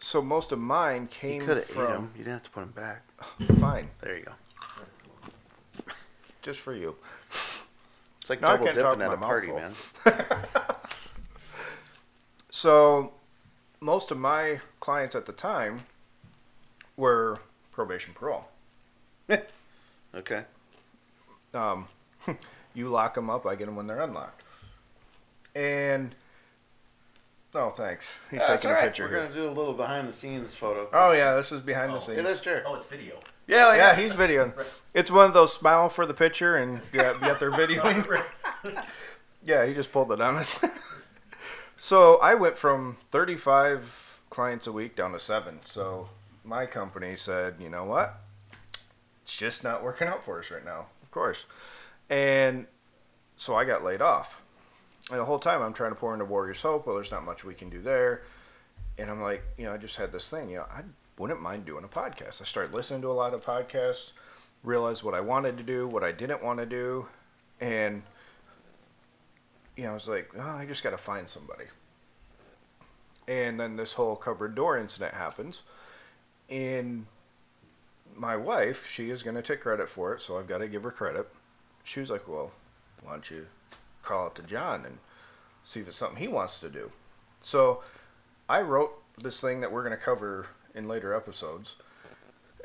so 0.00 0.22
most 0.22 0.52
of 0.52 0.58
mine 0.58 1.06
came 1.08 1.32
you 1.34 1.38
came 1.40 1.46
could 1.46 1.56
have 1.58 1.66
ate 1.66 1.74
from. 1.74 1.92
them. 1.92 2.12
You 2.16 2.24
didn't 2.24 2.32
have 2.34 2.42
to 2.44 2.50
put 2.50 2.60
them 2.60 2.70
back. 2.70 3.02
Fine, 3.60 3.90
There 4.00 4.16
you 4.16 4.24
go. 4.24 4.32
Just 6.44 6.60
for 6.60 6.74
you. 6.74 6.94
It's 8.20 8.30
like 8.30 8.40
No, 8.40 8.48
double 8.48 8.66
dipping 8.66 9.02
at 9.02 9.12
a 9.12 9.16
party, 9.16 9.48
full. 9.48 9.56
man. 9.56 9.72
So, 12.50 13.12
most 13.80 14.12
of 14.12 14.16
my 14.18 14.60
clients 14.78 15.16
at 15.16 15.26
the 15.26 15.32
time 15.32 15.82
were 16.96 17.40
probation 17.72 18.14
parole. 18.14 18.44
Okay. 20.14 20.44
Um, 21.52 21.88
you 22.74 22.88
lock 22.88 23.14
them 23.16 23.28
up, 23.28 23.44
I 23.46 23.56
get 23.56 23.66
them 23.66 23.74
when 23.74 23.88
they're 23.88 24.00
unlocked. 24.00 24.42
And 25.56 26.14
oh, 27.54 27.70
thanks. 27.70 28.14
He's 28.30 28.40
That's 28.40 28.52
taking 28.62 28.70
all 28.70 28.76
a 28.76 28.78
right. 28.78 28.84
picture 28.86 29.04
We're 29.04 29.08
here. 29.10 29.22
gonna 29.22 29.34
do 29.34 29.46
a 29.48 29.50
little 29.50 29.74
behind 29.74 30.08
the 30.08 30.12
scenes 30.12 30.54
photo. 30.54 30.88
Oh 30.92 31.12
yeah, 31.12 31.34
this 31.34 31.52
is 31.52 31.60
behind 31.60 31.92
the 31.92 31.96
Oh. 31.96 32.00
scenes. 32.00 32.18
Hey, 32.18 32.22
there's 32.24 32.40
Jerrod. 32.40 32.62
Oh, 32.66 32.74
it's 32.74 32.86
video. 32.86 33.20
Yeah, 33.46 33.68
oh, 33.72 33.74
yeah, 33.74 33.94
he's 33.94 34.12
videoing. 34.12 34.52
It's 34.94 35.10
one 35.10 35.26
of 35.26 35.34
those 35.34 35.52
smile 35.52 35.88
for 35.88 36.06
the 36.06 36.14
picture 36.14 36.56
and 36.56 36.80
yeah, 36.92 37.14
yet 37.22 37.38
they're 37.40 37.50
videoing. 37.50 38.24
yeah, 39.44 39.66
he 39.66 39.74
just 39.74 39.92
pulled 39.92 40.10
it 40.12 40.20
on 40.20 40.36
us. 40.36 40.56
so 41.76 42.16
I 42.22 42.34
went 42.34 42.56
from 42.56 42.96
35 43.10 44.20
clients 44.30 44.66
a 44.66 44.72
week 44.72 44.96
down 44.96 45.12
to 45.12 45.20
seven. 45.20 45.60
So 45.64 46.08
my 46.44 46.64
company 46.66 47.16
said, 47.16 47.56
you 47.60 47.68
know 47.68 47.84
what? 47.84 48.20
It's 49.22 49.36
just 49.36 49.62
not 49.64 49.82
working 49.82 50.08
out 50.08 50.24
for 50.24 50.38
us 50.40 50.50
right 50.50 50.64
now, 50.64 50.86
of 51.02 51.10
course. 51.10 51.44
And 52.10 52.66
so 53.36 53.54
I 53.54 53.64
got 53.64 53.84
laid 53.84 54.00
off. 54.02 54.40
And 55.10 55.20
the 55.20 55.24
whole 55.24 55.38
time 55.38 55.62
I'm 55.62 55.74
trying 55.74 55.90
to 55.90 55.96
pour 55.96 56.12
into 56.12 56.24
Warriors 56.24 56.62
Hope. 56.62 56.86
Well, 56.86 56.96
there's 56.96 57.10
not 57.10 57.24
much 57.24 57.44
we 57.44 57.54
can 57.54 57.68
do 57.68 57.82
there. 57.82 58.22
And 58.98 59.10
I'm 59.10 59.20
like, 59.20 59.42
you 59.58 59.64
know, 59.64 59.72
I 59.72 59.76
just 59.76 59.96
had 59.96 60.12
this 60.12 60.28
thing, 60.28 60.48
you 60.48 60.58
know, 60.58 60.66
I 60.70 60.82
wouldn't 61.18 61.40
mind 61.40 61.64
doing 61.64 61.84
a 61.84 61.88
podcast. 61.88 62.40
I 62.40 62.44
started 62.44 62.72
listening 62.72 63.02
to 63.02 63.08
a 63.08 63.12
lot 63.12 63.34
of 63.34 63.44
podcasts, 63.44 64.12
realized 64.62 65.02
what 65.02 65.14
I 65.14 65.20
wanted 65.20 65.56
to 65.58 65.62
do, 65.62 65.86
what 65.86 66.04
I 66.04 66.12
didn't 66.12 66.42
want 66.42 66.60
to 66.60 66.66
do, 66.66 67.06
and 67.60 68.02
you 69.76 69.84
know, 69.84 69.90
I 69.90 69.94
was 69.94 70.06
like, 70.06 70.30
oh, 70.38 70.40
I 70.40 70.66
just 70.66 70.84
got 70.84 70.90
to 70.90 70.96
find 70.96 71.28
somebody. 71.28 71.64
And 73.26 73.58
then 73.58 73.76
this 73.76 73.94
whole 73.94 74.14
cupboard 74.14 74.54
door 74.54 74.78
incident 74.78 75.14
happens, 75.14 75.62
and 76.48 77.06
my 78.14 78.36
wife, 78.36 78.88
she 78.88 79.10
is 79.10 79.24
going 79.24 79.34
to 79.34 79.42
take 79.42 79.60
credit 79.60 79.88
for 79.88 80.14
it, 80.14 80.20
so 80.20 80.38
I've 80.38 80.46
got 80.46 80.58
to 80.58 80.68
give 80.68 80.84
her 80.84 80.92
credit. 80.92 81.28
She 81.82 81.98
was 82.00 82.10
like, 82.10 82.28
well, 82.28 82.52
why 83.02 83.12
don't 83.12 83.30
you 83.30 83.46
call 84.04 84.28
it 84.28 84.34
to 84.36 84.42
Jon 84.42 84.84
and 84.84 84.98
see 85.64 85.80
if 85.80 85.88
it's 85.88 85.96
something 85.96 86.18
he 86.18 86.28
wants 86.28 86.60
to 86.60 86.68
do. 86.68 86.92
So 87.40 87.82
I 88.48 88.60
wrote 88.62 88.92
this 89.18 89.40
thing 89.40 89.60
that 89.60 89.72
we're 89.72 89.82
going 89.84 89.96
to 89.98 90.02
cover 90.04 90.46
in 90.74 90.88
later 90.88 91.14
episodes, 91.14 91.76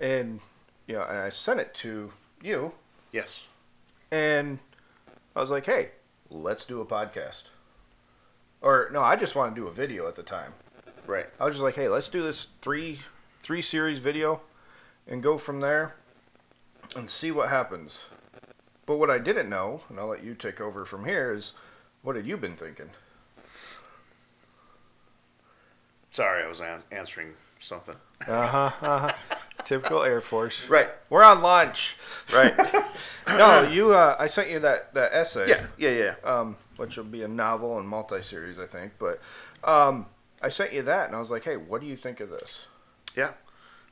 and 0.01 0.39
you 0.87 0.95
know, 0.95 1.03
and 1.03 1.17
I 1.17 1.29
sent 1.29 1.59
it 1.59 1.73
to 1.75 2.11
you, 2.41 2.71
Yes. 3.11 3.45
and 4.11 4.59
I 5.35 5.39
was 5.39 5.51
like, 5.51 5.65
"Hey, 5.65 5.91
let's 6.29 6.65
do 6.65 6.81
a 6.81 6.85
podcast." 6.85 7.43
Or 8.61 8.89
no, 8.91 9.01
I 9.01 9.15
just 9.15 9.35
want 9.35 9.53
to 9.55 9.61
do 9.61 9.67
a 9.67 9.71
video 9.71 10.07
at 10.07 10.15
the 10.15 10.23
time. 10.23 10.53
Right. 11.05 11.27
I 11.39 11.45
was 11.45 11.55
just 11.55 11.63
like, 11.63 11.75
"Hey, 11.75 11.87
let's 11.87 12.09
do 12.09 12.21
this 12.23 12.47
three 12.61 12.99
three 13.41 13.61
series 13.61 13.99
video, 13.99 14.41
and 15.07 15.21
go 15.23 15.37
from 15.37 15.61
there, 15.61 15.95
and 16.95 17.09
see 17.09 17.31
what 17.31 17.49
happens." 17.49 18.05
But 18.89 18.97
what 18.97 19.11
I 19.11 19.19
didn't 19.19 19.49
know, 19.49 19.81
and 19.87 19.99
I'll 19.99 20.07
let 20.07 20.23
you 20.23 20.33
take 20.33 20.59
over 20.59 20.83
from 20.83 21.05
here, 21.05 21.31
is 21.31 21.53
what 22.01 22.15
had 22.15 22.25
you 22.25 22.37
been 22.37 22.55
thinking? 22.55 22.89
Sorry, 26.09 26.43
I 26.43 26.47
was 26.47 26.59
an- 26.59 26.81
answering 26.91 27.35
something. 27.59 27.93
Uh 28.27 28.47
huh. 28.47 28.71
Uh-huh. 28.81 29.13
Typical 29.63 30.01
Air 30.01 30.21
Force. 30.21 30.67
Right. 30.67 30.89
We're 31.11 31.23
on 31.23 31.43
lunch. 31.43 31.97
Right. 32.33 32.53
No, 33.27 33.61
you. 33.61 33.93
Uh, 33.93 34.15
I 34.17 34.25
sent 34.25 34.49
you 34.49 34.57
that 34.61 34.91
that 34.95 35.13
essay. 35.13 35.49
yeah. 35.49 35.65
Yeah. 35.77 35.89
Yeah. 35.91 36.15
um, 36.23 36.55
which 36.77 36.97
will 36.97 37.03
be 37.03 37.21
a 37.21 37.27
novel 37.27 37.77
and 37.77 37.87
multi-series, 37.87 38.57
I 38.57 38.65
think. 38.65 38.93
But 38.97 39.19
um, 39.63 40.07
I 40.41 40.49
sent 40.49 40.73
you 40.73 40.81
that, 40.81 41.05
and 41.05 41.15
I 41.15 41.19
was 41.19 41.29
like, 41.29 41.43
"Hey, 41.43 41.55
what 41.57 41.79
do 41.79 41.85
you 41.85 41.95
think 41.95 42.21
of 42.21 42.31
this?" 42.31 42.65
Yeah. 43.15 43.33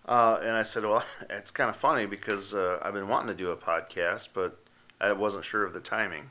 Uh, 0.07 0.39
and 0.41 0.53
I 0.53 0.63
said, 0.63 0.85
well, 0.85 1.03
it's 1.29 1.51
kind 1.51 1.69
of 1.69 1.75
funny 1.75 2.07
because 2.07 2.55
uh, 2.55 2.79
I've 2.81 2.93
been 2.95 3.07
wanting 3.09 3.27
to 3.27 3.35
do 3.35 3.51
a 3.51 3.57
podcast, 3.57 4.29
but 4.33 4.57
I 4.99 5.11
wasn't 5.11 5.45
sure 5.45 5.63
of 5.63 5.73
the 5.73 5.79
timing. 5.79 6.29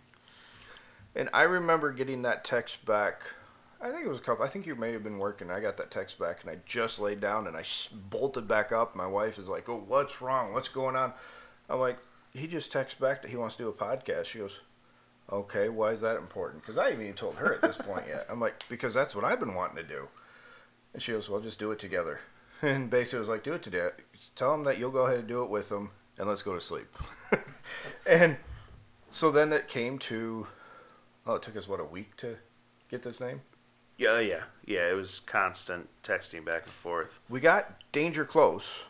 And 1.15 1.31
I 1.33 1.43
remember 1.43 1.93
getting 1.93 2.23
that 2.23 2.45
text 2.45 2.85
back. 2.85 3.23
I 3.81 3.91
think 3.91 4.05
it 4.05 4.09
was 4.09 4.19
a 4.19 4.23
couple. 4.23 4.45
I 4.45 4.49
think 4.49 4.67
you 4.67 4.75
may 4.75 4.93
have 4.93 5.03
been 5.03 5.19
working. 5.19 5.51
I 5.51 5.61
got 5.61 5.77
that 5.79 5.91
text 5.91 6.19
back, 6.19 6.43
and 6.43 6.51
I 6.51 6.59
just 6.67 6.99
laid 7.01 7.21
down 7.21 7.47
and 7.47 7.57
I 7.57 7.65
bolted 8.11 8.47
back 8.47 8.73
up. 8.73 8.95
My 8.95 9.07
wife 9.07 9.39
is 9.39 9.49
like, 9.49 9.69
"Oh, 9.69 9.83
what's 9.87 10.21
wrong? 10.21 10.53
What's 10.53 10.69
going 10.69 10.97
on?" 10.97 11.13
I'm 11.69 11.81
like, 11.81 11.99
"He 12.35 12.47
just 12.47 12.73
texted 12.73 13.01
back 13.01 13.23
that 13.23 13.31
he 13.31 13.37
wants 13.37 13.57
to 13.57 13.63
do 13.65 13.69
a 13.69 13.73
podcast." 13.73 14.27
She 14.27 14.39
goes, 14.39 14.61
"Okay, 15.31 15.69
why 15.69 15.91
is 15.91 16.01
that 16.03 16.17
important?" 16.17 16.63
Because 16.63 16.79
I 16.79 16.91
haven't 16.91 17.03
even 17.03 17.15
told 17.15 17.37
her 17.37 17.55
at 17.55 17.63
this 17.63 17.77
point 17.77 18.05
yet. 18.09 18.27
I'm 18.29 18.41
like, 18.41 18.65
"Because 18.69 18.93
that's 18.93 19.15
what 19.15 19.25
I've 19.25 19.41
been 19.41 19.55
wanting 19.55 19.77
to 19.77 19.85
do." 19.85 20.09
And 20.93 21.03
she 21.03 21.13
goes, 21.13 21.29
"Well, 21.29 21.41
just 21.41 21.59
do 21.59 21.73
it 21.73 21.79
together." 21.79 22.21
And 22.63 22.89
basically, 22.89 23.19
was 23.19 23.29
like, 23.29 23.43
"Do 23.43 23.53
it 23.53 23.63
today. 23.63 23.91
Tell 24.35 24.55
him 24.55 24.65
that 24.65 24.79
you'll 24.79 24.91
go 24.91 25.05
ahead 25.05 25.19
and 25.19 25.29
do 25.29 25.43
it 25.43 25.51
with 25.51 25.71
him, 25.71 25.91
and 26.17 26.27
let's 26.27 26.43
go 26.43 26.55
to 26.55 26.61
sleep." 26.61 26.89
and 28.07 28.39
so 29.09 29.31
then 29.31 29.53
it 29.53 29.69
came 29.69 29.99
to, 30.01 30.47
oh, 31.27 31.35
it 31.35 31.43
took 31.43 31.57
us 31.57 31.69
what 31.69 31.81
a 31.81 31.85
week 31.85 32.17
to 32.19 32.37
get 32.89 33.03
this 33.03 33.21
name. 33.21 33.41
Yeah, 33.99 34.19
yeah, 34.19 34.43
yeah. 34.67 34.91
It 34.91 34.95
was 34.95 35.21
constant 35.21 35.89
texting 36.03 36.45
back 36.45 36.65
and 36.65 36.73
forth. 36.73 37.21
We 37.29 37.41
got 37.41 37.81
danger 37.93 38.25
close, 38.25 38.85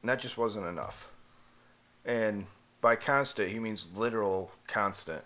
and 0.00 0.08
that 0.08 0.20
just 0.20 0.38
wasn't 0.38 0.66
enough. 0.66 1.08
And 2.04 2.46
by 2.80 2.96
constant, 2.96 3.50
he 3.50 3.58
means 3.58 3.90
literal 3.94 4.52
constant. 4.66 5.22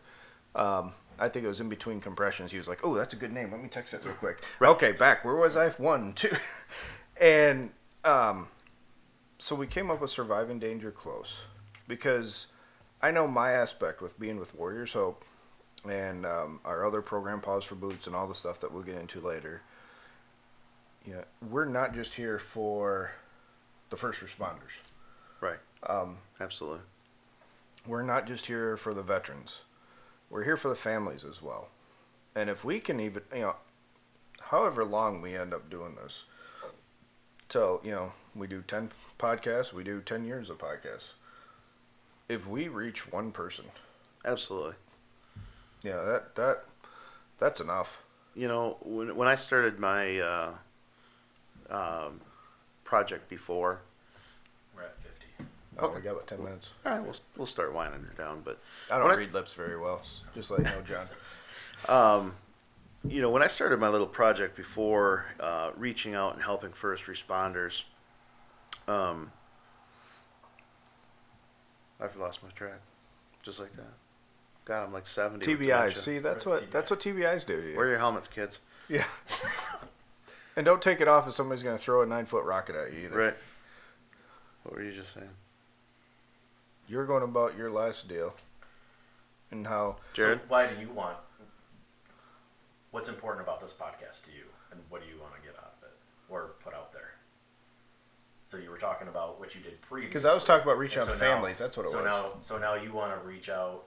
Um, 0.57 0.93
I 1.21 1.29
think 1.29 1.45
it 1.45 1.49
was 1.49 1.61
in 1.61 1.69
between 1.69 2.01
compressions. 2.01 2.51
He 2.51 2.59
was 2.59 2.66
like, 2.66 2.81
"Oh, 2.85 2.95
that's 2.95 3.12
a 3.12 3.16
good 3.16 3.33
name. 3.33 3.53
Let 3.53 3.62
me 3.62 3.69
text 3.69 3.93
that 3.93 4.05
real 4.05 4.14
quick." 4.14 4.43
Okay, 4.61 4.91
back. 4.91 5.25
Where 5.25 5.37
was 5.37 5.57
I? 5.57 5.69
One, 5.71 6.12
two, 6.14 6.35
and 7.21 7.71
um, 8.05 8.49
so 9.39 9.55
we 9.55 9.69
came 9.69 9.91
up 9.91 10.01
with 10.01 10.11
surviving 10.11 10.59
danger 10.59 10.91
close 10.91 11.43
because 11.87 12.49
I 13.01 13.11
know 13.11 13.26
my 13.28 13.53
aspect 13.53 14.03
with 14.03 14.18
being 14.18 14.38
with 14.38 14.55
Warriors 14.55 14.92
Hope 14.92 15.24
and 15.88 16.26
um, 16.26 16.61
our 16.64 16.84
other 16.84 17.01
program, 17.03 17.40
Pause 17.40 17.64
for 17.64 17.74
Boots, 17.76 18.07
and 18.07 18.16
all 18.16 18.26
the 18.26 18.34
stuff 18.34 18.61
that 18.61 18.72
we'll 18.72 18.82
get 18.82 18.96
into 18.96 19.20
later. 19.20 19.62
Yeah, 21.07 21.24
we're 21.49 21.64
not 21.64 21.94
just 21.94 22.14
here 22.14 22.38
for 22.38 23.12
the 23.90 23.96
first 23.96 24.20
responders. 24.20 24.74
Right. 25.40 25.59
Um, 25.84 26.18
Absolutely. 26.40 26.80
we're 27.86 28.03
not 28.03 28.26
just 28.26 28.46
here 28.46 28.76
for 28.76 28.92
the 28.92 29.03
veterans. 29.03 29.62
We're 30.28 30.44
here 30.44 30.57
for 30.57 30.68
the 30.68 30.74
families 30.74 31.24
as 31.24 31.40
well. 31.40 31.68
And 32.34 32.51
if 32.51 32.64
we 32.64 32.80
can 32.80 33.01
even, 33.01 33.22
you 33.32 33.40
know, 33.40 33.57
however 34.40 34.84
long 34.84 35.22
we 35.22 35.36
end 35.36 35.55
up 35.55 35.70
doing 35.70 35.94
this, 35.94 36.24
so, 37.49 37.80
you 37.82 37.92
know, 37.92 38.12
we 38.34 38.46
do 38.46 38.62
10 38.66 38.90
podcasts, 39.18 39.72
we 39.72 39.84
do 39.84 40.03
10 40.03 40.24
years 40.24 40.51
of 40.51 40.59
podcasts. 40.59 41.12
If 42.29 42.47
we 42.47 42.68
reach 42.68 43.11
one 43.11 43.33
person, 43.33 43.64
Absolutely. 44.24 44.74
yeah, 45.83 46.03
that, 46.03 46.35
that, 46.35 46.64
that's 47.39 47.61
enough. 47.61 48.03
You 48.35 48.49
know, 48.49 48.76
when 48.83 49.16
when 49.16 49.26
I 49.29 49.35
started 49.35 49.79
my 49.79 50.20
uh, 50.20 50.51
um, 51.70 52.20
project 52.85 53.29
before, 53.29 53.81
We're 54.76 54.83
at 54.83 54.95
50. 55.03 55.49
Oh, 55.79 55.87
Okay. 55.87 55.97
we 55.97 56.01
got 56.03 56.11
about 56.12 56.26
10 56.26 56.45
minutes. 56.45 56.70
all 56.85 56.93
right, 56.93 57.03
we'll 57.03 57.16
we'll 57.37 57.47
start 57.47 57.72
winding 57.72 58.03
her 58.03 58.14
down. 58.22 58.43
But 58.45 58.59
I 58.91 58.99
don't 58.99 59.09
When 59.09 59.16
I- 59.16 59.18
read 59.20 59.33
lips 59.35 59.55
very 59.55 59.79
well, 59.79 60.03
just 60.35 60.51
like 60.51 60.61
you 60.61 60.64
know, 60.66 60.83
Jon. 60.83 61.07
Um, 61.89 62.35
you 63.07 63.22
know, 63.22 63.31
when 63.31 63.41
I 63.43 63.47
started 63.47 63.79
my 63.79 63.89
little 63.89 64.07
project 64.09 64.57
before, 64.57 65.26
uh, 65.39 65.70
reaching 65.76 66.12
out 66.16 66.35
and 66.35 66.43
helping 66.43 66.72
first 66.72 67.05
responders, 67.05 67.85
um, 68.89 69.31
I've 72.01 72.16
lost 72.16 72.42
my 72.42 72.51
track, 72.51 72.80
just 73.42 73.61
like 73.61 73.74
that. 73.76 73.92
God, 74.64 74.84
I'm 74.84 74.92
like 74.92 75.07
seventy. 75.07 75.46
with 75.46 75.61
TBIs. 75.61 75.66
dementia. 75.66 75.94
See, 75.94 76.18
that's 76.18 76.46
what 76.46 76.70
that's 76.70 76.90
what 76.90 77.01
TBIs 77.01 77.46
do 77.46 77.61
to 77.61 77.70
you. 77.70 77.76
Wear 77.76 77.88
your 77.88 77.99
helmets, 77.99 78.28
kids. 78.28 78.61
Yeah. 78.88 79.05
and 80.57 80.64
don't 80.64 80.82
take 80.82 81.01
it 81.01 81.09
off 81.09 81.26
if 81.26 81.34
somebody's 81.34 81.62
going 81.62 81.76
to 81.76 81.82
throw 81.82 82.03
a 82.03 82.07
nine 82.07 82.26
foot 82.26 82.44
rocket 82.44 82.76
at 82.76 82.92
you 82.92 83.07
either. 83.07 83.16
Right. 83.16 83.34
What 84.62 84.76
were 84.76 84.82
you 84.82 84.92
just 84.92 85.14
saying, 85.14 85.30
You're 86.88 87.07
going 87.07 87.22
about 87.22 87.57
your 87.57 87.70
last 87.70 88.09
deal 88.09 88.34
and 89.51 89.66
how. 89.66 89.96
Jerrod? 90.14 90.34
So 90.34 90.40
why 90.49 90.66
do 90.66 90.80
you 90.80 90.90
want? 90.90 91.16
What's 92.90 93.09
important 93.09 93.46
about 93.46 93.61
this 93.61 93.72
podcast 93.72 94.24
to 94.24 94.30
you, 94.30 94.44
and 94.72 94.80
what 94.88 95.03
do 95.03 95.09
you 95.09 95.20
want 95.20 95.34
to 95.36 95.40
get 95.40 95.57
out 95.59 95.74
of 95.78 95.88
it 95.88 95.94
or 96.28 96.53
put 96.64 96.74
out 96.74 96.88
there? 96.88 96.88
So 98.51 98.57
you 98.57 98.70
were 98.70 98.78
talking 98.78 99.09
about 99.09 99.38
what 99.38 99.55
you 99.55 99.61
did 99.61 99.80
previously. 99.82 100.09
Because 100.09 100.24
I 100.24 100.32
was 100.32 100.42
talking 100.42 100.62
about 100.62 100.78
reaching 100.78 101.01
And 101.03 101.11
out 101.11 101.12
to 101.14 101.18
so 101.18 101.24
now- 101.26 101.34
families. 101.34 101.59
That's 101.59 101.76
what 101.76 101.86
it 101.86 101.92
so 101.92 102.03
was. 102.03 102.12
now, 102.12 102.32
so 102.46 102.59
now 102.59 102.74
you 102.74 102.92
want 102.92 103.20
to 103.20 103.26
reach 103.28 103.49
out. 103.49 103.84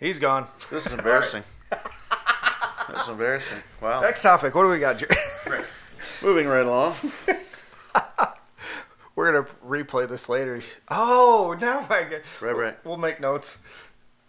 He's 0.00 0.18
gone. 0.18 0.46
This 0.70 0.86
is 0.86 0.92
embarrassing. 0.98 1.44
That's 1.70 3.06
embarrassing. 3.08 3.58
Wow. 3.82 4.00
Next 4.00 4.22
topic. 4.22 4.54
What 4.54 4.62
do 4.62 4.70
we 4.70 4.78
got? 4.78 4.98
Jer- 4.98 5.08
Rick, 5.46 5.66
Moving 6.22 6.46
right 6.46 6.64
along. 6.64 6.94
We're 9.14 9.32
going 9.32 9.44
to 9.44 9.52
replay 9.66 10.08
this 10.08 10.28
later. 10.28 10.62
Oh, 10.88 11.56
now 11.60 11.84
I 11.90 12.04
get. 12.04 12.22
Right, 12.40 12.56
right. 12.56 12.84
We'll 12.86 12.96
make 12.96 13.20
notes. 13.20 13.58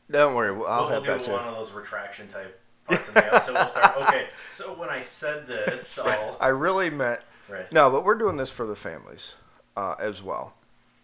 Don't 0.10 0.34
worry. 0.34 0.52
We'll, 0.52 0.68
I'll 0.68 0.82
we'll, 0.82 0.90
have 0.90 1.04
we'll 1.04 1.12
that 1.12 1.20
do 1.20 1.26
too. 1.28 1.32
one 1.34 1.48
of 1.48 1.56
those 1.56 1.72
retraction 1.72 2.28
type 2.28 2.60
parts 2.88 3.08
of 3.08 3.14
the 3.14 3.34
episode. 3.36 3.54
We'll 3.54 3.68
start. 3.68 3.98
Okay, 4.08 4.28
so 4.58 4.74
when 4.74 4.90
I 4.90 5.02
said 5.02 5.46
this, 5.48 5.88
so 5.88 6.38
I 6.40 6.48
really 6.48 6.90
meant. 6.90 7.22
right. 7.48 7.72
No, 7.72 7.92
but 7.92 8.04
we're 8.04 8.18
doing 8.18 8.36
this 8.38 8.50
for 8.50 8.66
the 8.66 8.76
families 8.76 9.36
uh, 9.76 9.96
as 10.00 10.22
well. 10.24 10.54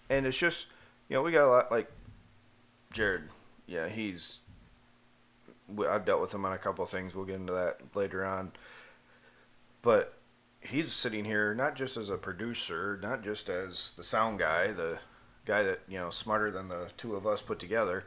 And 0.10 0.26
it's 0.26 0.38
just, 0.38 0.68
you 1.10 1.16
know, 1.16 1.22
we 1.22 1.32
got 1.32 1.48
a 1.48 1.50
lot 1.50 1.72
like 1.72 1.92
Jerrod. 2.94 3.24
Yeah, 3.68 3.88
he's. 3.88 4.40
I've 5.90 6.06
dealt 6.06 6.22
with 6.22 6.34
him 6.34 6.46
on 6.46 6.54
a 6.54 6.58
couple 6.58 6.86
things. 6.86 7.16
We'll 7.16 7.26
get 7.26 7.36
into 7.36 7.54
that 7.54 7.80
later 7.96 8.24
on. 8.24 8.52
But 9.82 10.14
he's 10.62 10.94
sitting 10.94 11.26
here 11.26 11.56
not 11.56 11.76
just 11.76 11.98
as 11.98 12.10
a 12.10 12.18
producer, 12.18 13.00
not 13.02 13.24
just 13.24 13.50
as 13.50 13.94
the 13.98 14.04
sound 14.04 14.40
guy, 14.40 14.72
the 14.72 15.00
guy 15.46 15.64
that, 15.64 15.80
you 15.88 15.98
know, 15.98 16.10
smarter 16.10 16.52
than 16.52 16.68
the 16.68 16.90
two 16.98 17.16
of 17.16 17.26
us 17.26 17.42
put 17.42 17.60
together. 17.60 18.04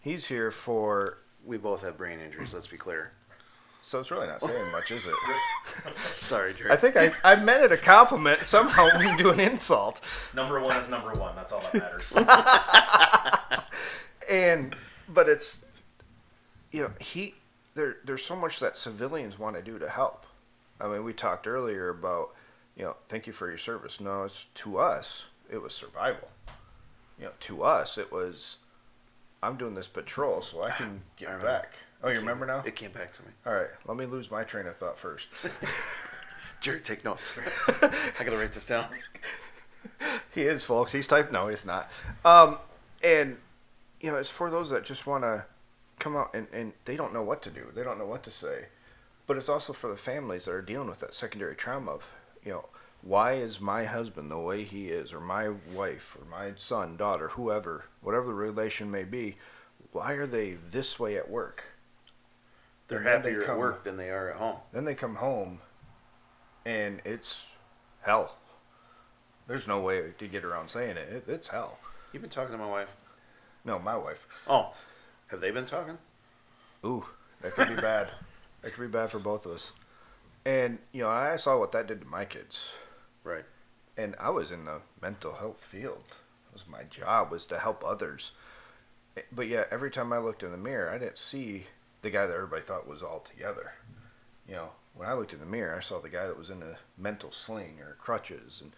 He's 0.00 0.26
here 0.26 0.50
for. 0.50 1.18
We 1.44 1.56
both 1.56 1.82
have 1.82 1.98
brain 1.98 2.20
injuries. 2.20 2.54
Let's 2.54 2.68
be 2.68 2.76
clear. 2.76 3.12
So 3.82 4.00
it's 4.00 4.10
really 4.10 4.28
not 4.28 4.40
saying 4.40 4.70
much, 4.70 4.90
is 4.92 5.06
it? 5.06 5.14
Sorry, 5.94 6.54
Jerrod. 6.54 6.70
I 6.70 6.76
think 6.76 6.96
I, 6.96 7.10
I 7.24 7.36
meant 7.36 7.64
it 7.64 7.72
a 7.72 7.76
compliment. 7.76 8.46
Somehow 8.46 8.88
we 8.98 9.14
do 9.16 9.30
an 9.30 9.40
insult. 9.40 10.00
Number 10.34 10.60
one 10.60 10.76
is 10.76 10.88
number 10.88 11.12
one. 11.14 11.34
That's 11.34 11.52
all 11.52 11.62
that 11.72 11.74
matters. 11.74 12.12
and 14.30 14.76
but 15.08 15.28
it's 15.28 15.62
you 16.70 16.82
know 16.82 16.90
he 17.00 17.34
there 17.74 17.96
there's 18.04 18.24
so 18.24 18.36
much 18.36 18.60
that 18.60 18.76
civilians 18.76 19.38
want 19.38 19.56
to 19.56 19.62
do 19.62 19.78
to 19.78 19.88
help 19.88 20.26
i 20.80 20.88
mean 20.88 21.04
we 21.04 21.12
talked 21.12 21.46
earlier 21.46 21.88
about 21.88 22.30
you 22.76 22.84
know 22.84 22.96
thank 23.08 23.26
you 23.26 23.32
for 23.32 23.48
your 23.48 23.58
service 23.58 24.00
no 24.00 24.24
it's 24.24 24.46
to 24.54 24.78
us 24.78 25.24
it 25.50 25.60
was 25.60 25.74
survival 25.74 26.28
you 27.18 27.24
know 27.24 27.32
to 27.40 27.62
us 27.62 27.98
it 27.98 28.10
was 28.10 28.58
i'm 29.42 29.56
doing 29.56 29.74
this 29.74 29.88
patrol 29.88 30.40
so 30.40 30.62
i 30.62 30.70
can 30.70 30.86
I 30.86 31.20
get 31.20 31.26
remember. 31.26 31.46
back 31.46 31.74
oh 32.02 32.08
you 32.10 32.18
remember 32.18 32.46
now 32.46 32.62
It 32.66 32.76
came 32.76 32.90
back 32.92 33.12
to 33.14 33.22
me. 33.22 33.28
all 33.46 33.52
right 33.54 33.68
let 33.86 33.96
me 33.96 34.06
lose 34.06 34.30
my 34.30 34.44
train 34.44 34.66
of 34.66 34.76
thought 34.76 34.98
first 34.98 35.28
Jerrod, 36.62 36.84
take 36.84 37.04
notes. 37.04 37.34
I 37.82 38.22
gotta 38.24 38.36
write 38.36 38.52
this 38.52 38.66
down. 38.66 38.86
he 40.32 40.42
is, 40.42 40.62
folks. 40.62 40.92
He's 40.92 41.08
typed. 41.08 41.32
No, 41.32 41.48
he's 41.48 41.66
not. 41.66 41.90
Um, 42.24 42.58
and 43.02 43.36
you 44.00 44.12
know, 44.12 44.16
it's 44.16 44.30
for 44.30 44.48
those 44.48 44.70
that 44.70 44.84
just 44.84 45.04
want 45.04 45.24
to 45.24 45.44
come 45.98 46.14
out 46.16 46.30
and, 46.34 46.46
and 46.52 46.72
they 46.84 46.94
don't 46.94 47.12
know 47.12 47.22
what 47.24 47.42
to 47.42 47.50
do. 47.50 47.66
They 47.74 47.82
don't 47.82 47.98
know 47.98 48.06
what 48.06 48.22
to 48.24 48.30
say. 48.30 48.66
But 49.26 49.38
it's 49.38 49.48
also 49.48 49.72
for 49.72 49.90
the 49.90 49.96
families 49.96 50.44
that 50.44 50.52
are 50.52 50.62
dealing 50.62 50.88
with 50.88 51.00
that 51.00 51.14
secondary 51.14 51.56
trauma 51.56 51.90
of, 51.92 52.08
you 52.44 52.52
know, 52.52 52.66
why 53.02 53.32
is 53.34 53.60
my 53.60 53.82
husband 53.84 54.30
the 54.30 54.38
way 54.38 54.62
he 54.62 54.86
is, 54.86 55.12
or 55.12 55.18
my 55.20 55.48
wife, 55.74 56.16
or 56.20 56.24
my 56.30 56.52
son, 56.56 56.96
daughter, 56.96 57.26
whoever, 57.28 57.86
whatever 58.02 58.26
the 58.26 58.34
relation 58.34 58.88
may 58.88 59.02
be, 59.02 59.36
why 59.90 60.12
are 60.12 60.26
they 60.28 60.52
this 60.70 61.00
way 61.00 61.16
at 61.16 61.28
work? 61.28 61.64
They're 62.92 62.98
And 63.00 63.06
then 63.06 63.22
they 63.22 63.30
happier 63.38 63.52
at 63.52 63.58
work 63.58 63.84
than 63.84 63.96
they 63.96 64.10
are 64.10 64.30
at 64.30 64.36
home. 64.36 64.56
Then 64.72 64.84
they 64.84 64.94
come 64.94 65.16
home, 65.16 65.58
and 66.64 67.00
it's 67.04 67.48
hell. 68.02 68.36
There's 69.46 69.66
no 69.66 69.80
way 69.80 70.12
to 70.18 70.28
get 70.28 70.44
around 70.44 70.68
saying 70.68 70.96
it. 70.96 71.08
it 71.08 71.24
it's 71.28 71.48
hell. 71.48 71.78
You've 72.12 72.22
been 72.22 72.30
talking 72.30 72.52
to 72.52 72.58
my 72.58 72.68
wife. 72.68 72.88
No, 73.64 73.78
my 73.78 73.96
wife. 73.96 74.26
Oh, 74.46 74.72
Have 75.28 75.40
they 75.40 75.50
been 75.50 75.66
talking? 75.66 75.98
Ooh, 76.84 77.04
that 77.40 77.54
could 77.54 77.68
be 77.68 77.74
bad. 77.82 78.08
That 78.62 78.72
could 78.72 78.80
be 78.82 78.86
bad 78.88 79.10
for 79.10 79.18
both 79.18 79.46
of 79.46 79.52
us. 79.52 79.72
And 80.44 80.78
you 80.92 81.02
know, 81.02 81.08
I 81.08 81.36
saw 81.36 81.58
what 81.58 81.72
that 81.72 81.86
did 81.86 82.00
to 82.02 82.06
my 82.06 82.24
kids. 82.24 82.72
Right. 83.24 83.44
and 83.96 84.16
I 84.18 84.30
was 84.30 84.50
in 84.50 84.64
the 84.64 84.80
mental 85.00 85.32
health 85.34 85.64
field. 85.64 86.02
It 86.08 86.52
was 86.52 86.66
my 86.68 86.82
job 86.84 87.30
was 87.30 87.46
to 87.46 87.58
help 87.58 87.84
others. 87.86 88.32
But 89.30 89.46
yet, 89.48 89.68
every 89.70 89.90
time 89.90 90.12
I 90.12 90.18
looked 90.18 90.42
in 90.42 90.50
the 90.50 90.56
mirror, 90.56 90.90
I 90.90 90.98
didn't 90.98 91.18
see 91.18 91.66
the 92.02 92.10
guy 92.10 92.26
that 92.26 92.34
everybody 92.34 92.62
thought 92.62 92.86
was 92.86 93.02
all 93.02 93.20
together. 93.20 93.72
You 94.48 94.56
know, 94.56 94.70
when 94.94 95.08
I 95.08 95.14
looked 95.14 95.32
in 95.32 95.40
the 95.40 95.46
mirror, 95.46 95.74
I 95.76 95.80
saw 95.80 96.00
the 96.00 96.08
guy 96.08 96.26
that 96.26 96.36
was 96.36 96.50
in 96.50 96.62
a 96.62 96.76
mental 96.98 97.32
sling 97.32 97.78
or 97.80 97.96
crutches, 97.98 98.60
and 98.60 98.72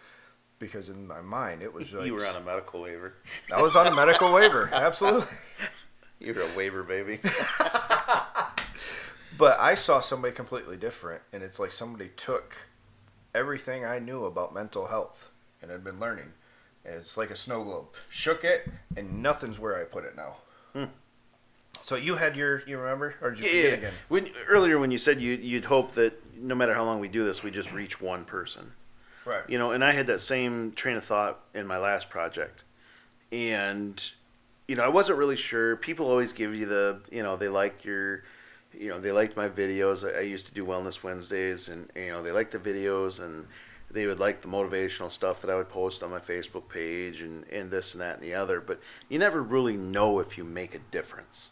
because 0.59 0.89
in 0.89 1.07
my 1.07 1.21
mind 1.21 1.63
it 1.63 1.73
was 1.73 1.93
like 1.95 2.07
you 2.07 2.15
were 2.15 2.27
on 2.27 2.37
a 2.37 2.41
medical 2.41 2.83
waiver. 2.83 3.15
I 3.55 3.61
was 3.61 3.77
on 3.77 3.87
a 3.87 3.95
medical 3.95 4.33
waiver, 4.33 4.71
absolutely. 4.73 5.27
You 6.21 6.35
were 6.35 6.43
a 6.43 6.57
waiver 6.57 6.83
baby. 6.83 7.19
But 9.37 9.59
I 9.59 9.75
saw 9.75 10.01
somebody 10.01 10.33
completely 10.33 10.77
different, 10.77 11.23
and 11.33 11.43
it's 11.43 11.59
like 11.59 11.73
somebody 11.73 12.11
took 12.17 12.57
everything 13.35 13.85
I 13.85 13.99
knew 13.99 14.25
about 14.25 14.55
mental 14.55 14.87
health 14.87 15.29
and 15.61 15.71
had 15.71 15.83
been 15.83 15.99
learning, 15.99 16.33
and 16.85 16.95
it's 16.95 17.17
like 17.17 17.31
a 17.31 17.37
snow 17.37 17.65
globe, 17.65 17.87
shook 18.09 18.45
it, 18.45 18.71
and 18.97 19.23
nothing's 19.23 19.59
where 19.59 19.77
I 19.77 19.85
put 19.85 20.05
it 20.05 20.17
now. 20.17 20.37
Hmm. 20.73 20.85
So 21.85 21.97
you 21.97 22.17
had 22.17 22.35
your, 22.35 22.63
you 22.67 22.79
remember, 22.79 23.15
or 23.21 23.33
did 23.33 23.45
you 23.45 23.51
yeah, 23.51 23.69
yeah. 23.69 23.75
again? 23.75 23.93
When 24.09 24.31
earlier 24.49 24.79
when 24.79 24.91
you 24.91 24.97
said 24.97 25.21
you 25.21 25.33
you'd 25.35 25.67
hope 25.67 25.93
that 25.93 26.19
no 26.35 26.55
matter 26.55 26.73
how 26.73 26.83
long 26.83 26.99
we 26.99 27.09
do 27.09 27.25
this, 27.25 27.43
we 27.43 27.51
just 27.51 27.73
reach 27.73 28.01
one 28.01 28.25
person. 28.25 28.73
Right. 29.27 29.43
You 29.49 29.59
know, 29.59 29.73
and 29.73 29.85
I 29.85 29.93
had 29.93 30.07
that 30.07 30.21
same 30.21 30.73
train 30.73 30.97
of 30.97 31.05
thought 31.05 31.41
in 31.53 31.67
my 31.67 31.77
last 31.77 32.09
project. 32.09 32.65
And 33.31 34.03
you 34.67 34.77
know, 34.77 34.83
I 34.83 34.89
wasn't 34.89 35.19
really 35.19 35.37
sure. 35.37 35.77
People 35.77 36.09
always 36.09 36.33
give 36.33 36.55
you 36.55 36.65
the, 36.65 37.01
you 37.13 37.23
know, 37.23 37.37
they 37.37 37.49
like 37.49 37.85
your 37.85 38.25
you 38.73 38.89
know, 38.89 38.99
they 38.99 39.13
liked 39.13 39.37
my 39.37 39.51
videos. 39.51 40.11
I, 40.11 40.21
I 40.21 40.23
used 40.23 40.47
to 40.47 40.55
do 40.55 40.65
Wellness 40.65 41.03
Wednesdays 41.03 41.69
and 41.69 41.91
you 41.95 42.09
know, 42.09 42.23
they 42.23 42.33
liked 42.33 42.53
the 42.53 42.59
videos 42.59 43.23
and 43.23 43.45
they 43.91 44.07
would 44.07 44.21
like 44.21 44.41
the 44.41 44.49
motivational 44.49 45.11
stuff 45.11 45.43
that 45.43 45.51
I 45.51 45.55
would 45.55 45.69
post 45.69 46.03
on 46.03 46.11
my 46.11 46.19
Facebook 46.19 46.67
page 46.71 47.21
and, 47.21 47.45
and 47.53 47.71
this 47.71 47.93
and 47.93 48.01
that 48.01 48.15
and 48.15 48.25
the 48.25 48.33
other. 48.33 48.63
But 48.63 48.81
you 49.11 49.19
never 49.19 49.43
really 49.43 49.77
know 49.77 50.19
if 50.21 50.39
you 50.39 50.45
make 50.45 50.75
a 50.75 50.81
difference 50.91 51.51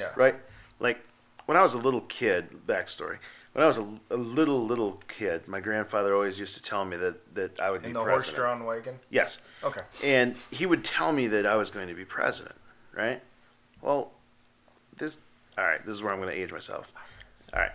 Yeah. 0.00 0.12
right? 0.16 0.34
Like 0.80 0.98
when 1.46 1.56
I 1.56 1.62
was 1.62 1.74
a 1.74 1.78
little 1.78 2.00
kid, 2.02 2.48
backstory. 2.66 3.18
When 3.52 3.64
I 3.64 3.66
was 3.66 3.78
a, 3.78 3.86
a 4.10 4.16
little 4.16 4.64
little 4.64 5.02
kid, 5.08 5.48
my 5.48 5.58
grandfather 5.60 6.14
always 6.14 6.38
used 6.38 6.54
to 6.54 6.62
tell 6.62 6.84
me 6.84 6.96
that 6.96 7.34
that 7.34 7.60
I 7.60 7.70
would 7.70 7.82
In 7.84 7.90
be 7.90 7.92
the 7.94 8.02
president. 8.04 8.36
horse-drawn 8.38 8.64
wagon. 8.64 8.98
Yes, 9.10 9.38
Okay. 9.64 9.80
and 10.04 10.36
he 10.52 10.66
would 10.66 10.84
tell 10.84 11.12
me 11.12 11.26
that 11.28 11.46
I 11.46 11.56
was 11.56 11.68
going 11.70 11.88
to 11.88 11.94
be 11.94 12.04
president, 12.04 12.54
right? 12.94 13.20
Well, 13.82 14.12
this 14.96 15.18
all 15.58 15.64
right. 15.64 15.84
This 15.84 15.96
is 15.96 16.02
where 16.02 16.12
I'm 16.12 16.20
going 16.20 16.32
to 16.32 16.40
age 16.40 16.52
myself. 16.52 16.92
All 17.52 17.58
right, 17.58 17.72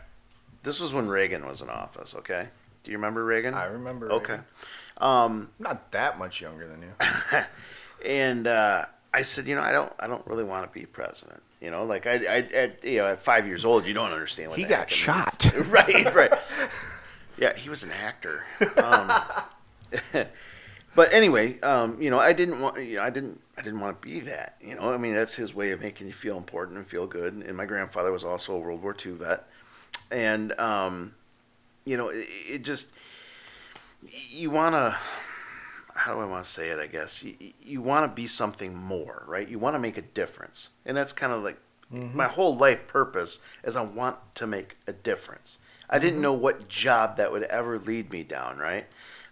this 0.63 0.79
was 0.79 0.93
when 0.93 1.09
Reagan 1.09 1.45
was 1.45 1.61
in 1.61 1.69
office. 1.69 2.15
Okay, 2.15 2.47
do 2.83 2.91
you 2.91 2.97
remember 2.97 3.25
Reagan? 3.25 3.53
I 3.53 3.65
remember. 3.65 4.09
Okay, 4.13 4.39
um, 4.99 5.49
Not 5.59 5.91
that 5.91 6.17
much 6.17 6.39
younger 6.39 6.67
than 6.69 6.81
you. 6.83 7.39
and 8.09 8.47
uh, 8.47 8.85
I 9.13 9.23
said, 9.23 9.45
you 9.45 9.55
know, 9.55 9.61
I 9.61 9.73
don't, 9.73 9.91
I 9.99 10.07
don't 10.07 10.25
really 10.25 10.45
want 10.45 10.71
to 10.71 10.79
be 10.79 10.85
president. 10.85 11.43
You 11.61 11.71
know, 11.71 11.85
like 11.85 12.05
I, 12.05 12.13
I, 12.13 12.37
at, 12.53 12.83
you 12.83 12.97
know, 12.97 13.07
at 13.07 13.23
five 13.23 13.47
years 13.47 13.65
old, 13.65 13.85
you 13.85 13.93
don't 13.93 14.11
understand 14.11 14.49
what 14.49 14.59
He 14.59 14.65
got 14.65 14.89
shot. 14.89 15.51
right, 15.67 16.13
right. 16.13 16.33
Yeah, 17.37 17.55
he 17.55 17.69
was 17.69 17.83
an 17.83 17.91
actor. 17.91 18.43
Um, 18.77 19.11
but 20.95 21.13
anyway, 21.13 21.59
um, 21.61 22.01
you 22.01 22.09
know, 22.09 22.19
I 22.19 22.33
didn't 22.33 22.61
want, 22.61 22.77
you 22.83 22.97
know, 22.97 23.03
I 23.03 23.09
didn't, 23.09 23.41
I 23.57 23.61
didn't 23.61 23.79
want 23.79 24.01
to 24.01 24.07
be 24.07 24.19
that. 24.21 24.57
You 24.61 24.75
know, 24.75 24.93
I 24.93 24.97
mean, 24.97 25.13
that's 25.13 25.33
his 25.33 25.53
way 25.53 25.71
of 25.71 25.81
making 25.81 26.07
you 26.07 26.13
feel 26.13 26.37
important 26.37 26.77
and 26.77 26.87
feel 26.87 27.07
good. 27.07 27.33
And 27.33 27.57
my 27.57 27.65
grandfather 27.65 28.11
was 28.11 28.23
also 28.23 28.55
a 28.55 28.59
World 28.59 28.81
War 28.81 28.95
II 29.03 29.13
vet, 29.13 29.47
and 30.11 30.57
um, 30.59 31.13
you 31.85 31.97
know, 31.97 32.09
it, 32.09 32.27
it 32.47 32.63
just, 32.63 32.87
you 34.29 34.49
want 34.49 34.75
to 34.75 34.97
how 35.95 36.13
do 36.13 36.19
I 36.19 36.25
want 36.25 36.43
to 36.43 36.49
say 36.49 36.69
it? 36.69 36.79
I 36.79 36.87
guess 36.87 37.23
you, 37.23 37.35
you 37.61 37.81
want 37.81 38.09
to 38.09 38.13
be 38.13 38.27
something 38.27 38.75
more, 38.75 39.23
right? 39.27 39.47
You 39.47 39.59
want 39.59 39.75
to 39.75 39.79
make 39.79 39.97
a 39.97 40.01
difference, 40.01 40.69
and 40.85 40.95
that's 40.95 41.13
kind 41.13 41.33
of 41.33 41.43
like 41.43 41.57
my 41.91 42.27
whole 42.27 42.57
life 42.57 42.87
purpose 42.87 43.39
is 43.63 43.75
I 43.75 43.81
want 43.81 44.17
to 44.35 44.47
make 44.47 44.77
a 44.87 44.93
difference. 44.93 45.59
I 45.89 45.99
didn't 45.99 46.19
know 46.19 46.33
what 46.33 46.67
job 46.67 47.17
that 47.17 47.31
would 47.31 47.43
ever 47.43 47.77
lead 47.77 48.11
me 48.11 48.23
down, 48.23 48.57
right? 48.57 48.85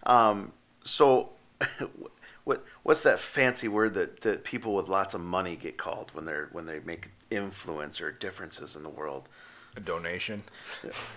Um, 0.04 0.52
so, 0.84 1.30
what 2.44 2.64
what's 2.82 3.02
that 3.02 3.18
fancy 3.18 3.68
word 3.68 3.94
that, 3.94 4.20
that 4.20 4.44
people 4.44 4.74
with 4.74 4.88
lots 4.88 5.14
of 5.14 5.20
money 5.20 5.56
get 5.56 5.76
called 5.76 6.10
when 6.14 6.24
they're 6.24 6.48
when 6.52 6.66
they 6.66 6.80
make 6.80 7.10
influence 7.30 8.00
or 8.00 8.12
differences 8.12 8.76
in 8.76 8.82
the 8.82 8.88
world? 8.88 9.28
A 9.76 9.80
donation. 9.80 10.44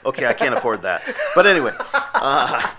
Okay, 0.04 0.26
I 0.26 0.34
can't 0.34 0.56
afford 0.56 0.82
that, 0.82 1.04
but 1.36 1.46
anyway, 1.46 1.74
uh, 1.94 2.72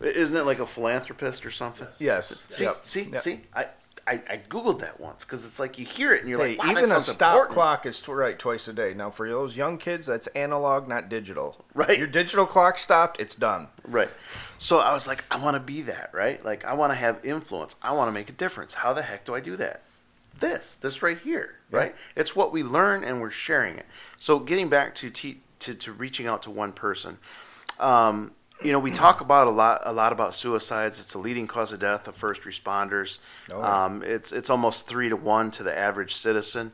isn't 0.00 0.36
it 0.36 0.42
like 0.44 0.58
a 0.58 0.66
philanthropist 0.66 1.44
or 1.46 1.50
something? 1.50 1.88
Yes. 1.98 2.42
See, 2.48 2.64
Yep. 2.64 2.78
see, 2.84 3.02
Yep. 3.12 3.20
see. 3.22 3.40
I, 3.54 3.66
I, 4.06 4.14
I 4.28 4.36
googled 4.48 4.80
that 4.80 4.98
once 4.98 5.24
because 5.24 5.44
it's 5.44 5.60
like 5.60 5.78
you 5.78 5.84
hear 5.84 6.14
it 6.14 6.20
and 6.20 6.28
you're 6.28 6.38
Hey, 6.44 6.56
like, 6.56 6.64
wow, 6.64 6.70
even 6.70 6.74
that 6.76 6.84
a 6.84 6.88
sounds 6.88 7.06
stop 7.08 7.34
important. 7.34 7.54
clock 7.54 7.86
is 7.86 8.00
tw- 8.00 8.08
right 8.08 8.36
twice 8.38 8.66
a 8.66 8.72
day. 8.72 8.94
Now, 8.94 9.10
for 9.10 9.28
those 9.28 9.56
young 9.56 9.78
kids, 9.78 10.06
that's 10.06 10.26
analog, 10.28 10.88
not 10.88 11.08
digital. 11.08 11.64
Right. 11.74 11.96
Your 11.98 12.06
digital 12.08 12.46
clock 12.46 12.78
stopped, 12.78 13.20
it's 13.20 13.34
done. 13.34 13.68
Right. 13.86 14.08
So 14.58 14.78
I 14.78 14.92
was 14.94 15.06
like, 15.06 15.22
I 15.30 15.36
want 15.36 15.54
to 15.54 15.60
be 15.60 15.82
that, 15.82 16.10
right? 16.12 16.42
Like 16.44 16.64
I 16.64 16.72
want 16.74 16.92
to 16.92 16.96
have 16.96 17.24
influence. 17.24 17.76
I 17.82 17.92
want 17.92 18.08
to 18.08 18.12
make 18.12 18.28
a 18.28 18.32
difference. 18.32 18.74
How 18.74 18.92
the 18.94 19.02
heck 19.02 19.24
do 19.26 19.34
I 19.34 19.40
do 19.40 19.56
that? 19.58 19.82
This, 20.40 20.76
this 20.76 21.02
right 21.02 21.18
here, 21.18 21.56
right? 21.70 21.94
It's 22.16 22.34
what 22.34 22.50
we 22.50 22.62
learn 22.62 23.04
and 23.04 23.20
we're 23.20 23.30
sharing 23.30 23.76
it. 23.76 23.84
So 24.18 24.38
getting 24.38 24.70
back 24.70 24.94
to 24.96 25.10
te- 25.10 25.40
to, 25.60 25.74
to 25.74 25.92
reaching 25.92 26.26
out 26.26 26.42
to 26.44 26.50
one 26.50 26.72
person, 26.72 27.18
um, 27.78 28.32
you 28.62 28.72
know, 28.72 28.78
we 28.78 28.90
talk 28.90 29.20
about 29.20 29.46
a 29.46 29.50
lot 29.50 29.82
a 29.84 29.92
lot 29.92 30.12
about 30.12 30.34
suicides. 30.34 31.00
It's 31.00 31.14
a 31.14 31.18
leading 31.18 31.46
cause 31.46 31.72
of 31.72 31.80
death 31.80 32.06
of 32.08 32.16
first 32.16 32.42
responders. 32.42 33.18
Oh. 33.50 33.62
Um, 33.62 34.02
it's 34.02 34.32
it's 34.32 34.50
almost 34.50 34.86
three 34.86 35.08
to 35.08 35.16
one 35.16 35.50
to 35.52 35.62
the 35.62 35.76
average 35.76 36.14
citizen, 36.14 36.72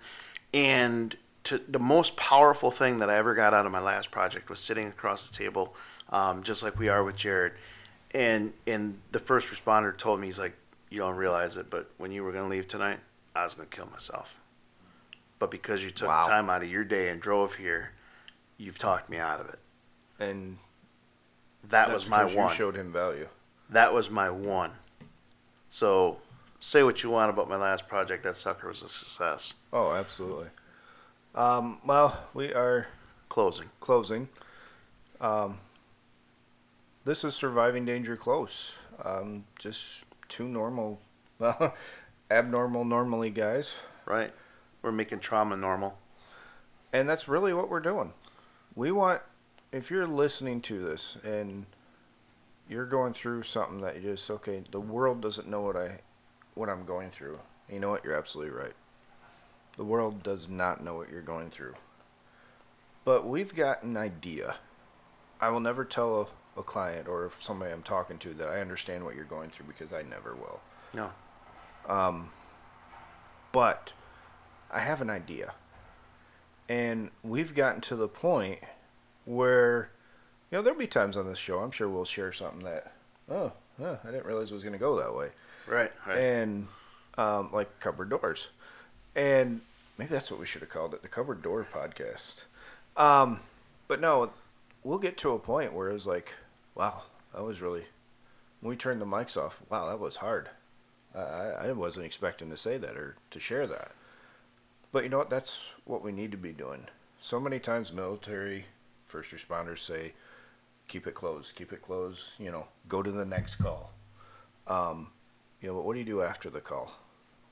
and 0.53 1.16
to, 1.45 1.61
the 1.68 1.78
most 1.78 2.16
powerful 2.16 2.70
thing 2.70 2.99
that 2.99 3.09
I 3.09 3.16
ever 3.16 3.34
got 3.34 3.55
out 3.55 3.66
of 3.66 3.72
my 3.72 3.80
last 3.80 4.11
project 4.11 4.51
was 4.51 4.59
sitting 4.59 4.89
across 4.89 5.28
the 5.28 5.37
table, 5.37 5.76
um, 6.11 6.43
just 6.43 6.62
like 6.62 6.78
we 6.78 6.89
are 6.89 7.05
with 7.05 7.16
Jerrod, 7.16 7.53
and 8.12 8.53
and 8.66 8.99
the 9.12 9.20
first 9.20 9.49
responder 9.49 9.97
told 9.97 10.20
me 10.20 10.26
he's 10.26 10.39
like, 10.39 10.57
you 10.91 10.99
don't 10.99 11.16
realize 11.16 11.57
it, 11.57 11.70
but 11.70 11.91
when 11.99 12.11
you 12.11 12.24
were 12.24 12.32
going 12.32 12.45
to 12.45 12.51
leave 12.51 12.66
tonight, 12.66 12.99
I 13.34 13.45
was 13.45 13.55
going 13.55 13.68
to 13.68 13.76
kill 13.76 13.87
myself. 13.87 14.41
But 15.39 15.51
because 15.51 15.84
you 15.84 15.91
took 15.91 16.09
Wow. 16.09 16.24
time 16.26 16.49
out 16.49 16.62
of 16.62 16.70
your 16.70 16.84
day 16.84 17.11
and 17.11 17.20
drove 17.20 17.55
here, 17.55 17.93
you've 18.57 18.78
talked 18.78 19.11
me 19.11 19.18
out 19.18 19.41
of 19.41 19.49
it. 19.51 19.59
And 20.18 20.57
That 21.70 21.88
that's 21.88 21.92
was 22.04 22.08
my 22.08 22.24
one. 22.24 22.48
You 22.50 22.54
showed 22.54 22.76
him 22.76 22.92
value. 22.92 23.28
That 23.70 23.92
was 23.92 24.10
my 24.10 24.30
one. 24.30 24.72
So 25.70 26.18
say 26.60 26.82
what 26.82 27.02
you 27.02 27.10
want 27.10 27.30
about 27.30 27.48
my 27.48 27.56
last 27.56 27.88
project. 27.88 28.22
That 28.24 28.36
sucker 28.36 28.68
was 28.68 28.82
a 28.82 28.88
success. 28.88 29.54
Oh, 29.72 29.92
absolutely. 29.92 30.48
Um, 31.34 31.78
well, 31.84 32.18
we 32.34 32.52
are 32.54 32.86
Closing. 33.28 33.68
closing. 33.80 34.28
Um, 35.20 35.58
this 37.04 37.24
is 37.24 37.34
surviving 37.34 37.84
danger 37.84 38.16
close. 38.16 38.74
Um, 39.04 39.44
just 39.58 40.04
two 40.28 40.48
normal, 40.48 41.00
well, 41.38 41.74
abnormal, 42.30 42.84
normally 42.84 43.30
guys, 43.30 43.74
Right. 44.06 44.32
We're 44.82 44.92
making 44.92 45.18
trauma 45.18 45.56
normal. 45.56 45.98
and 46.92 47.08
that's 47.08 47.26
really 47.28 47.52
what 47.52 47.68
we're 47.68 47.80
doing. 47.80 48.12
We 48.76 48.92
want, 48.92 49.20
if 49.76 49.90
you're 49.90 50.06
listening 50.06 50.60
to 50.62 50.82
this 50.82 51.18
and 51.22 51.66
you're 52.68 52.86
going 52.86 53.12
through 53.12 53.42
something 53.42 53.82
that 53.82 53.96
you 53.96 54.02
just 54.10 54.30
okay, 54.30 54.62
the 54.70 54.80
world 54.80 55.20
doesn't 55.20 55.48
know 55.48 55.60
what 55.60 55.76
I, 55.76 55.98
what 56.54 56.68
I'm 56.68 56.84
going 56.84 57.10
through. 57.10 57.38
You 57.70 57.78
know 57.78 57.90
what? 57.90 58.04
You're 58.04 58.16
absolutely 58.16 58.56
right. 58.56 58.72
The 59.76 59.84
world 59.84 60.22
does 60.22 60.48
not 60.48 60.82
know 60.82 60.94
what 60.94 61.10
you're 61.10 61.20
going 61.20 61.50
through. 61.50 61.74
But 63.04 63.26
we've 63.26 63.54
got 63.54 63.82
an 63.82 63.96
idea. 63.96 64.56
I 65.40 65.50
will 65.50 65.60
never 65.60 65.84
tell 65.84 66.28
a, 66.56 66.60
a 66.60 66.62
client 66.62 67.06
or 67.06 67.30
somebody 67.38 67.70
I'm 67.70 67.82
talking 67.82 68.18
to 68.18 68.32
that 68.34 68.48
I 68.48 68.60
understand 68.60 69.04
what 69.04 69.14
you're 69.14 69.24
going 69.24 69.50
through 69.50 69.66
because 69.66 69.92
I 69.92 70.02
never 70.02 70.34
will. 70.34 70.60
No. 70.94 71.10
Um, 71.86 72.30
but 73.52 73.92
I 74.72 74.80
have 74.80 75.02
an 75.02 75.10
idea. 75.10 75.52
And 76.68 77.10
we've 77.22 77.54
gotten 77.54 77.82
to 77.82 77.96
the 77.96 78.08
point 78.08 78.60
where, 79.26 79.90
you 80.50 80.56
know, 80.56 80.62
there'll 80.62 80.78
be 80.78 80.86
times 80.86 81.18
on 81.18 81.26
this 81.26 81.38
show, 81.38 81.58
I'm 81.58 81.70
sure 81.70 81.88
we'll 81.88 82.06
share 82.06 82.32
something 82.32 82.64
that, 82.64 82.94
oh, 83.30 83.52
huh, 83.78 83.96
I 84.02 84.10
didn't 84.10 84.24
realize 84.24 84.50
it 84.50 84.54
was 84.54 84.62
going 84.62 84.72
to 84.72 84.78
go 84.78 84.98
that 84.98 85.14
way. 85.14 85.28
Right. 85.66 85.90
Right. 86.06 86.18
And, 86.18 86.68
um, 87.18 87.50
like 87.52 87.78
cupboard 87.80 88.08
doors. 88.08 88.48
And 89.14 89.60
maybe 89.98 90.10
that's 90.10 90.30
what 90.30 90.40
we 90.40 90.46
should 90.46 90.62
have 90.62 90.70
called 90.70 90.94
it 90.94 91.02
the 91.02 91.08
cupboard 91.08 91.42
door 91.42 91.66
podcast. 91.70 92.44
Um, 92.96 93.40
but 93.88 94.00
no, 94.00 94.30
we'll 94.84 94.98
get 94.98 95.18
to 95.18 95.32
a 95.32 95.38
point 95.38 95.72
where 95.72 95.90
it 95.90 95.94
was 95.94 96.06
like, 96.06 96.32
wow, 96.74 97.02
that 97.34 97.44
was 97.44 97.60
really, 97.60 97.84
when 98.60 98.70
we 98.70 98.76
turned 98.76 99.00
the 99.00 99.06
mics 99.06 99.36
off, 99.36 99.60
wow, 99.68 99.88
that 99.88 100.00
was 100.00 100.16
hard. 100.16 100.48
I, 101.14 101.20
I 101.20 101.68
I 101.68 101.72
wasn't 101.72 102.06
expecting 102.06 102.50
to 102.50 102.56
say 102.56 102.78
that 102.78 102.96
or 102.96 103.16
to 103.30 103.40
share 103.40 103.66
that. 103.66 103.92
But 104.92 105.02
you 105.02 105.08
know 105.08 105.18
what? 105.18 105.30
That's 105.30 105.60
what 105.84 106.02
we 106.02 106.12
need 106.12 106.30
to 106.32 106.36
be 106.36 106.52
doing. 106.52 106.86
So 107.20 107.40
many 107.40 107.58
times, 107.58 107.92
military 107.92 108.66
first 109.22 109.48
responders 109.48 109.78
say, 109.78 110.12
"Keep 110.88 111.06
it 111.06 111.14
closed, 111.14 111.54
keep 111.54 111.72
it 111.72 111.82
closed." 111.82 112.32
You 112.38 112.50
know, 112.50 112.66
go 112.88 113.02
to 113.02 113.10
the 113.10 113.24
next 113.24 113.56
call. 113.56 113.92
Um, 114.66 115.10
you 115.60 115.68
know, 115.68 115.74
but 115.74 115.84
what 115.84 115.94
do 115.94 116.00
you 116.00 116.04
do 116.04 116.22
after 116.22 116.50
the 116.50 116.60
call? 116.60 116.92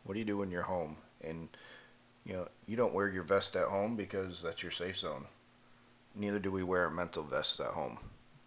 What 0.04 0.14
do 0.14 0.18
you 0.18 0.24
do 0.24 0.38
when 0.38 0.50
you're 0.50 0.62
home? 0.62 0.96
And 1.22 1.48
you 2.24 2.34
know, 2.34 2.48
you 2.66 2.76
don't 2.76 2.94
wear 2.94 3.08
your 3.08 3.22
vest 3.22 3.56
at 3.56 3.68
home 3.68 3.96
because 3.96 4.42
that's 4.42 4.62
your 4.62 4.72
safe 4.72 4.96
zone. 4.96 5.26
Neither 6.14 6.38
do 6.38 6.50
we 6.50 6.62
wear 6.62 6.86
a 6.86 6.90
mental 6.90 7.22
vest 7.22 7.60
at 7.60 7.68
home. 7.68 7.98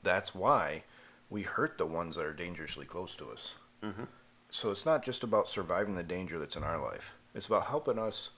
That's 0.03 0.34
why 0.34 0.84
we 1.30 1.41
hurt 1.41 1.78
the 1.78 1.86
ones 1.86 2.15
that 2.15 2.26
are 2.26 2.34
dangerously 2.34 2.86
close 2.86 3.15
to 3.18 3.30
us. 3.30 3.53
Mm-hmm. 3.84 4.05
So 4.49 4.72
it's 4.72 4.86
not 4.86 5.03
just 5.03 5.24
about 5.24 5.49
surviving 5.49 5.95
the 5.95 6.03
danger 6.03 6.39
that's 6.39 6.55
in 6.55 6.63
our 6.63 6.82
life. 6.82 7.13
It's 7.36 7.47
about 7.47 7.65
helping 7.65 7.99
us 7.99 8.30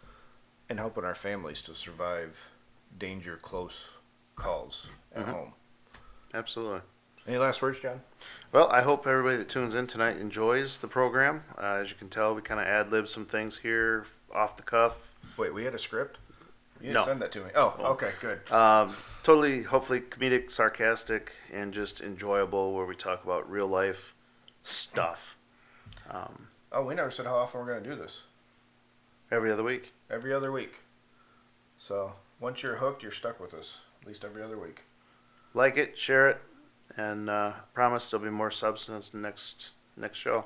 and 0.67 0.80
helping 0.80 1.03
our 1.03 1.15
families 1.15 1.61
to 1.63 1.75
survive 1.75 2.38
danger 2.97 3.38
close 3.41 3.86
calls 4.39 4.87
at 5.13 5.25
Mhm. 5.25 5.31
home. 5.33 5.53
Absolutely. 6.33 6.81
Any 7.27 7.37
last 7.37 7.61
words, 7.61 7.79
Jon? 7.79 8.01
Well, 8.51 8.69
I 8.71 8.81
hope 8.81 9.05
everybody 9.05 9.37
that 9.37 9.49
tunes 9.49 9.75
in 9.75 9.85
tonight 9.87 10.17
enjoys 10.17 10.79
the 10.79 10.87
program. 10.87 11.43
Uh, 11.57 11.73
as 11.83 11.91
you 11.91 11.95
can 11.97 12.09
tell, 12.09 12.33
we 12.33 12.41
kind 12.41 12.59
of 12.59 12.65
ad 12.65 12.91
lib 12.91 13.07
some 13.07 13.25
things 13.25 13.57
here 13.59 14.05
off 14.33 14.55
the 14.57 14.63
cuff. 14.63 15.13
Wait, 15.37 15.53
we 15.53 15.63
had 15.65 15.75
a 15.75 15.79
script? 15.79 16.17
You 16.79 16.87
didn't 16.87 16.93
No. 17.01 17.05
send 17.05 17.21
that 17.21 17.31
to 17.33 17.41
me. 17.43 17.51
Oh, 17.55 17.75
Well, 17.77 17.91
okay, 17.91 18.13
good. 18.21 18.49
Um, 18.51 18.95
totally, 19.21 19.63
hopefully, 19.63 19.99
comedic, 20.01 20.49
sarcastic, 20.49 21.33
and 21.51 21.73
just 21.73 21.99
enjoyable, 22.01 22.73
where 22.73 22.85
we 22.85 22.95
talk 22.95 23.23
about 23.23 23.49
real 23.49 23.67
life 23.67 24.13
stuff 24.63 25.35
um, 26.09 26.47
Oh, 26.71 26.83
we 26.83 26.95
never 26.95 27.11
said 27.11 27.25
how 27.27 27.35
often 27.35 27.59
we're 27.59 27.67
going 27.67 27.83
to 27.83 27.89
do 27.89 27.95
this. 27.95 28.23
every 29.31 29.51
other 29.51 29.63
week. 29.63 29.93
Every 30.09 30.33
other 30.33 30.51
week. 30.51 30.79
So 31.77 32.15
once 32.39 32.63
you're 32.63 32.77
hooked, 32.77 33.03
you're 33.03 33.11
stuck 33.11 33.39
with 33.39 33.53
us. 33.53 33.79
At 34.02 34.08
least 34.08 34.24
every 34.26 34.41
other 34.43 34.58
week. 34.58 34.82
Like 35.54 35.78
it, 35.78 35.97
share 35.97 36.28
it, 36.30 36.41
and 36.97 37.30
uh, 37.30 37.54
promise 37.74 38.10
there'll 38.10 38.24
be 38.26 38.32
more 38.32 38.52
substance 38.52 39.14
next 39.14 39.72
next 39.97 40.18
show. 40.18 40.45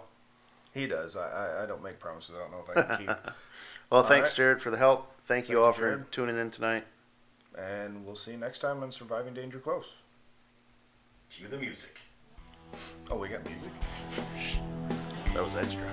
He 0.73 0.87
does. 0.87 1.15
I, 1.15 1.29
I, 1.29 1.63
I 1.63 1.65
don't 1.67 1.83
make 1.83 1.99
promises. 1.99 2.35
I 2.35 2.39
don't 2.39 2.51
know 2.51 2.63
if 2.67 2.77
I 2.77 2.95
can 2.95 2.97
keep. 3.07 3.15
Well, 3.89 4.01
All 4.01 4.07
thanks, 4.09 4.39
right. 4.39 4.57
Jerrod, 4.57 4.59
for 4.59 4.71
the 4.71 4.77
help. 4.77 5.11
Thank 5.25 5.49
you 5.49 5.61
all 5.61 5.67
you, 5.67 5.73
for 5.73 5.97
Jerrod. 5.97 6.09
tuning 6.09 6.37
in 6.39 6.49
tonight. 6.49 6.83
and 7.59 8.03
we'll 8.07 8.15
see 8.15 8.31
you 8.31 8.37
next 8.37 8.57
time 8.59 8.81
on 8.81 8.91
Surviving 8.91 9.35
Danger 9.35 9.59
Close. 9.59 9.93
Cue 11.29 11.47
the 11.47 11.57
music. 11.57 11.99
Oh, 13.11 13.17
we 13.17 13.27
got 13.27 13.41
music. 13.45 13.69
That 15.35 15.43
was 15.43 15.55
extra. 15.55 15.87